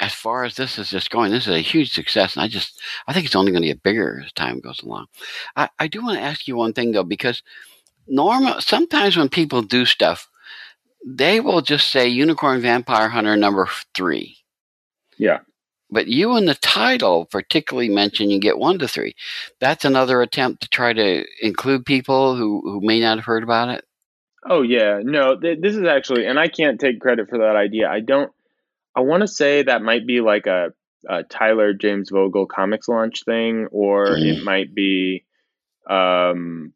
as 0.00 0.14
far 0.14 0.44
as 0.44 0.56
this 0.56 0.78
is 0.78 0.88
just 0.88 1.10
going, 1.10 1.30
this 1.30 1.46
is 1.46 1.54
a 1.54 1.60
huge 1.60 1.92
success, 1.92 2.34
and 2.34 2.42
I 2.42 2.48
just 2.48 2.80
I 3.06 3.12
think 3.12 3.26
it's 3.26 3.36
only 3.36 3.52
going 3.52 3.62
to 3.62 3.68
get 3.68 3.82
bigger 3.82 4.22
as 4.24 4.32
time 4.32 4.60
goes 4.60 4.80
along. 4.82 5.06
I, 5.54 5.68
I 5.78 5.88
do 5.88 6.02
want 6.02 6.18
to 6.18 6.24
ask 6.24 6.48
you 6.48 6.56
one 6.56 6.72
thing 6.72 6.92
though, 6.92 7.04
because 7.04 7.42
normal 8.08 8.60
sometimes 8.60 9.16
when 9.16 9.28
people 9.28 9.62
do 9.62 9.84
stuff, 9.84 10.28
they 11.06 11.38
will 11.38 11.60
just 11.60 11.90
say 11.90 12.08
Unicorn 12.08 12.60
Vampire 12.62 13.10
Hunter 13.10 13.36
number 13.36 13.68
three. 13.94 14.38
Yeah. 15.18 15.40
But 15.90 16.06
you 16.06 16.36
in 16.36 16.46
the 16.46 16.54
title 16.54 17.26
particularly 17.26 17.88
mention 17.88 18.30
you 18.30 18.38
get 18.40 18.58
one 18.58 18.78
to 18.78 18.88
three. 18.88 19.14
That's 19.58 19.84
another 19.84 20.22
attempt 20.22 20.62
to 20.62 20.68
try 20.68 20.92
to 20.92 21.24
include 21.42 21.84
people 21.84 22.36
who, 22.36 22.62
who 22.64 22.80
may 22.80 23.00
not 23.00 23.18
have 23.18 23.24
heard 23.24 23.42
about 23.42 23.68
it. 23.68 23.84
Oh 24.48 24.62
yeah, 24.62 25.00
no. 25.02 25.38
Th- 25.38 25.58
this 25.60 25.76
is 25.76 25.84
actually, 25.84 26.26
and 26.26 26.38
I 26.38 26.48
can't 26.48 26.80
take 26.80 27.00
credit 27.00 27.28
for 27.28 27.38
that 27.38 27.56
idea. 27.56 27.90
I 27.90 28.00
don't 28.00 28.32
I 28.96 29.00
want 29.00 29.22
to 29.22 29.28
say 29.28 29.62
that 29.62 29.82
might 29.82 30.06
be 30.06 30.20
like 30.20 30.46
a 30.46 30.72
a 31.08 31.22
Tyler 31.22 31.72
James 31.72 32.10
Vogel 32.10 32.46
ComixLaunch 32.46 33.24
thing, 33.24 33.68
or 33.70 34.06
Mhm. 34.08 34.36
it 34.38 34.44
might 34.44 34.74
be, 34.74 35.24
um, 35.88 36.74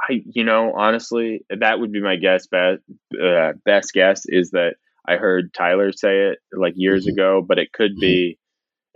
I 0.00 0.22
you 0.24 0.44
know 0.44 0.72
honestly 0.76 1.44
that 1.50 1.80
would 1.80 1.90
be 1.92 2.00
my 2.00 2.16
guess. 2.16 2.46
Best 2.46 2.82
uh, 3.20 3.52
best 3.64 3.92
guess 3.92 4.22
is 4.26 4.50
that 4.52 4.76
I 5.06 5.16
heard 5.16 5.52
Tyler 5.54 5.90
say 5.92 6.28
it 6.30 6.38
like 6.52 6.74
years 6.76 7.06
Mhm. 7.06 7.12
ago, 7.12 7.42
but 7.46 7.58
it 7.58 7.72
could 7.72 7.96
be. 8.00 8.38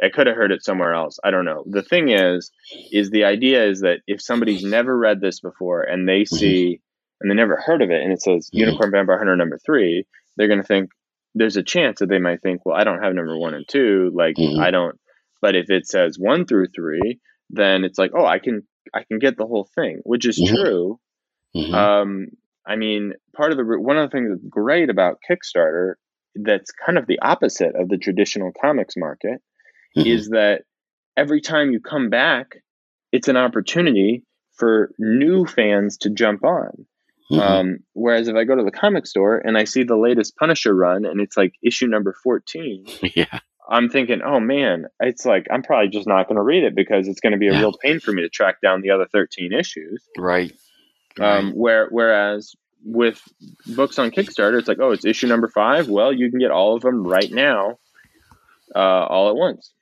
I 0.03 0.09
could 0.09 0.27
have 0.27 0.37
heard 0.37 0.51
it 0.53 0.65
somewhere 0.65 0.95
else. 0.95 1.19
I 1.23 1.31
don't 1.31 1.45
know. 1.45 1.65
The 1.69 1.83
thing 1.83 2.09
is, 2.09 2.51
is 2.91 3.11
the 3.11 3.25
idea 3.25 3.65
is 3.65 3.81
that 3.83 4.01
if 4.09 4.21
somebody's 4.21 4.65
never 4.65 4.97
read 4.99 5.21
this 5.21 5.39
before 5.41 5.83
and 5.83 6.09
they 6.09 6.25
see 6.25 6.81
and 7.21 7.31
they 7.31 7.35
never 7.35 7.57
heard 7.57 7.83
of 7.83 7.91
it 7.91 8.01
and 8.03 8.13
it 8.13 8.21
says. 8.21 8.49
Unicorn 8.53 8.91
Vampire 8.91 9.19
Hunter 9.19 9.37
number 9.37 9.59
three, 9.59 10.05
they're 10.37 10.49
going 10.49 10.61
to 10.61 10.67
think 10.67 10.91
there's 11.35 11.57
a 11.57 11.63
chance 11.63 12.01
that 12.01 12.09
they 12.09 12.19
might 12.19 12.43
think, 12.43 12.65
well, 12.65 12.77
I 12.77 12.85
don't 12.85 13.03
have 13.03 13.15
number 13.15 13.37
one 13.39 13.55
and 13.55 13.67
two. 13.69 14.11
Like 14.15 14.37
Mhm. 14.37 14.59
I 14.59 14.71
don't. 14.71 14.99
But 15.41 15.57
if 15.57 15.71
it 15.71 15.87
says 15.87 16.19
one 16.19 16.47
through 16.47 16.69
three, 16.75 17.21
then 17.51 17.85
it's 17.85 17.99
like, 17.99 18.13
oh, 18.15 18.25
I 18.27 18.39
can 18.39 18.67
I 18.95 19.05
can 19.05 19.19
get 19.19 19.37
the 19.37 19.47
whole 19.47 19.69
thing, 19.75 20.01
which 20.05 20.27
is 20.27 20.41
Mhm. 20.41 20.55
true. 20.55 21.01
Mhm. 21.57 21.73
Um, 21.75 22.27
I 22.67 22.77
mean, 22.77 23.15
part 23.35 23.53
of 23.53 23.59
the 23.59 23.65
one 23.65 23.97
of 23.97 24.11
the 24.11 24.15
things 24.15 24.31
that's 24.31 24.45
great 24.49 24.91
about 24.91 25.19
Kickstarter 25.29 25.95
that's 26.35 26.71
kind 26.73 26.97
of 26.99 27.07
the 27.07 27.19
opposite 27.21 27.75
of 27.77 27.89
the 27.89 27.99
traditional 27.99 28.53
comics 28.61 28.97
market 28.97 29.41
Mhm. 29.97 30.07
is 30.07 30.29
that 30.31 30.63
every 31.17 31.41
time 31.41 31.73
you 31.73 31.81
come 31.81 32.09
back, 32.11 32.63
it's 33.13 33.29
an 33.29 33.37
opportunity 33.37 34.25
for 34.57 34.93
new 34.99 35.45
fans 35.45 35.99
to 35.99 36.11
jump 36.11 36.45
on. 36.45 36.87
Mhm. 37.33 37.41
Um, 37.41 37.79
whereas 37.95 38.29
if 38.29 38.37
I 38.37 38.45
go 38.45 38.55
to 38.57 38.63
the 38.63 38.71
comic 38.71 39.07
store 39.07 39.39
and 39.39 39.57
I 39.57 39.65
see 39.65 39.83
the 39.85 39.97
latest 39.97 40.37
Punisher 40.37 40.75
run 40.75 41.05
and 41.07 41.21
it's 41.21 41.37
like 41.37 41.55
issue 41.63 41.87
number 41.87 42.15
14, 42.23 42.85
yeah. 43.17 43.39
I'm 43.71 43.89
thinking, 43.89 44.21
oh 44.23 44.39
man, 44.41 44.87
it's 45.01 45.25
like 45.25 45.47
I'm 45.51 45.63
probably 45.63 45.89
just 45.89 46.07
not 46.07 46.29
going 46.29 46.37
to 46.37 46.43
read 46.43 46.65
it 46.65 46.75
because 46.75 47.09
it's 47.09 47.21
going 47.21 47.33
to 47.33 47.39
be 47.39 47.49
a 47.49 47.53
Yeah. 47.53 47.61
real 47.61 47.73
pain 47.73 48.01
for 48.01 48.13
me 48.13 48.23
to 48.23 48.29
track 48.29 48.61
down 48.61 48.83
the 48.83 48.91
other 48.91 49.07
13 49.11 49.53
issues. 49.53 50.05
Right. 50.19 50.53
Um, 51.21 51.47
Right. 51.47 51.55
where 51.57 51.89
whereas 51.91 52.55
with 52.85 53.23
books 53.77 53.99
on 53.99 54.11
Kickstarter, 54.11 54.59
it's 54.59 54.67
like, 54.69 54.81
oh, 54.81 54.91
it's 54.91 55.05
issue 55.05 55.29
number 55.29 55.49
five. 55.49 55.89
Well, 55.89 56.13
you 56.13 56.29
can 56.31 56.41
get 56.41 56.51
all 56.51 56.75
of 56.75 56.83
them 56.83 57.07
right 57.07 57.31
now, 57.31 57.79
uh, 58.75 58.79
all 58.79 59.31
at 59.31 59.37
once. 59.37 59.73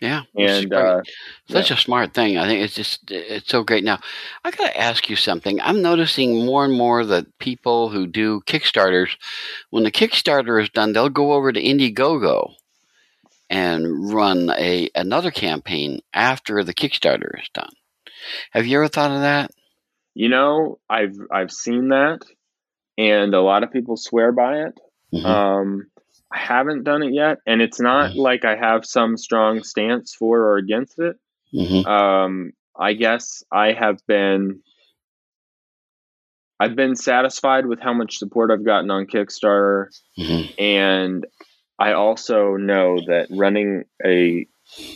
Yeah. 0.00 0.22
And 0.36 0.72
uh, 0.74 1.00
Such 1.48 1.70
a 1.70 1.76
smart 1.76 2.12
thing. 2.14 2.36
I 2.36 2.46
think 2.46 2.62
it's 2.62 2.74
just 2.74 3.10
it's 3.10 3.48
so 3.48 3.62
great. 3.62 3.84
Now, 3.84 4.00
I 4.44 4.50
got 4.50 4.66
to 4.66 4.78
ask 4.80 5.08
you 5.08 5.16
something. 5.16 5.60
I'm 5.60 5.80
noticing 5.82 6.44
more 6.44 6.64
and 6.64 6.74
more 6.76 7.04
that 7.06 7.26
people 7.38 7.88
who 7.88 8.06
do 8.06 8.42
Kickstarters, 8.46 9.10
when 9.70 9.84
the 9.84 9.92
Kickstarter 9.92 10.60
is 10.60 10.68
done, 10.68 10.92
they'll 10.92 11.08
go 11.08 11.32
over 11.32 11.52
to 11.52 11.62
Indiegogo 11.62 12.54
and 13.48 14.12
run 14.12 14.50
a 14.50 14.90
another 14.94 15.30
campaign 15.30 16.00
after 16.12 16.62
the 16.64 16.74
Kickstarter 16.74 17.40
is 17.40 17.48
done. 17.54 17.72
Have 18.50 18.66
you 18.66 18.78
ever 18.78 18.88
thought 18.88 19.10
of 19.12 19.20
that? 19.20 19.50
you 20.16 20.28
know, 20.28 20.78
I've 20.88 21.16
I've 21.30 21.50
seen 21.50 21.88
that, 21.88 22.20
and 22.96 23.34
a 23.34 23.40
lot 23.40 23.64
of 23.64 23.72
people 23.72 23.96
swear 23.96 24.30
by 24.32 24.62
it. 24.62 24.80
Mhm. 25.12 25.24
Um, 25.24 25.86
I 26.34 26.38
haven't 26.38 26.82
done 26.82 27.02
it 27.04 27.14
yet, 27.14 27.38
and 27.46 27.62
it's 27.62 27.80
not 27.80 28.10
Mhm. 28.12 28.16
like 28.16 28.44
I 28.44 28.56
have 28.56 28.84
some 28.84 29.16
strong 29.16 29.62
stance 29.62 30.14
for 30.14 30.40
or 30.40 30.56
against 30.56 30.98
it. 30.98 31.16
Mhm. 31.54 31.86
Um, 31.86 32.52
I 32.76 32.94
guess 32.94 33.44
I 33.52 33.72
have 33.72 33.98
been 34.06 34.60
I've 36.60 36.76
been 36.76 36.94
satisfied 36.96 37.66
with 37.66 37.80
how 37.80 37.92
much 37.92 38.18
support 38.18 38.50
I've 38.50 38.64
gotten 38.64 38.90
on 38.90 39.06
Kickstarter, 39.06 39.88
Mhm. 40.18 40.54
and 40.58 41.26
I 41.78 41.92
also 41.92 42.56
know 42.56 42.96
that 43.06 43.26
running 43.30 43.84
a 44.04 44.46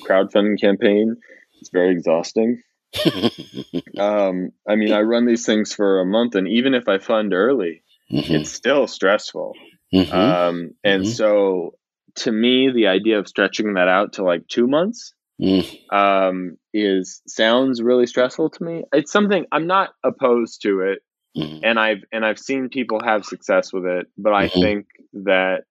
crowdfunding 0.06 0.60
campaign 0.60 1.16
is 1.60 1.70
very 1.70 1.92
exhausting. 1.92 2.62
Um, 3.98 4.52
I 4.66 4.76
mean, 4.76 4.92
I 4.92 5.00
run 5.00 5.26
these 5.26 5.44
things 5.44 5.74
for 5.74 6.00
a 6.00 6.06
month, 6.06 6.36
and 6.36 6.46
even 6.46 6.74
if 6.74 6.88
I 6.88 6.98
fund 6.98 7.34
early, 7.34 7.82
Mhm. 8.12 8.30
it's 8.30 8.52
still 8.52 8.86
stressful. 8.86 9.54
Mhm. 9.92 10.12
Um, 10.12 10.70
and 10.84 11.02
Mhm. 11.04 11.16
so, 11.16 11.74
to 12.16 12.32
me, 12.32 12.70
the 12.70 12.88
idea 12.88 13.18
of 13.18 13.28
stretching 13.28 13.74
that 13.74 13.88
out 13.88 14.14
to 14.14 14.24
like 14.24 14.46
two 14.48 14.66
months 14.66 15.14
Mm. 15.40 15.62
um, 15.90 16.56
is 16.74 17.22
sounds 17.26 17.82
really 17.82 18.06
stressful 18.06 18.50
to 18.50 18.64
me. 18.64 18.84
It's 18.92 19.12
something 19.12 19.46
I'm 19.52 19.66
not 19.66 19.90
opposed 20.04 20.62
to 20.62 20.80
it, 20.82 21.00
Mhm. 21.36 21.60
and 21.64 21.78
I've 21.78 22.04
and 22.12 22.24
I've 22.24 22.38
seen 22.38 22.68
people 22.68 23.00
have 23.02 23.24
success 23.24 23.72
with 23.72 23.86
it, 23.86 24.06
but 24.18 24.32
I 24.34 24.48
Mhm. 24.48 24.60
think 24.60 24.86
that 25.14 25.64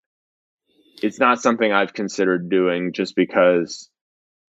it's 1.02 1.20
not 1.20 1.42
something 1.42 1.72
I've 1.72 1.94
considered 1.94 2.50
doing 2.50 2.94
just 2.94 3.16
because 3.16 3.90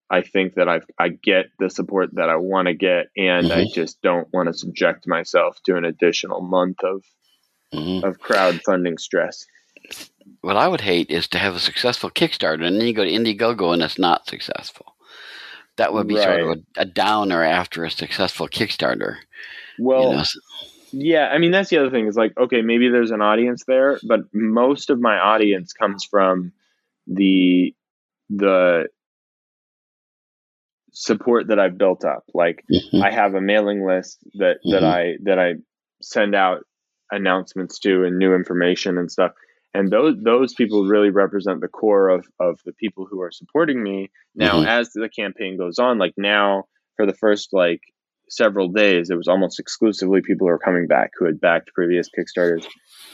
I 0.09 0.21
think 0.21 0.55
that 0.55 0.69
I 0.69 0.81
I 0.99 1.09
get 1.09 1.47
the 1.59 1.69
support 1.69 2.11
that 2.15 2.29
I 2.29 2.35
want 2.37 2.67
to 2.67 2.73
get, 2.75 3.07
and 3.17 3.51
I 3.51 3.63
Mhm. 3.63 3.73
just 3.73 4.01
don't 4.01 4.27
want 4.33 4.47
to 4.47 4.53
subject 4.53 5.07
myself 5.07 5.57
to 5.65 5.75
an 5.77 5.85
additional 5.85 6.41
month 6.41 6.83
of 6.83 7.03
Mhm. 7.73 8.03
of 8.03 8.19
crowdfunding 8.19 8.99
stress. 8.99 9.45
What 10.41 10.57
I 10.57 10.67
would 10.67 10.81
hate 10.81 11.09
is 11.09 11.27
to 11.29 11.37
have 11.37 11.55
a 11.55 11.59
successful 11.59 12.09
Kickstarter 12.09 12.65
and 12.65 12.79
then 12.79 12.87
you 12.87 12.93
go 12.93 13.03
to 13.03 13.11
Indiegogo 13.11 13.73
and 13.73 13.81
it's 13.81 13.99
not 13.99 14.27
successful. 14.27 14.95
That 15.77 15.93
would 15.93 16.07
be 16.07 16.15
sort 16.15 16.39
of 16.39 16.49
a, 16.49 16.81
a 16.81 16.85
downer 16.85 17.43
after 17.43 17.83
a 17.83 17.91
successful 17.91 18.47
Kickstarter. 18.47 19.17
Well, 19.77 20.11
you 20.11 20.17
know? 20.17 20.23
Yeah, 20.91 21.27
I 21.27 21.39
mean 21.39 21.51
that's 21.51 21.69
the 21.69 21.77
other 21.77 21.89
thing 21.89 22.07
is 22.07 22.15
like 22.15 22.37
okay, 22.37 22.61
maybe 22.61 22.89
there's 22.89 23.11
an 23.11 23.21
audience 23.21 23.65
there, 23.65 23.99
but 24.07 24.21
most 24.33 24.89
of 24.89 24.99
my 24.99 25.17
audience 25.17 25.73
comes 25.73 26.05
from 26.05 26.53
the 27.07 27.75
the 28.29 28.87
support 30.93 31.47
that 31.47 31.59
I've 31.59 31.77
built 31.77 32.05
up. 32.05 32.23
Like 32.33 32.63
Mhm. 32.71 33.03
I 33.03 33.11
have 33.11 33.35
a 33.35 33.41
mailing 33.41 33.85
list 33.85 34.19
that 34.35 34.59
that 34.71 34.83
Mhm. 34.83 34.83
I 34.83 35.17
that 35.23 35.39
I 35.39 35.55
send 36.01 36.33
out 36.35 36.65
announcements 37.11 37.79
to 37.79 38.03
and 38.03 38.17
new 38.17 38.33
information 38.33 38.97
and 38.97 39.11
stuff. 39.11 39.31
And 39.73 39.89
those 39.91 40.15
those 40.23 40.53
people 40.53 40.85
really 40.85 41.09
represent 41.09 41.61
the 41.61 41.67
core 41.67 42.09
of 42.09 42.25
of 42.39 42.59
the 42.65 42.73
people 42.73 43.05
who 43.09 43.21
are 43.21 43.31
supporting 43.31 43.81
me. 43.83 44.09
Now, 44.33 44.61
Mhm. 44.61 44.67
as 44.67 44.91
the 44.93 45.09
campaign 45.09 45.57
goes 45.57 45.79
on, 45.79 45.97
like 45.97 46.13
now 46.17 46.65
for 46.95 47.05
the 47.05 47.13
first 47.13 47.49
like 47.53 47.81
several 48.29 48.69
days, 48.69 49.09
it 49.09 49.15
was 49.17 49.27
almost 49.27 49.59
exclusively 49.59 50.21
people 50.21 50.47
who 50.47 50.51
are 50.53 50.57
coming 50.59 50.87
back 50.87 51.11
who 51.17 51.25
had 51.25 51.39
backed 51.39 51.73
previous 51.73 52.09
Kickstarters, 52.09 52.65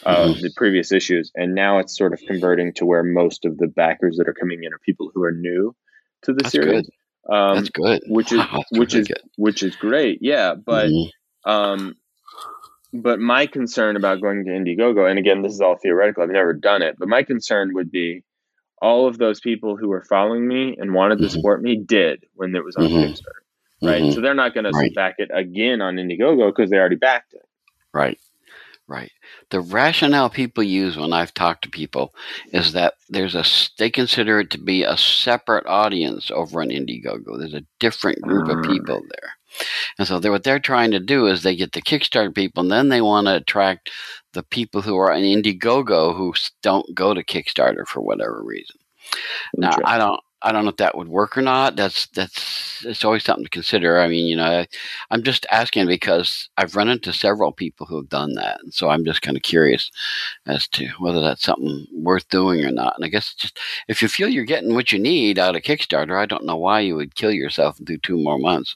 uh, 0.06 0.28
Mhm. 0.28 0.42
the 0.42 0.52
previous 0.56 0.92
issues, 0.92 1.32
and 1.36 1.54
now 1.56 1.80
it's 1.80 1.98
sort 1.98 2.14
of 2.14 2.20
converting 2.28 2.74
to 2.74 2.86
where 2.86 3.04
most 3.04 3.44
of 3.44 3.58
the 3.58 3.68
backers 3.68 4.18
that 4.18 4.28
are 4.30 4.34
coming 4.34 4.64
in 4.64 4.72
are 4.74 4.80
people 4.86 5.12
who 5.14 5.24
are 5.24 5.32
new 5.34 5.76
to 6.24 6.32
the 6.34 6.44
That's 6.44 6.52
series. 6.52 6.89
Um, 7.30 7.56
That's 7.58 7.70
good. 7.70 8.02
which 8.08 8.32
is 8.32 8.39
which 8.72 8.94
really 8.94 9.02
is 9.02 9.08
good. 9.08 9.22
which 9.38 9.64
is 9.64 9.76
great, 9.76 10.20
yeah. 10.22 10.54
But 10.56 10.89
Mhm. 10.89 11.10
um, 11.46 11.96
but 12.94 13.20
my 13.20 13.46
concern 13.46 13.96
about 13.96 14.22
going 14.22 14.46
to 14.46 14.52
Indiegogo, 14.52 15.10
and 15.10 15.18
again, 15.20 15.42
this 15.42 15.54
is 15.54 15.62
all 15.62 15.78
theoretical. 15.78 16.24
I've 16.24 16.30
never 16.30 16.54
done 16.54 16.82
it, 16.82 16.96
but 17.00 17.08
my 17.08 17.24
concern 17.24 17.74
would 17.74 17.92
be 17.92 18.24
all 18.82 19.08
of 19.08 19.18
those 19.18 19.39
people 19.39 19.78
who 19.78 19.89
were 19.89 20.04
following 20.04 20.48
me 20.48 20.76
and 20.80 20.94
wanted 20.94 21.20
to 21.20 21.26
Mhm. 21.26 21.32
support 21.32 21.62
me 21.62 21.78
did 21.78 22.26
when 22.34 22.56
it 22.56 22.64
was 22.64 22.76
on 22.76 22.86
Mhm. 22.86 23.12
Kickstarter, 23.12 23.44
right? 23.84 24.02
Mhm. 24.04 24.14
So 24.14 24.22
they're 24.22 24.34
not 24.34 24.54
going 24.54 24.66
to 24.66 24.92
back 24.96 25.16
it 25.20 25.30
again 25.32 25.82
on 25.82 25.98
Indiegogo 25.98 26.50
because 26.50 26.70
they 26.72 26.78
already 26.78 26.96
backed 26.96 27.34
it. 27.34 27.44
Right. 27.94 28.20
Right. 28.88 29.12
The 29.52 29.62
rationale 29.62 30.30
people 30.30 30.64
use 30.64 30.98
when 30.98 31.14
I've 31.14 31.34
talked 31.34 31.64
to 31.64 31.70
people 31.70 32.14
is 32.52 32.74
that 32.74 32.96
there's 33.08 33.36
a 33.36 33.46
they 33.78 33.89
consider 33.89 34.42
it 34.42 34.50
to 34.50 34.58
be 34.58 34.84
a 34.84 34.98
separate 34.98 35.66
audience 35.66 36.30
over 36.32 36.62
on 36.62 36.70
Indiegogo. 36.70 37.38
There's 37.39 37.54
a 37.54 37.64
different 37.80 38.20
group 38.22 38.50
of 38.50 38.64
people 38.64 39.02
there. 39.10 39.34
And 39.97 40.08
so 40.08 40.20
they're, 40.20 40.32
what 40.32 40.43
they're 40.43 40.60
trying 40.60 40.91
to 40.91 40.99
do 40.99 41.28
is 41.28 41.43
they 41.43 41.56
get 41.56 41.74
the 41.74 41.82
Kickstarter 41.82 42.34
people 42.34 42.62
and 42.62 42.72
then 42.72 42.89
they 42.89 43.02
want 43.02 43.28
to 43.28 43.36
attract 43.36 43.89
the 44.34 44.43
people 44.43 44.82
who 44.82 44.97
are 44.97 45.12
on 45.12 45.22
Indiegogo 45.22 46.16
who 46.16 46.34
don't 46.62 46.93
go 46.95 47.14
to 47.14 47.24
Kickstarter 47.24 47.86
for 47.86 48.02
whatever 48.02 48.41
reason. 48.43 48.78
Now, 49.58 49.76
I 49.84 49.97
don't 49.97 50.20
I 50.43 50.52
don't 50.52 50.64
know 50.64 50.72
if 50.72 50.78
that 50.78 50.97
would 50.97 51.08
work 51.08 51.38
or 51.38 51.41
not. 51.41 51.76
That's 51.76 52.08
that's 52.08 52.84
it's 52.86 53.06
always 53.06 53.24
something 53.24 53.43
to 53.43 53.49
consider. 53.49 53.99
I 53.99 54.08
mean, 54.08 54.26
you 54.26 54.36
know, 54.36 54.45
I, 54.62 54.68
I'm 55.12 55.22
just 55.22 55.45
asking 55.52 55.86
because 55.88 56.49
I've 56.58 56.76
run 56.76 56.89
into 56.89 57.14
several 57.14 57.52
people 57.52 57.86
who 57.86 57.97
have 57.97 58.10
done 58.10 58.34
that, 58.36 58.60
and 58.64 58.74
so 58.74 58.89
I'm 58.89 59.06
just 59.06 59.22
kind 59.22 59.38
of 59.38 59.43
curious 59.43 59.91
as 60.47 60.68
to 60.70 60.88
whether 60.97 61.22
that's 61.22 61.43
something 61.43 61.86
worth 61.93 62.28
doing 62.30 62.66
or 62.66 62.72
not. 62.72 62.95
And 62.95 63.06
I 63.06 63.10
guess 63.10 63.36
just 63.36 63.60
if 63.88 64.02
you 64.02 64.08
feel 64.08 64.30
you're 64.30 64.43
getting 64.45 64.74
what 64.74 64.91
you 64.91 64.97
need 64.97 65.38
out 65.38 65.56
of 65.56 65.62
Kickstarter, 65.62 66.18
I 66.18 66.26
don't 66.26 66.45
know 66.45 66.58
why 66.58 66.80
you 66.80 66.95
would 66.95 67.16
kill 67.16 67.32
yourself 67.32 67.78
and 67.78 67.86
do 67.86 67.97
two 67.97 68.18
more 68.18 68.39
months, 68.39 68.76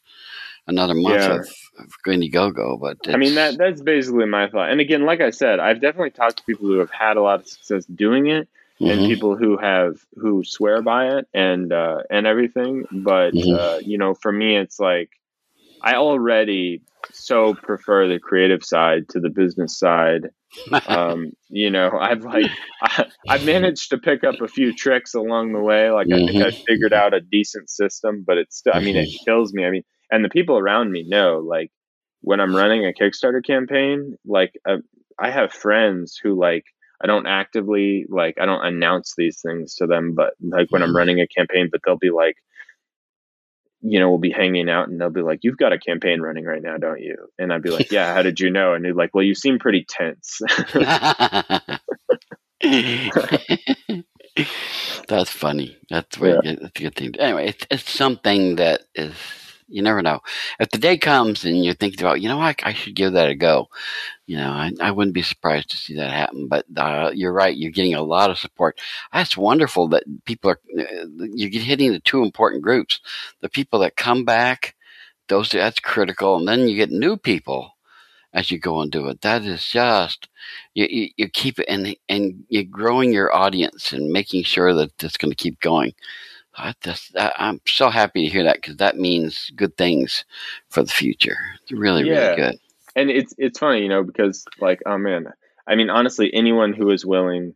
another 0.67 0.93
month 0.93 1.21
Yeah. 1.21 1.35
of, 1.39 1.47
of 1.79 1.91
Indiegogo. 2.07 2.79
But 2.79 2.97
I 3.13 3.17
mean 3.17 3.35
that 3.35 3.57
that's 3.57 3.81
basically 3.81 4.25
my 4.25 4.49
thought. 4.49 4.69
And 4.71 4.79
again, 4.79 5.05
like 5.05 5.21
I 5.21 5.29
said, 5.29 5.59
I've 5.59 5.81
definitely 5.81 6.11
talked 6.11 6.37
to 6.37 6.43
people 6.45 6.67
who 6.67 6.79
have 6.79 6.91
had 6.91 7.17
a 7.17 7.21
lot 7.21 7.39
of 7.41 7.47
success 7.47 7.85
doing 7.85 8.27
it, 8.27 8.47
and 8.79 8.91
Mhm. 8.99 9.07
people 9.07 9.35
who 9.35 9.57
have 9.57 9.97
who 10.15 10.43
swear 10.43 10.81
by 10.81 11.17
it 11.17 11.27
and 11.33 11.71
uh, 11.71 11.99
and 12.09 12.27
everything. 12.27 12.85
But 12.91 13.33
Mhm. 13.33 13.59
uh, 13.59 13.77
you 13.85 13.97
know, 13.97 14.13
for 14.13 14.31
me, 14.31 14.57
it's 14.57 14.79
like 14.79 15.09
I 15.81 15.95
already 15.95 16.81
so 17.11 17.53
prefer 17.55 18.07
the 18.07 18.19
creative 18.19 18.63
side 18.63 19.07
to 19.09 19.19
the 19.19 19.29
business 19.29 19.77
side. 19.79 20.29
Um, 20.87 21.31
you 21.49 21.69
know, 21.69 21.91
I've 21.99 22.23
like 22.23 22.47
I, 22.81 23.05
have 23.29 23.43
managed 23.43 23.89
to 23.91 23.97
pick 23.97 24.23
up 24.23 24.41
a 24.41 24.47
few 24.47 24.73
tricks 24.73 25.13
along 25.13 25.53
the 25.53 25.59
way. 25.61 25.89
Like 25.91 26.07
I 26.11 26.17
think 26.25 26.41
I 26.41 26.51
Mhm. 26.51 26.57
figured 26.67 26.93
out 26.93 27.13
a 27.13 27.21
decent 27.21 27.69
system, 27.69 28.23
but 28.25 28.37
it's 28.37 28.57
still. 28.57 28.73
I 28.73 28.79
mean, 28.79 28.95
it 28.95 29.09
kills 29.25 29.53
me. 29.53 29.65
I 29.65 29.71
mean, 29.71 29.83
and 30.11 30.23
the 30.25 30.29
people 30.29 30.57
around 30.57 30.91
me 30.91 31.03
know. 31.07 31.39
Like 31.39 31.71
when 32.21 32.39
I'm 32.39 32.55
running 32.55 32.85
a 32.85 32.93
Kickstarter 32.93 33.45
campaign, 33.45 34.15
like 34.25 34.53
uh, 34.67 34.77
I 35.19 35.31
have 35.31 35.51
friends 35.53 36.19
who 36.21 36.39
like 36.39 36.65
I 37.03 37.07
don't 37.07 37.27
actively 37.27 38.05
like 38.09 38.35
I 38.39 38.45
don't 38.45 38.65
announce 38.65 39.13
these 39.17 39.41
things 39.41 39.75
to 39.75 39.87
them, 39.87 40.13
but 40.15 40.33
like 40.41 40.67
when 40.71 40.81
I'm 40.83 40.91
Mhm. 40.91 40.95
running 40.95 41.21
a 41.21 41.27
campaign, 41.27 41.69
but 41.71 41.81
they'll 41.85 41.97
be 41.97 42.11
like, 42.11 42.35
you 43.81 43.99
know, 43.99 44.09
we'll 44.09 44.17
be 44.19 44.31
hanging 44.31 44.69
out 44.69 44.87
and 44.89 44.99
they'll 44.99 45.09
be 45.11 45.21
like, 45.21 45.39
"You've 45.43 45.57
got 45.57 45.73
a 45.73 45.79
campaign 45.79 46.21
running 46.21 46.45
right 46.45 46.61
now, 46.61 46.77
don't 46.77 47.01
you?" 47.01 47.15
And 47.37 47.53
I'd 47.53 47.61
be 47.61 47.69
like, 47.69 47.87
"Yeah, 47.91 48.13
how 48.13 48.21
did 48.23 48.39
you 48.39 48.49
know?" 48.49 48.73
And 48.73 48.83
they're 48.83 48.93
like, 48.93 49.13
"Well, 49.13 49.23
you 49.23 49.35
seem 49.35 49.59
pretty 49.59 49.85
tense." 49.87 50.41
That's 55.07 55.29
funny. 55.29 55.77
That's 55.89 56.15
very 56.17 56.33
Yeah. 56.33 56.41
good. 56.41 56.59
That's 56.61 56.79
a 56.79 56.83
good 56.83 56.95
thing. 56.95 57.15
Anyway, 57.19 57.47
it's, 57.49 57.65
it's 57.71 57.89
something 57.89 58.55
that 58.57 58.81
is 58.95 59.13
you 59.67 59.81
never 59.81 60.01
know. 60.01 60.21
If 60.59 60.69
the 60.69 60.77
day 60.77 60.97
comes 60.97 61.45
and 61.45 61.63
you're 61.63 61.73
thinking 61.73 62.01
about, 62.01 62.21
you 62.21 62.29
know, 62.29 62.39
I, 62.39 62.55
I 62.63 62.73
should 62.73 62.95
give 62.95 63.13
that 63.13 63.29
a 63.29 63.35
go. 63.35 63.67
You 64.27 64.37
know, 64.37 64.49
I, 64.51 64.71
I 64.81 64.91
wouldn't 64.91 65.15
be 65.15 65.21
surprised 65.23 65.71
to 65.71 65.77
see 65.77 65.95
that 65.95 66.11
happen. 66.11 66.47
But 66.47 66.65
uh, 66.77 67.11
you're 67.13 67.33
right. 67.33 67.55
You're 67.55 67.71
getting 67.71 67.95
a 67.95 68.03
lot 68.03 68.31
of 68.31 68.39
support. 68.39 68.79
That's 69.13 69.37
wonderful 69.37 69.89
that 69.89 70.03
people 70.25 70.51
are. 70.51 70.59
Uh, 70.79 71.05
you're 71.33 71.61
hitting 71.61 71.91
the 71.91 71.99
two 71.99 72.23
important 72.23 72.63
groups: 72.63 72.99
the 73.41 73.49
people 73.49 73.79
that 73.79 73.95
come 73.97 74.25
back. 74.25 74.75
Those 75.29 75.49
that's 75.49 75.79
critical, 75.79 76.37
and 76.37 76.47
then 76.47 76.67
you 76.69 76.75
get 76.75 76.91
new 76.91 77.17
people 77.17 77.71
as 78.33 78.51
you 78.51 78.59
go 78.59 78.81
and 78.81 78.91
do 78.91 79.07
it. 79.07 79.21
That 79.21 79.43
is 79.45 79.65
just 79.67 80.27
you, 80.73 80.87
you, 80.89 81.09
you 81.17 81.29
keep 81.29 81.59
and 81.67 81.95
and 82.09 82.43
you're 82.49 82.63
growing 82.63 83.13
your 83.13 83.33
audience 83.35 83.93
and 83.93 84.11
making 84.11 84.43
sure 84.43 84.73
that 84.73 85.01
it's 85.03 85.17
going 85.17 85.31
to 85.31 85.35
keep 85.35 85.59
going. 85.61 85.93
I 86.57 86.73
just, 86.81 87.15
I'm 87.17 87.61
so 87.67 87.89
happy 87.89 88.23
to 88.25 88.31
hear 88.31 88.43
that 88.43 88.55
because 88.57 88.77
that 88.77 88.97
means 88.97 89.51
good 89.55 89.75
things 89.77 90.25
for 90.69 90.83
the 90.83 90.91
future. 90.91 91.37
It's 91.63 91.71
really, 91.71 92.03
Yeah. 92.03 92.13
really 92.13 92.35
good. 92.35 92.59
and 92.95 93.09
it's 93.09 93.33
it's 93.37 93.59
funny, 93.59 93.81
you 93.83 93.89
know, 93.89 94.03
because 94.03 94.45
like, 94.61 94.81
oh 94.85 94.97
man, 94.97 95.27
I 95.67 95.75
mean, 95.75 95.89
honestly, 95.89 96.31
anyone 96.33 96.73
who 96.73 96.91
is 96.91 97.05
willing 97.05 97.53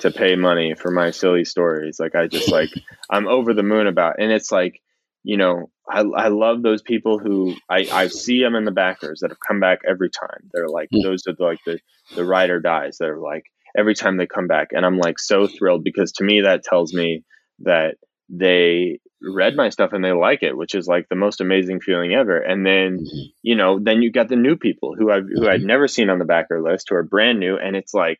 to 0.00 0.10
pay 0.10 0.34
money 0.34 0.74
for 0.74 0.90
my 0.90 1.10
silly 1.10 1.44
stories, 1.44 2.00
like, 2.00 2.14
I 2.14 2.26
just 2.26 2.50
like, 2.50 2.70
I'm 3.10 3.28
over 3.28 3.54
the 3.54 3.62
moon 3.62 3.86
about, 3.86 4.16
and 4.18 4.32
it's 4.32 4.50
like, 4.50 4.80
you 5.22 5.36
know, 5.36 5.70
I 5.88 6.00
I 6.00 6.28
love 6.28 6.62
those 6.62 6.82
people 6.82 7.18
who 7.18 7.56
I 7.68 7.86
I 7.92 8.08
see 8.08 8.40
them 8.42 8.54
in 8.56 8.64
the 8.64 8.70
backers 8.72 9.20
that 9.20 9.30
have 9.30 9.38
come 9.46 9.60
back 9.60 9.80
every 9.88 10.10
time. 10.10 10.50
They're 10.52 10.68
like 10.68 10.90
Mm. 10.92 11.02
those 11.02 11.26
are 11.26 11.34
the, 11.36 11.44
like 11.44 11.58
the 11.66 11.78
the 12.16 12.24
ride 12.24 12.50
or 12.50 12.60
dies 12.60 12.98
that 12.98 13.08
are 13.08 13.18
like 13.20 13.44
every 13.76 13.94
time 13.94 14.16
they 14.16 14.26
come 14.26 14.46
back, 14.48 14.68
and 14.72 14.84
I'm 14.84 14.98
like 14.98 15.18
so 15.18 15.46
thrilled 15.46 15.84
because 15.84 16.12
to 16.12 16.24
me 16.24 16.40
that 16.42 16.64
tells 16.64 16.92
me 16.94 17.22
that 17.60 17.96
they 18.30 19.00
read 19.20 19.56
my 19.56 19.68
stuff 19.68 19.92
and 19.92 20.04
they 20.04 20.12
like 20.12 20.42
it, 20.42 20.56
which 20.56 20.74
is 20.74 20.86
like 20.86 21.08
the 21.08 21.16
most 21.16 21.40
amazing 21.40 21.80
feeling 21.80 22.14
ever. 22.14 22.38
And 22.38 22.64
then 22.64 22.98
Mhm. 23.00 23.32
you 23.42 23.56
know, 23.56 23.78
then 23.78 24.02
you 24.02 24.12
got 24.12 24.28
the 24.28 24.36
new 24.36 24.56
people 24.56 24.94
who 24.94 25.10
I've 25.10 25.26
who 25.28 25.48
I'd 25.48 25.62
never 25.62 25.88
seen 25.88 26.10
on 26.10 26.18
the 26.18 26.24
backer 26.26 26.62
list 26.62 26.88
who 26.90 26.96
are 26.96 27.02
brand 27.02 27.40
new, 27.40 27.56
and 27.56 27.74
it's 27.74 27.94
like, 27.94 28.18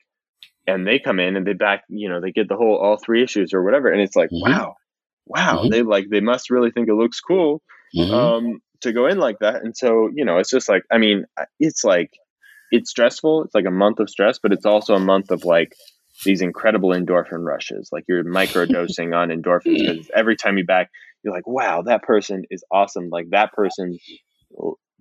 and 0.66 0.86
they 0.86 0.98
come 0.98 1.20
in 1.20 1.36
and 1.36 1.46
they 1.46 1.52
back, 1.52 1.84
you 1.88 2.08
know, 2.08 2.20
they 2.20 2.32
get 2.32 2.48
the 2.48 2.56
whole 2.56 2.76
all 2.76 2.96
three 2.96 3.22
issues 3.22 3.52
or 3.54 3.62
whatever, 3.62 3.88
and 3.92 4.00
it's 4.00 4.16
like, 4.16 4.30
Mhm. 4.30 4.40
wow, 4.40 4.76
wow, 5.26 5.62
Mhm. 5.64 5.70
they 5.70 5.82
like 5.82 6.08
they 6.11 6.20
must 6.20 6.50
really 6.50 6.70
think 6.70 6.88
it 6.88 6.94
looks 6.94 7.20
cool 7.20 7.62
Mhm. 7.94 8.12
um, 8.14 8.61
to 8.80 8.92
go 8.92 9.06
in 9.06 9.18
like 9.18 9.38
that, 9.40 9.62
and 9.62 9.76
so 9.76 10.08
you 10.14 10.24
know, 10.24 10.38
it's 10.38 10.50
just 10.50 10.68
like, 10.68 10.84
I 10.90 10.98
mean, 10.98 11.26
it's 11.58 11.84
like 11.84 12.11
it's 12.72 12.90
stressful. 12.90 13.44
It's 13.44 13.54
like 13.54 13.66
a 13.66 13.70
month 13.70 13.98
of 14.00 14.08
stress, 14.08 14.38
but 14.42 14.52
it's 14.52 14.64
also 14.66 14.94
a 14.94 15.00
month 15.00 15.30
of 15.30 15.44
like 15.44 15.74
these 16.24 16.42
incredible 16.42 16.90
endorphin 16.90 17.44
rushes. 17.44 17.90
Like 17.92 18.04
you're 18.08 18.24
microdosing 18.24 19.16
on 19.16 19.28
endorphins 19.28 19.78
because 19.86 20.10
every 20.14 20.36
time 20.36 20.58
you 20.58 20.64
back, 20.64 20.90
you're 21.22 21.34
like, 21.34 21.46
wow, 21.46 21.82
that 21.82 22.02
person 22.02 22.44
is 22.50 22.64
awesome. 22.70 23.08
Like 23.10 23.30
that 23.30 23.52
person 23.52 23.98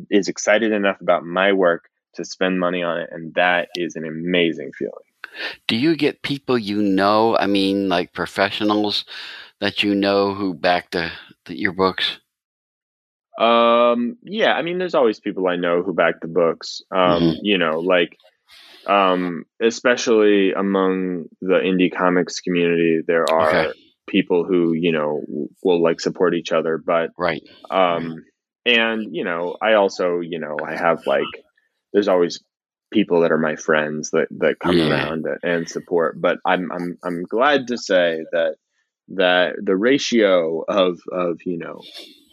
is 0.09 0.28
excited 0.28 0.72
enough 0.72 1.01
about 1.01 1.26
my 1.26 1.53
work 1.53 1.89
to 2.15 2.26
spend 2.26 2.59
money 2.59 2.82
on 2.84 2.99
it, 2.99 3.09
and 3.11 3.34
that 3.36 3.70
is 3.76 3.95
an 3.95 4.05
amazing 4.05 4.72
feeling. 4.78 4.93
Do 5.67 5.76
you 5.76 5.95
get 5.95 6.24
people 6.24 6.57
you 6.57 6.82
know? 6.82 7.38
I 7.38 7.45
mean, 7.45 7.88
like 7.88 8.13
professionals 8.13 9.05
that 9.59 9.84
you 9.84 9.93
know 9.93 10.34
who 10.34 10.53
back 10.53 10.91
the, 10.91 11.11
the 11.45 11.57
your 11.57 11.74
books? 11.74 12.20
Um, 13.38 14.17
yeah, 14.24 14.53
I 14.53 14.61
mean, 14.63 14.80
there's 14.80 14.95
always 14.95 15.20
people 15.20 15.47
I 15.47 15.55
know 15.55 15.82
who 15.82 15.93
back 15.93 16.20
the 16.22 16.28
books. 16.28 16.82
Um, 16.91 17.22
Mhm. 17.22 17.39
you 17.41 17.57
know, 17.57 17.80
like, 17.80 18.17
um, 18.90 19.46
especially 19.62 20.54
among 20.54 21.26
the 21.42 21.56
indie 21.56 21.94
comics 21.96 22.42
community, 22.42 23.02
there 23.08 23.30
are 23.30 23.54
Okay. 23.56 23.74
people 24.08 24.46
who 24.46 24.74
you 24.74 24.92
know 24.92 25.24
will 25.64 25.82
like 25.82 26.02
support 26.02 26.36
each 26.36 26.52
other. 26.52 26.78
But 26.78 27.12
Right. 27.18 27.44
um, 27.70 28.26
and 28.66 29.16
you 29.16 29.24
know, 29.26 29.56
I 29.62 29.74
also 29.74 30.20
you 30.22 30.40
know 30.40 30.64
I 30.68 30.76
have 30.76 31.00
like, 31.06 31.44
there's 31.94 32.10
always 32.10 32.44
people 32.92 33.22
that 33.22 33.32
are 33.32 33.38
my 33.38 33.56
friends 33.56 34.12
that 34.12 34.28
that 34.40 34.60
come 34.60 34.78
Yeah. 34.78 34.86
around 34.92 35.26
and 35.44 35.70
support. 35.70 36.20
But 36.22 36.38
I'm 36.46 36.72
I'm 36.72 36.98
I'm 37.04 37.24
glad 37.24 37.68
to 37.68 37.78
say 37.78 38.26
that 38.32 38.56
that 39.10 39.56
the 39.64 39.76
ratio 39.76 40.64
of 40.68 41.00
of 41.12 41.40
you 41.46 41.58
know 41.58 41.82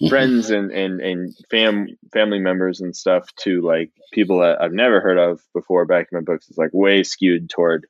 friends 0.09 0.51
and 0.51 0.71
and 0.71 1.01
and 1.01 1.35
fam 1.51 1.87
family 2.13 2.39
members 2.39 2.81
and 2.81 2.95
stuff 2.95 3.29
to 3.37 3.63
like 3.63 3.91
people 4.13 4.41
that 4.41 4.61
I've 4.61 4.73
never 4.73 5.01
heard 5.01 5.19
of 5.19 5.41
before 5.55 5.87
back 5.87 6.09
in 6.11 6.19
my 6.19 6.23
books 6.23 6.49
is 6.49 6.59
like 6.59 6.71
way 6.73 7.03
skewed 7.03 7.51
toward 7.51 7.87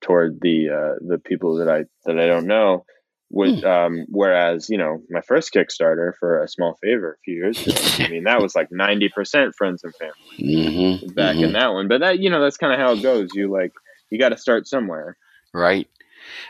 toward 0.00 0.40
the 0.40 0.70
uh 0.70 0.98
the 1.06 1.18
people 1.18 1.56
that 1.56 1.68
I 1.68 1.84
that 2.06 2.18
I 2.18 2.26
don't 2.26 2.46
know 2.46 2.84
would 3.30 3.64
um 3.64 4.06
whereas 4.08 4.68
you 4.68 4.78
know 4.78 5.02
my 5.10 5.20
first 5.20 5.52
kickstarter 5.52 6.12
for 6.18 6.42
a 6.42 6.48
small 6.48 6.76
favor 6.82 7.12
a 7.12 7.22
few 7.24 7.34
years 7.34 7.60
ago 7.60 7.76
I 8.02 8.08
mean 8.08 8.24
that 8.24 8.40
was 8.40 8.54
like 8.54 8.68
90% 8.70 9.54
friends 9.56 9.84
and 9.84 9.94
family 9.96 10.70
hmm 10.72 11.14
back 11.14 11.36
in 11.36 11.52
that 11.52 11.72
one 11.72 11.88
but 11.88 12.00
that 12.00 12.18
you 12.18 12.30
know 12.30 12.40
that's 12.40 12.56
kind 12.56 12.72
of 12.72 12.78
how 12.78 12.92
it 12.92 13.02
goes 13.02 13.32
you 13.34 13.50
like 13.50 13.72
you 14.10 14.18
got 14.18 14.30
to 14.30 14.36
start 14.36 14.66
somewhere 14.66 15.16
right? 15.52 15.88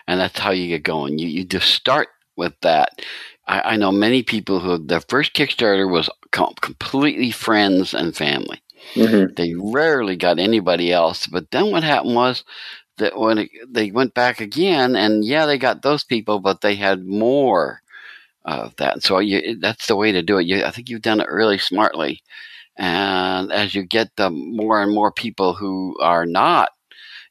And 0.07 0.21
that's 0.21 0.39
how 0.39 0.51
you 0.51 0.69
get 0.69 0.83
going. 0.83 1.19
You 1.19 1.29
you 1.29 1.45
just 1.45 1.71
start 1.71 2.09
with 2.37 2.55
that. 2.63 3.03
I, 3.51 3.73
I 3.73 3.77
know 3.77 3.93
many 3.93 4.23
people 4.23 4.61
who 4.61 4.79
their 4.79 5.01
first 5.01 5.35
Kickstarter 5.35 5.91
was 5.91 6.09
com- 6.31 6.55
completely 6.61 7.33
friends 7.33 7.93
and 7.93 8.17
family. 8.17 8.63
mm-hmm. 8.95 9.35
They 9.35 9.55
rarely 9.55 10.17
got 10.17 10.39
anybody 10.39 10.93
else. 10.93 11.27
But 11.27 11.51
then 11.51 11.71
what 11.73 11.83
happened 11.83 12.15
was 12.15 12.45
that 12.99 13.19
when 13.19 13.39
it, 13.39 13.51
they 13.69 13.91
went 13.91 14.15
back 14.15 14.41
again, 14.41 14.95
and 14.97 15.25
yeah, 15.25 15.47
they 15.47 15.59
got 15.59 15.83
those 15.83 16.05
people, 16.05 16.39
but 16.39 16.61
they 16.61 16.77
had 16.77 17.05
more 17.07 17.83
of 18.45 18.75
that. 18.77 19.03
So 19.03 19.19
you, 19.19 19.59
that's 19.59 19.87
the 19.89 19.97
way 19.97 20.13
to 20.13 20.23
do 20.23 20.39
it. 20.39 20.47
You, 20.47 20.65
I 20.65 20.71
think 20.71 20.89
you've 20.89 21.03
done 21.03 21.21
it 21.21 21.29
really 21.29 21.59
smartly. 21.59 22.23
And 22.77 23.53
as 23.53 23.75
you 23.75 23.85
get 23.85 24.15
the 24.17 24.31
more 24.31 24.81
and 24.83 24.95
more 24.95 25.13
people 25.13 25.55
who 25.55 25.97
are 26.01 26.25
not, 26.25 26.71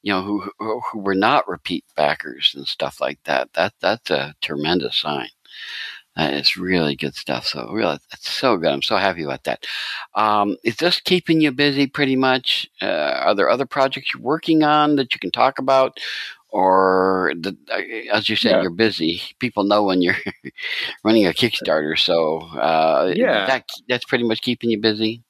you 0.04 0.14
know, 0.14 0.22
who 0.22 0.52
who, 0.60 0.82
who 0.92 1.00
were 1.00 1.16
not 1.16 1.48
repeat 1.48 1.86
backers 1.96 2.54
and 2.56 2.68
stuff 2.68 3.02
like 3.02 3.20
that, 3.24 3.52
that 3.54 3.74
that's 3.82 4.12
a 4.12 4.36
tremendous 4.42 4.98
sign. 4.98 5.30
That 6.20 6.34
is 6.34 6.58
really 6.58 6.98
good 6.98 7.16
stuff. 7.16 7.46
So 7.46 7.72
really, 7.72 7.98
it's 8.12 8.30
so 8.30 8.58
good. 8.58 8.68
I'm 8.72 8.82
so 8.82 8.98
happy 8.98 9.24
about 9.24 9.46
that. 9.46 9.66
Um, 10.16 10.58
is 10.66 10.76
this 10.76 11.00
keeping 11.00 11.40
you 11.40 11.52
busy 11.54 11.88
pretty 11.88 12.18
much? 12.18 12.70
Uh, 12.82 12.86
are 13.26 13.34
there 13.36 13.50
other 13.50 13.66
projects 13.66 14.14
you're 14.14 14.22
working 14.22 14.62
on 14.64 14.98
that 14.98 15.14
you 15.14 15.20
can 15.20 15.32
talk 15.32 15.60
about? 15.60 15.98
Or, 16.50 17.32
the, 17.40 17.56
uh, 17.72 18.16
as 18.18 18.28
you 18.28 18.36
said, 18.36 18.52
Yeah. 18.52 18.62
you're 18.64 18.72
busy. 18.72 19.22
People 19.40 19.64
know 19.64 19.84
when 19.84 20.02
you're 20.02 20.18
running 21.06 21.26
a 21.26 21.30
Kickstarter. 21.32 21.98
So, 21.98 22.40
uh, 22.58 23.14
Yeah. 23.16 23.46
that, 23.46 23.70
that's 23.88 24.04
pretty 24.06 24.26
much 24.26 24.42
keeping 24.42 24.72
you 24.72 24.80
busy. 24.82 25.24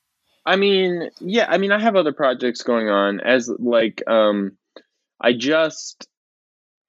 I 0.46 0.56
mean, 0.56 1.10
yeah, 1.20 1.46
I 1.50 1.58
mean, 1.60 1.72
I 1.72 1.80
have 1.80 1.96
other 1.98 2.14
projects 2.14 2.64
going 2.64 2.90
on 2.90 3.20
as 3.20 3.48
like 3.60 4.02
um 4.08 4.58
I 5.22 5.34
just 5.34 6.08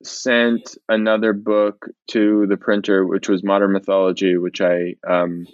sent 0.02 0.76
another 0.88 1.32
book 1.32 1.86
to 2.10 2.46
the 2.48 2.56
printer 2.56 3.06
which 3.06 3.28
was 3.28 3.44
Modern 3.44 3.72
Mythology 3.72 4.36
which 4.38 4.60
I 4.60 4.94
um 5.08 5.46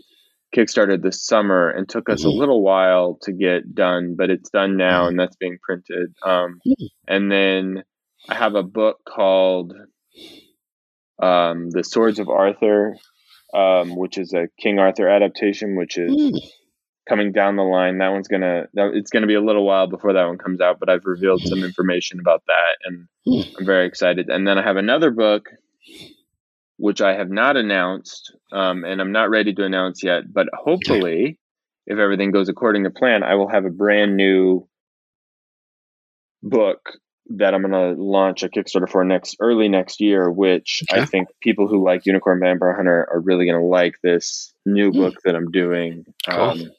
kickstarted 0.54 1.02
this 1.02 1.26
summer 1.26 1.68
and 1.70 1.88
took 1.88 2.08
us 2.08 2.24
a 2.24 2.28
Mhm. 2.28 2.38
little 2.38 2.62
while 2.62 3.18
to 3.22 3.32
get 3.32 3.74
done, 3.74 4.14
but 4.16 4.30
it's 4.30 4.48
done 4.50 4.76
now 4.76 5.04
Mhm. 5.04 5.08
and 5.08 5.18
that's 5.20 5.36
being 5.36 5.58
printed. 5.62 6.14
Um 6.22 6.60
Mhm. 6.66 6.88
and 7.08 7.30
then 7.32 7.84
I 8.28 8.34
have 8.34 8.54
a 8.54 8.62
book 8.62 9.00
called 9.04 9.74
um 11.22 11.70
The 11.70 11.82
Swords 11.84 12.18
of 12.18 12.28
Arthur 12.28 12.96
um 13.54 13.96
which 13.96 14.18
is 14.18 14.32
a 14.34 14.48
King 14.60 14.78
Arthur 14.78 15.08
adaptation 15.08 15.76
which 15.76 15.98
is 15.98 16.14
Mm. 16.14 16.38
Coming 17.08 17.32
down 17.32 17.56
the 17.56 17.62
line. 17.62 17.98
That 17.98 18.12
one's 18.12 18.28
gonna 18.28 18.66
it's 18.74 19.10
gonna 19.10 19.26
be 19.26 19.34
a 19.34 19.40
little 19.40 19.64
while 19.64 19.86
before 19.86 20.12
that 20.12 20.26
one 20.26 20.38
comes 20.38 20.60
out, 20.60 20.78
but 20.80 20.88
I've 20.88 21.04
revealed 21.04 21.42
some 21.42 21.62
information 21.64 22.20
about 22.20 22.42
that, 22.46 22.76
and 22.84 23.08
Hmm. 23.26 23.40
I'm 23.58 23.66
very 23.66 23.86
excited. 23.86 24.28
And 24.28 24.46
then 24.46 24.56
I 24.58 24.62
have 24.62 24.76
another 24.76 25.10
book 25.10 25.50
which 26.78 27.00
I 27.00 27.14
have 27.14 27.30
not 27.30 27.56
announced, 27.56 28.36
um, 28.52 28.84
and 28.84 29.00
I'm 29.00 29.12
not 29.12 29.30
ready 29.30 29.54
to 29.54 29.64
announce 29.64 30.02
yet, 30.02 30.30
but 30.30 30.46
hopefully 30.52 31.38
if 31.86 31.98
everything 31.98 32.32
goes 32.32 32.48
according 32.50 32.84
to 32.84 32.90
plan, 32.90 33.22
I 33.22 33.34
will 33.34 33.48
have 33.48 33.64
a 33.64 33.70
brand 33.70 34.16
new 34.16 34.68
book 36.42 36.90
that 37.30 37.54
I'm 37.54 37.62
going 37.62 37.72
to 37.96 38.00
launch 38.00 38.42
a 38.42 38.48
Kickstarter 38.48 38.88
for 38.88 39.04
next 39.04 39.36
early 39.40 39.68
next 39.68 40.00
year, 40.00 40.30
which 40.30 40.82
okay. 40.90 41.00
I 41.00 41.06
think 41.06 41.28
people 41.40 41.66
who 41.66 41.82
like 41.82 42.04
Unicorn 42.04 42.40
Vampire 42.40 42.76
Hunter 42.76 43.08
are 43.10 43.20
really 43.20 43.46
going 43.46 43.58
to 43.58 43.66
like 43.66 43.94
this 44.02 44.52
new 44.66 44.90
mm. 44.90 44.96
book 44.96 45.14
that 45.24 45.34
I'm 45.34 45.50
doing. 45.50 46.04
Cool. 46.28 46.40
Um, 46.40 46.70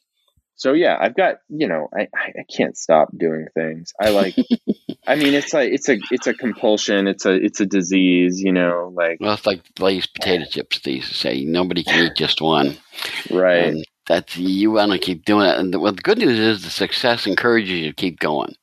so 0.58 0.74
yeah, 0.74 0.98
I've 1.00 1.16
got 1.16 1.38
you 1.50 1.68
know 1.68 1.88
I 1.94 2.08
I 2.14 2.44
can't 2.52 2.76
stop 2.76 3.10
doing 3.16 3.46
things. 3.54 3.94
I 4.02 4.10
like. 4.10 4.36
I 5.08 5.16
mean, 5.16 5.34
it's 5.34 5.54
like 5.54 5.72
it's 5.72 5.88
a 5.88 6.00
it's 6.12 6.28
a 6.28 6.34
compulsion. 6.34 7.08
It's 7.08 7.26
a 7.26 7.34
it's 7.34 7.62
a 7.62 7.66
disease. 7.66 8.42
You 8.42 8.52
know, 8.52 8.92
like 8.94 9.20
well, 9.22 9.34
it's 9.34 9.46
like 9.46 9.62
Lay's 9.80 10.08
potato 10.08 10.46
chips. 10.46 10.80
They 10.80 10.94
used 10.94 11.10
to 11.10 11.16
say 11.16 11.46
nobody 11.46 11.84
can 11.84 12.08
eat 12.08 12.16
just 12.16 12.42
one. 12.42 12.78
Right. 13.32 13.66
And 13.66 13.86
that's 14.08 14.36
you 14.36 14.72
want 14.72 14.92
to 14.94 14.98
keep 14.98 15.26
doing 15.26 15.48
it. 15.48 15.58
And 15.58 15.74
the, 15.74 15.80
well, 15.80 15.94
the 15.94 16.02
good 16.02 16.18
news 16.18 16.40
is 16.40 16.64
the 16.64 16.70
success 16.70 17.28
encourages 17.28 17.70
you 17.70 17.90
to 17.90 17.96
keep 17.96 18.20
going. 18.20 18.56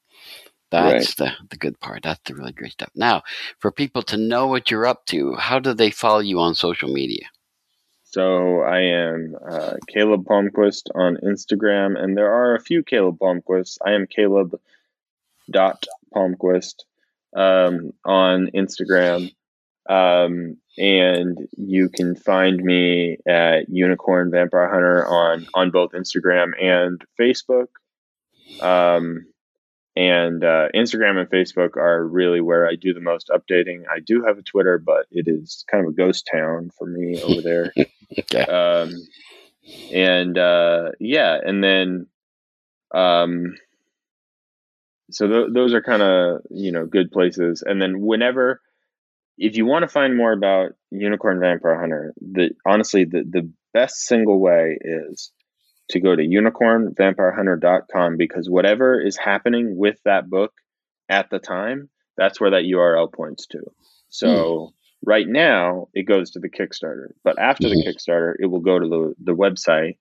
That's 0.70 1.20
right. 1.20 1.30
the, 1.38 1.46
the 1.50 1.56
good 1.56 1.78
part. 1.78 2.02
That's 2.02 2.20
the 2.24 2.34
really 2.34 2.52
great 2.52 2.72
stuff. 2.72 2.90
Now, 2.96 3.22
for 3.60 3.70
people 3.70 4.02
to 4.02 4.16
know 4.16 4.48
what 4.48 4.70
you're 4.70 4.86
up 4.86 5.06
to, 5.06 5.34
how 5.36 5.60
do 5.60 5.72
they 5.72 5.90
follow 5.90 6.18
you 6.18 6.40
on 6.40 6.56
social 6.56 6.92
media? 6.92 7.26
So 8.14 8.60
I 8.60 8.82
am 8.82 9.34
uh, 9.44 9.72
Caleb 9.88 10.24
Palmquist 10.24 10.82
on 10.94 11.16
Instagram, 11.16 12.00
and 12.00 12.16
there 12.16 12.32
are 12.32 12.54
a 12.54 12.60
few 12.60 12.84
Caleb 12.84 13.18
Palmquists. 13.18 13.78
I 13.84 13.94
am 13.94 14.06
Caleb 14.06 14.54
dot 15.50 15.84
Palmquist 16.14 16.84
um, 17.34 17.90
on 18.04 18.52
Instagram, 18.54 19.34
um, 19.90 20.58
and 20.78 21.38
you 21.56 21.88
can 21.88 22.14
find 22.14 22.62
me 22.62 23.16
at 23.26 23.68
Unicorn 23.68 24.30
Vampire 24.30 24.70
Hunter 24.70 25.04
on 25.04 25.48
on 25.52 25.72
both 25.72 25.90
Instagram 25.90 26.52
and 26.62 27.02
Facebook. 27.20 27.66
Um, 28.60 29.26
and 29.96 30.44
uh, 30.44 30.68
Instagram 30.72 31.18
and 31.18 31.30
Facebook 31.30 31.76
are 31.76 32.04
really 32.04 32.40
where 32.40 32.68
I 32.68 32.76
do 32.76 32.94
the 32.94 33.00
most 33.00 33.28
updating. 33.28 33.82
I 33.90 33.98
do 33.98 34.24
have 34.24 34.38
a 34.38 34.42
Twitter, 34.42 34.78
but 34.78 35.06
it 35.10 35.26
is 35.26 35.64
kind 35.68 35.84
of 35.84 35.92
a 35.92 35.96
ghost 35.96 36.28
town 36.32 36.70
for 36.78 36.86
me 36.86 37.20
over 37.20 37.42
there. 37.42 37.72
okay. 38.18 38.44
Um, 38.44 38.92
and 39.92 40.38
uh, 40.38 40.90
yeah, 41.00 41.38
and 41.42 41.62
then 41.62 42.06
um, 42.94 43.54
so 45.10 45.26
th- 45.26 45.48
those 45.52 45.74
are 45.74 45.82
kind 45.82 46.02
of 46.02 46.42
you 46.50 46.72
know 46.72 46.86
good 46.86 47.10
places. 47.10 47.62
And 47.66 47.80
then 47.80 48.00
whenever, 48.00 48.60
if 49.38 49.56
you 49.56 49.66
want 49.66 49.82
to 49.82 49.88
find 49.88 50.16
more 50.16 50.32
about 50.32 50.72
Unicorn 50.90 51.40
Vampire 51.40 51.78
Hunter, 51.78 52.14
the 52.20 52.50
honestly 52.66 53.04
the 53.04 53.24
the 53.28 53.50
best 53.72 54.04
single 54.04 54.40
way 54.40 54.78
is 54.80 55.32
to 55.90 56.00
go 56.00 56.16
to 56.16 56.22
unicornvampirehunter.com 56.22 58.16
because 58.16 58.48
whatever 58.48 58.98
is 59.00 59.18
happening 59.18 59.76
with 59.76 59.98
that 60.04 60.30
book 60.30 60.52
at 61.10 61.28
the 61.30 61.38
time, 61.38 61.90
that's 62.16 62.40
where 62.40 62.52
that 62.52 62.62
URL 62.64 63.12
points 63.12 63.46
to. 63.48 63.60
So 64.08 64.26
mm. 64.26 64.72
Right 65.06 65.26
now 65.26 65.88
it 65.94 66.04
goes 66.04 66.30
to 66.32 66.40
the 66.40 66.48
Kickstarter, 66.48 67.08
but 67.22 67.38
after 67.38 67.68
mm-hmm. 67.68 67.78
the 67.78 67.86
Kickstarter, 67.86 68.34
it 68.38 68.46
will 68.46 68.60
go 68.60 68.78
to 68.78 68.88
the, 68.88 69.14
the 69.32 69.34
website 69.34 69.96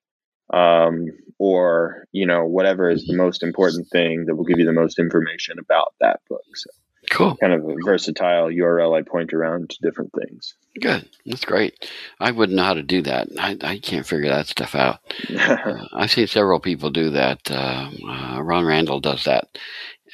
um, 0.52 1.06
or, 1.38 2.06
you 2.12 2.26
know, 2.26 2.44
whatever 2.44 2.90
is 2.90 3.06
the 3.06 3.16
most 3.16 3.42
important 3.42 3.88
thing 3.90 4.26
that 4.26 4.36
will 4.36 4.44
give 4.44 4.58
you 4.58 4.66
the 4.66 4.72
most 4.72 4.98
information 4.98 5.58
about 5.58 5.94
that 6.00 6.20
book. 6.28 6.44
So 6.54 6.70
Cool. 7.10 7.36
Kind 7.36 7.52
of 7.52 7.64
a 7.64 7.74
versatile 7.84 8.48
URL 8.48 8.96
I 8.96 9.02
point 9.02 9.32
around 9.32 9.70
to 9.70 9.78
different 9.82 10.12
things. 10.12 10.54
Good. 10.80 11.08
That's 11.26 11.44
great. 11.44 11.90
I 12.18 12.30
wouldn't 12.30 12.56
know 12.56 12.64
how 12.64 12.74
to 12.74 12.82
do 12.82 13.02
that. 13.02 13.28
I, 13.38 13.56
I 13.60 13.78
can't 13.78 14.06
figure 14.06 14.30
that 14.30 14.46
stuff 14.46 14.74
out. 14.74 15.00
uh, 15.38 15.86
I've 15.92 16.10
seen 16.10 16.26
several 16.26 16.60
people 16.60 16.90
do 16.90 17.10
that. 17.10 17.50
Uh, 17.50 17.90
uh, 18.08 18.42
Ron 18.42 18.64
Randall 18.64 19.00
does 19.00 19.24
that. 19.24 19.58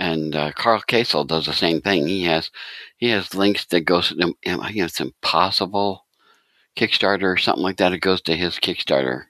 And 0.00 0.34
uh, 0.34 0.52
Karl 0.52 0.82
Kesel 0.88 1.26
does 1.26 1.44
the 1.46 1.52
same 1.52 1.82
thing. 1.82 2.06
He 2.08 2.24
has 2.24 2.50
he 2.96 3.10
has 3.10 3.34
links 3.34 3.66
that 3.66 3.82
goes 3.82 4.08
to 4.08 4.34
I 4.46 4.56
think 4.56 4.76
it's 4.78 5.00
impossible 5.00 6.06
Kickstarter 6.74 7.34
or 7.34 7.36
something 7.36 7.62
like 7.62 7.76
that. 7.76 7.92
It 7.92 7.98
goes 7.98 8.22
to 8.22 8.36
his 8.36 8.56
Kickstarter 8.56 9.24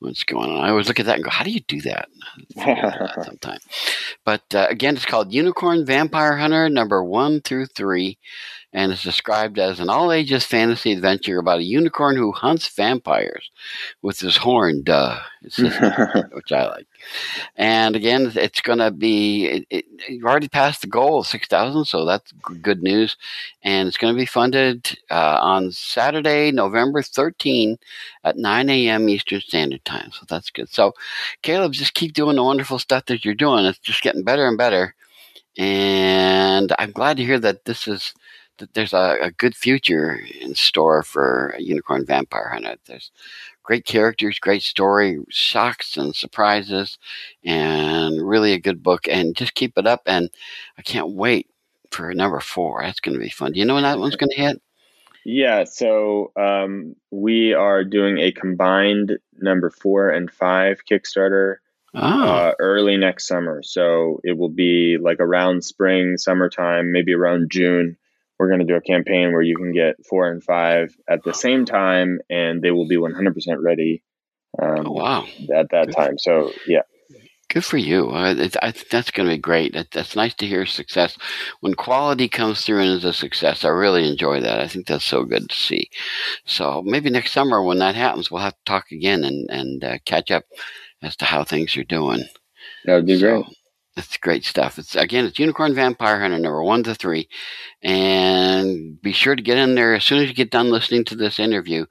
what's 0.00 0.24
going 0.24 0.50
on. 0.50 0.64
I 0.64 0.70
always 0.70 0.88
look 0.88 1.00
at 1.00 1.06
that 1.06 1.16
and 1.16 1.24
go, 1.24 1.30
how 1.30 1.44
do 1.44 1.50
you 1.50 1.60
do 1.60 1.80
that? 1.82 2.08
Sometimes. 3.24 3.64
But 4.24 4.42
uh, 4.54 4.66
again, 4.68 4.96
it's 4.96 5.06
called 5.06 5.32
Unicorn 5.32 5.86
Vampire 5.86 6.36
Hunter 6.36 6.68
number 6.68 7.02
one 7.02 7.40
through 7.40 7.66
three 7.66 8.18
and 8.72 8.92
is 8.92 9.02
described 9.02 9.58
as 9.58 9.80
an 9.80 9.90
all 9.90 10.12
ages 10.12 10.44
fantasy 10.44 10.92
adventure 10.92 11.38
about 11.38 11.58
a 11.58 11.64
unicorn 11.64 12.16
who 12.16 12.30
hunts 12.30 12.68
vampires 12.68 13.50
with 14.02 14.20
his 14.20 14.36
horn, 14.36 14.82
duh, 14.84 15.18
which 15.42 16.52
I 16.52 16.68
like. 16.68 16.86
And 17.56 17.96
again, 17.96 18.30
it's 18.34 18.60
going 18.60 18.78
to 18.78 18.90
be, 18.90 19.46
it, 19.46 19.66
it, 19.70 19.84
you've 20.08 20.24
already 20.24 20.48
passed 20.48 20.82
the 20.82 20.86
goal 20.86 21.20
of 21.20 21.26
6,000, 21.26 21.84
so 21.84 22.04
that's 22.04 22.32
good 22.62 22.82
news. 22.82 23.16
And 23.62 23.88
it's 23.88 23.96
going 23.96 24.14
to 24.14 24.18
be 24.18 24.26
funded 24.26 24.96
uh, 25.10 25.38
on 25.40 25.72
Saturday, 25.72 26.52
November 26.52 27.02
13 27.02 27.76
at 28.22 28.36
9 28.36 28.70
a.m. 28.70 29.08
Eastern 29.08 29.40
Standard 29.40 29.84
Time. 29.84 30.10
So 30.12 30.26
that's 30.28 30.50
good. 30.50 30.68
So, 30.68 30.94
Caleb, 31.42 31.72
just 31.72 31.94
keep 31.94 32.12
doing 32.12 32.36
the 32.36 32.44
wonderful 32.44 32.78
stuff 32.78 33.06
that 33.06 33.24
you're 33.24 33.34
doing. 33.34 33.64
It's 33.64 33.78
just 33.78 34.02
getting 34.02 34.22
better 34.22 34.46
and 34.46 34.56
better. 34.58 34.94
And 35.58 36.72
I'm 36.78 36.92
glad 36.92 37.16
to 37.16 37.24
hear 37.24 37.38
that 37.40 37.64
this 37.64 37.88
is 37.88 38.14
that 38.60 38.74
there's 38.74 38.92
a, 38.92 39.16
a, 39.20 39.30
good 39.32 39.56
future 39.56 40.20
in 40.40 40.54
store 40.54 41.02
for 41.02 41.54
Unicorn 41.58 42.06
Vampire 42.06 42.48
Hunter. 42.48 42.76
There's 42.86 43.10
great 43.62 43.84
characters, 43.84 44.38
great 44.38 44.62
story, 44.62 45.18
shocks 45.28 45.96
and 45.96 46.14
surprises, 46.14 46.98
and 47.44 48.26
really 48.26 48.52
a 48.52 48.60
good 48.60 48.82
book. 48.82 49.08
And 49.08 49.34
just 49.34 49.54
keep 49.54 49.76
it 49.76 49.86
up. 49.86 50.02
And 50.06 50.30
I 50.78 50.82
can't 50.82 51.10
wait 51.10 51.48
for 51.90 52.14
number 52.14 52.40
four. 52.40 52.82
That's 52.82 53.00
going 53.00 53.14
to 53.14 53.24
be 53.24 53.30
fun. 53.30 53.52
Do 53.52 53.58
you 53.58 53.66
know 53.66 53.74
when 53.74 53.82
that 53.82 53.98
one's 53.98 54.16
going 54.16 54.30
to 54.30 54.40
hit? 54.40 54.62
Yeah, 55.24 55.64
so 55.64 56.32
um, 56.36 56.96
we 57.10 57.52
are 57.52 57.84
doing 57.84 58.18
a 58.18 58.32
combined 58.32 59.18
number 59.38 59.68
four 59.70 60.08
and 60.08 60.30
five 60.30 60.80
Kickstarter 60.90 61.56
oh. 61.94 62.28
uh, 62.28 62.52
early 62.58 62.96
next 62.96 63.26
summer. 63.26 63.62
So 63.62 64.20
it 64.24 64.38
will 64.38 64.48
be 64.48 64.96
like 65.00 65.20
around 65.20 65.64
spring, 65.64 66.16
summertime, 66.16 66.90
maybe 66.90 67.12
around 67.12 67.50
June 67.50 67.98
we're 68.40 68.48
going 68.48 68.60
to 68.60 68.64
do 68.64 68.74
a 68.74 68.80
campaign 68.80 69.32
where 69.32 69.42
you 69.42 69.54
can 69.54 69.70
get 69.70 69.96
four 70.08 70.30
and 70.30 70.42
five 70.42 70.96
at 71.06 71.22
the 71.24 71.34
same 71.34 71.66
time, 71.66 72.20
and 72.30 72.62
they 72.62 72.70
will 72.70 72.88
be 72.88 72.96
100% 72.96 73.34
ready. 73.62 74.02
Um, 74.60 74.86
oh, 74.86 74.92
wow! 74.92 75.26
At 75.54 75.70
that 75.72 75.88
Good. 75.88 75.94
time, 75.94 76.18
so 76.18 76.50
yeah. 76.66 76.80
Good 77.50 77.66
for 77.66 77.76
you. 77.76 78.08
Uh, 78.08 78.48
I 78.62 78.70
think 78.70 78.88
that's 78.88 79.10
going 79.10 79.28
to 79.28 79.34
be 79.34 79.40
great. 79.40 79.74
It, 79.74 79.90
that's 79.92 80.16
nice 80.16 80.32
to 80.36 80.46
hear 80.46 80.64
success. 80.64 81.18
When 81.60 81.74
quality 81.74 82.28
comes 82.28 82.64
through 82.64 82.80
and 82.80 82.92
is 82.92 83.04
a 83.04 83.12
success, 83.12 83.62
I 83.62 83.68
really 83.68 84.08
enjoy 84.08 84.40
that. 84.40 84.58
I 84.58 84.68
think 84.68 84.86
that's 84.86 85.04
so 85.04 85.24
good 85.24 85.50
to 85.50 85.54
see. 85.54 85.90
So 86.46 86.80
maybe 86.82 87.10
next 87.10 87.32
summer 87.32 87.62
when 87.62 87.80
that 87.80 87.94
happens, 87.94 88.30
we'll 88.30 88.40
have 88.40 88.54
to 88.54 88.64
talk 88.64 88.90
again 88.90 89.22
and, 89.24 89.50
and 89.50 89.84
uh, 89.84 89.98
catch 90.06 90.30
up 90.30 90.44
as 91.02 91.14
to 91.16 91.26
how 91.26 91.44
things 91.44 91.76
are 91.76 91.84
doing. 91.84 92.24
That 92.86 92.94
would 92.94 93.06
be 93.06 93.18
so, 93.18 93.42
great. 93.42 93.56
That's 93.96 94.16
great 94.18 94.44
stuff. 94.44 94.78
It's 94.78 94.94
again, 94.94 95.24
it's 95.24 95.38
Unicorn 95.38 95.74
Vampire 95.74 96.20
Hunter 96.20 96.38
number 96.38 96.62
one 96.62 96.82
to 96.84 96.94
three, 96.94 97.28
and 97.82 99.00
be 99.02 99.12
sure 99.12 99.34
to 99.34 99.42
get 99.42 99.58
in 99.58 99.74
there 99.74 99.94
as 99.94 100.04
soon 100.04 100.22
as 100.22 100.28
you 100.28 100.34
get 100.34 100.50
done 100.50 100.70
listening 100.70 101.04
to 101.06 101.16
this 101.16 101.38
interview. 101.38 101.86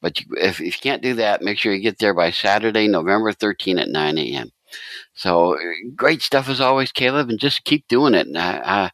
But 0.00 0.20
you, 0.20 0.26
if, 0.36 0.60
if 0.60 0.66
you 0.66 0.72
can't 0.72 1.02
do 1.02 1.14
that, 1.14 1.42
make 1.42 1.58
sure 1.58 1.72
you 1.72 1.82
get 1.82 1.98
there 1.98 2.14
by 2.14 2.30
Saturday, 2.30 2.86
November 2.86 3.32
13 3.32 3.78
at 3.78 3.88
9 3.88 4.18
a.m. 4.18 4.50
So 5.14 5.58
great 5.96 6.22
stuff 6.22 6.48
as 6.48 6.60
always, 6.60 6.92
Caleb, 6.92 7.30
and 7.30 7.40
just 7.40 7.64
keep 7.64 7.88
doing 7.88 8.14
it. 8.14 8.28
Uh, 8.34 8.38
uh, 8.38 8.88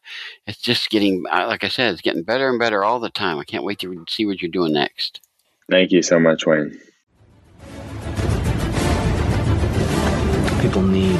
it's 0.47 0.57
just 0.57 0.89
getting, 0.89 1.23
uh, 1.29 1.45
like 1.47 1.63
I 1.63 1.67
said, 1.67 1.93
it's 1.93 2.01
getting 2.01 2.23
better 2.23 2.49
and 2.49 2.57
better 2.57 2.83
all 2.83 2.99
the 2.99 3.09
time. 3.09 3.37
I 3.37 3.43
can't 3.43 3.63
wait 3.63 3.79
to 3.79 4.05
see 4.09 4.25
what 4.25 4.41
you're 4.41 4.49
doing 4.49 4.73
next. 4.73 5.21
Thank 5.69 5.91
you 5.91 6.01
so 6.01 6.19
much, 6.19 6.45
Wayne. 6.45 6.79
People 10.61 10.81
need 10.81 11.19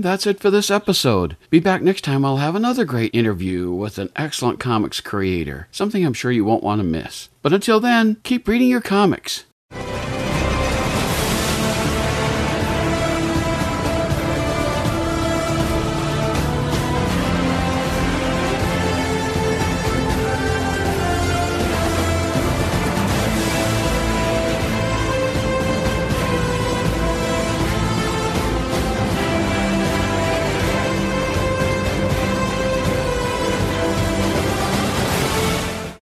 And 0.00 0.06
that's 0.06 0.26
it 0.26 0.40
for 0.40 0.50
this 0.50 0.70
episode. 0.70 1.36
Be 1.50 1.60
back 1.60 1.82
next 1.82 2.04
time. 2.04 2.24
I'll 2.24 2.38
have 2.38 2.54
another 2.54 2.86
great 2.86 3.14
interview 3.14 3.70
with 3.70 3.98
an 3.98 4.08
excellent 4.16 4.58
comics 4.58 4.98
creator, 4.98 5.68
something 5.70 6.06
I'm 6.06 6.14
sure 6.14 6.32
you 6.32 6.42
won't 6.42 6.62
want 6.62 6.78
to 6.78 6.84
miss. 6.84 7.28
But 7.42 7.52
until 7.52 7.80
then, 7.80 8.16
keep 8.22 8.48
reading 8.48 8.68
your 8.68 8.80
comics. 8.80 9.44